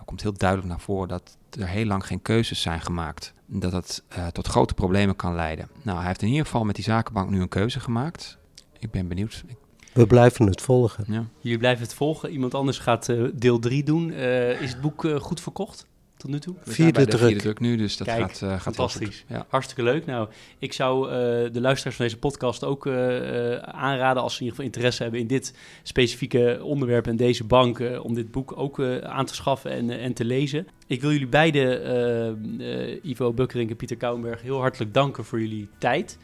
komt 0.04 0.22
heel 0.22 0.32
duidelijk 0.32 0.68
naar 0.68 0.80
voren, 0.80 1.08
dat 1.08 1.36
er 1.58 1.68
heel 1.68 1.84
lang 1.84 2.06
geen 2.06 2.22
keuzes 2.22 2.60
zijn 2.60 2.80
gemaakt. 2.80 3.32
Dat 3.46 3.72
het 3.72 4.02
uh, 4.18 4.26
tot 4.26 4.46
grote 4.46 4.74
problemen 4.74 5.16
kan 5.16 5.34
leiden. 5.34 5.68
Nou, 5.82 5.98
hij 5.98 6.06
heeft 6.06 6.22
in 6.22 6.28
ieder 6.28 6.44
geval 6.44 6.64
met 6.64 6.74
die 6.74 6.84
zakenbank 6.84 7.30
nu 7.30 7.40
een 7.40 7.48
keuze 7.48 7.80
gemaakt. 7.80 8.38
Ik 8.78 8.90
ben 8.90 9.08
benieuwd. 9.08 9.44
We 9.92 10.06
blijven 10.06 10.46
het 10.46 10.60
volgen. 10.60 11.04
Ja. 11.08 11.24
Jullie 11.40 11.58
blijven 11.58 11.84
het 11.84 11.94
volgen. 11.94 12.30
Iemand 12.30 12.54
anders 12.54 12.78
gaat 12.78 13.08
uh, 13.08 13.30
deel 13.34 13.58
3 13.58 13.82
doen. 13.84 14.12
is 14.60 14.70
het 14.70 14.80
boek 14.80 15.06
goed 15.18 15.40
verkocht? 15.40 15.86
Tot 16.16 16.30
nu 16.30 16.38
toe. 16.38 16.54
Vierde 16.60 17.06
druk. 17.06 17.20
vierde 17.20 17.40
druk 17.40 17.60
nu, 17.60 17.76
dus 17.76 17.96
dat 17.96 18.06
Kijk, 18.06 18.20
gaat, 18.20 18.40
uh, 18.42 18.48
gaat 18.48 18.62
fantastisch. 18.62 19.24
Ja. 19.28 19.46
Hartstikke 19.48 19.82
leuk. 19.82 20.06
Nou, 20.06 20.28
ik 20.58 20.72
zou 20.72 21.06
uh, 21.06 21.12
de 21.52 21.60
luisteraars 21.60 21.96
van 21.96 22.04
deze 22.04 22.18
podcast 22.18 22.64
ook 22.64 22.86
uh, 22.86 23.56
aanraden 23.56 24.22
als 24.22 24.34
ze 24.34 24.38
in 24.40 24.44
ieder 24.44 24.56
geval 24.56 24.64
interesse 24.64 25.02
hebben 25.02 25.20
in 25.20 25.26
dit 25.26 25.54
specifieke 25.82 26.60
onderwerp 26.62 27.06
en 27.06 27.16
deze 27.16 27.44
bank, 27.44 27.82
om 28.02 28.14
dit 28.14 28.30
boek 28.30 28.52
ook 28.56 28.80
aan 29.02 29.26
te 29.26 29.34
schaffen 29.34 29.70
en, 29.70 29.90
en 29.90 30.12
te 30.12 30.24
lezen. 30.24 30.66
Ik 30.86 31.00
wil 31.00 31.10
jullie 31.10 31.26
beiden, 31.26 33.00
Ivo 33.02 33.32
Bukkerink 33.32 33.70
en 33.70 33.76
Pieter 33.76 33.96
Kouwenberg, 33.96 34.42
heel 34.42 34.60
hartelijk 34.60 34.94
danken 34.94 35.24
voor 35.24 35.40
jullie 35.40 35.68
tijd. 35.78 36.18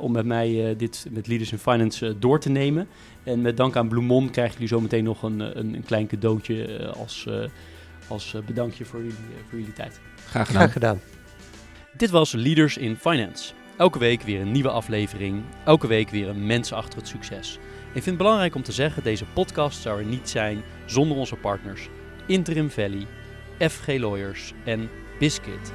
om 0.00 0.12
met 0.12 0.26
mij 0.26 0.76
dit 0.76 1.06
met 1.10 1.26
Leaders 1.26 1.52
in 1.52 1.58
Finance 1.58 2.18
door 2.18 2.40
te 2.40 2.48
nemen. 2.48 2.88
En 3.22 3.40
met 3.40 3.56
dank 3.56 3.76
aan 3.76 3.88
Bloemon 3.88 4.30
krijgen 4.30 4.52
jullie 4.52 4.68
zometeen 4.68 5.04
nog 5.04 5.22
een, 5.22 5.40
een, 5.40 5.74
een 5.74 5.84
klein 5.84 6.06
cadeautje 6.06 6.88
als 6.88 7.26
als 8.08 8.34
eh, 8.34 8.42
bedankje 8.42 8.84
voor 8.84 8.98
jullie, 8.98 9.16
eh, 9.16 9.48
voor 9.48 9.58
jullie 9.58 9.74
tijd. 9.74 10.00
Graag 10.16 10.46
gedaan. 10.46 10.62
Graag 10.62 10.72
gedaan. 10.72 11.00
Dit 11.92 12.10
was 12.10 12.32
Leaders 12.32 12.76
in 12.76 12.96
Finance. 12.96 13.52
Elke 13.76 13.98
week 13.98 14.22
weer 14.22 14.40
een 14.40 14.52
nieuwe 14.52 14.70
aflevering. 14.70 15.42
Elke 15.64 15.86
week 15.86 16.10
weer 16.10 16.28
een 16.28 16.46
mens 16.46 16.72
achter 16.72 16.98
het 16.98 17.08
succes. 17.08 17.58
Ik 17.86 18.02
vind 18.02 18.06
het 18.06 18.16
belangrijk 18.16 18.54
om 18.54 18.62
te 18.62 18.72
zeggen, 18.72 19.02
deze 19.02 19.24
podcast 19.24 19.80
zou 19.80 19.98
er 19.98 20.06
niet 20.06 20.28
zijn 20.28 20.62
zonder 20.86 21.16
onze 21.16 21.36
partners 21.36 21.88
Interim 22.26 22.70
Valley, 22.70 23.06
FG 23.58 23.86
Lawyers 23.86 24.52
en 24.64 24.90
Biscuit. 25.18 25.72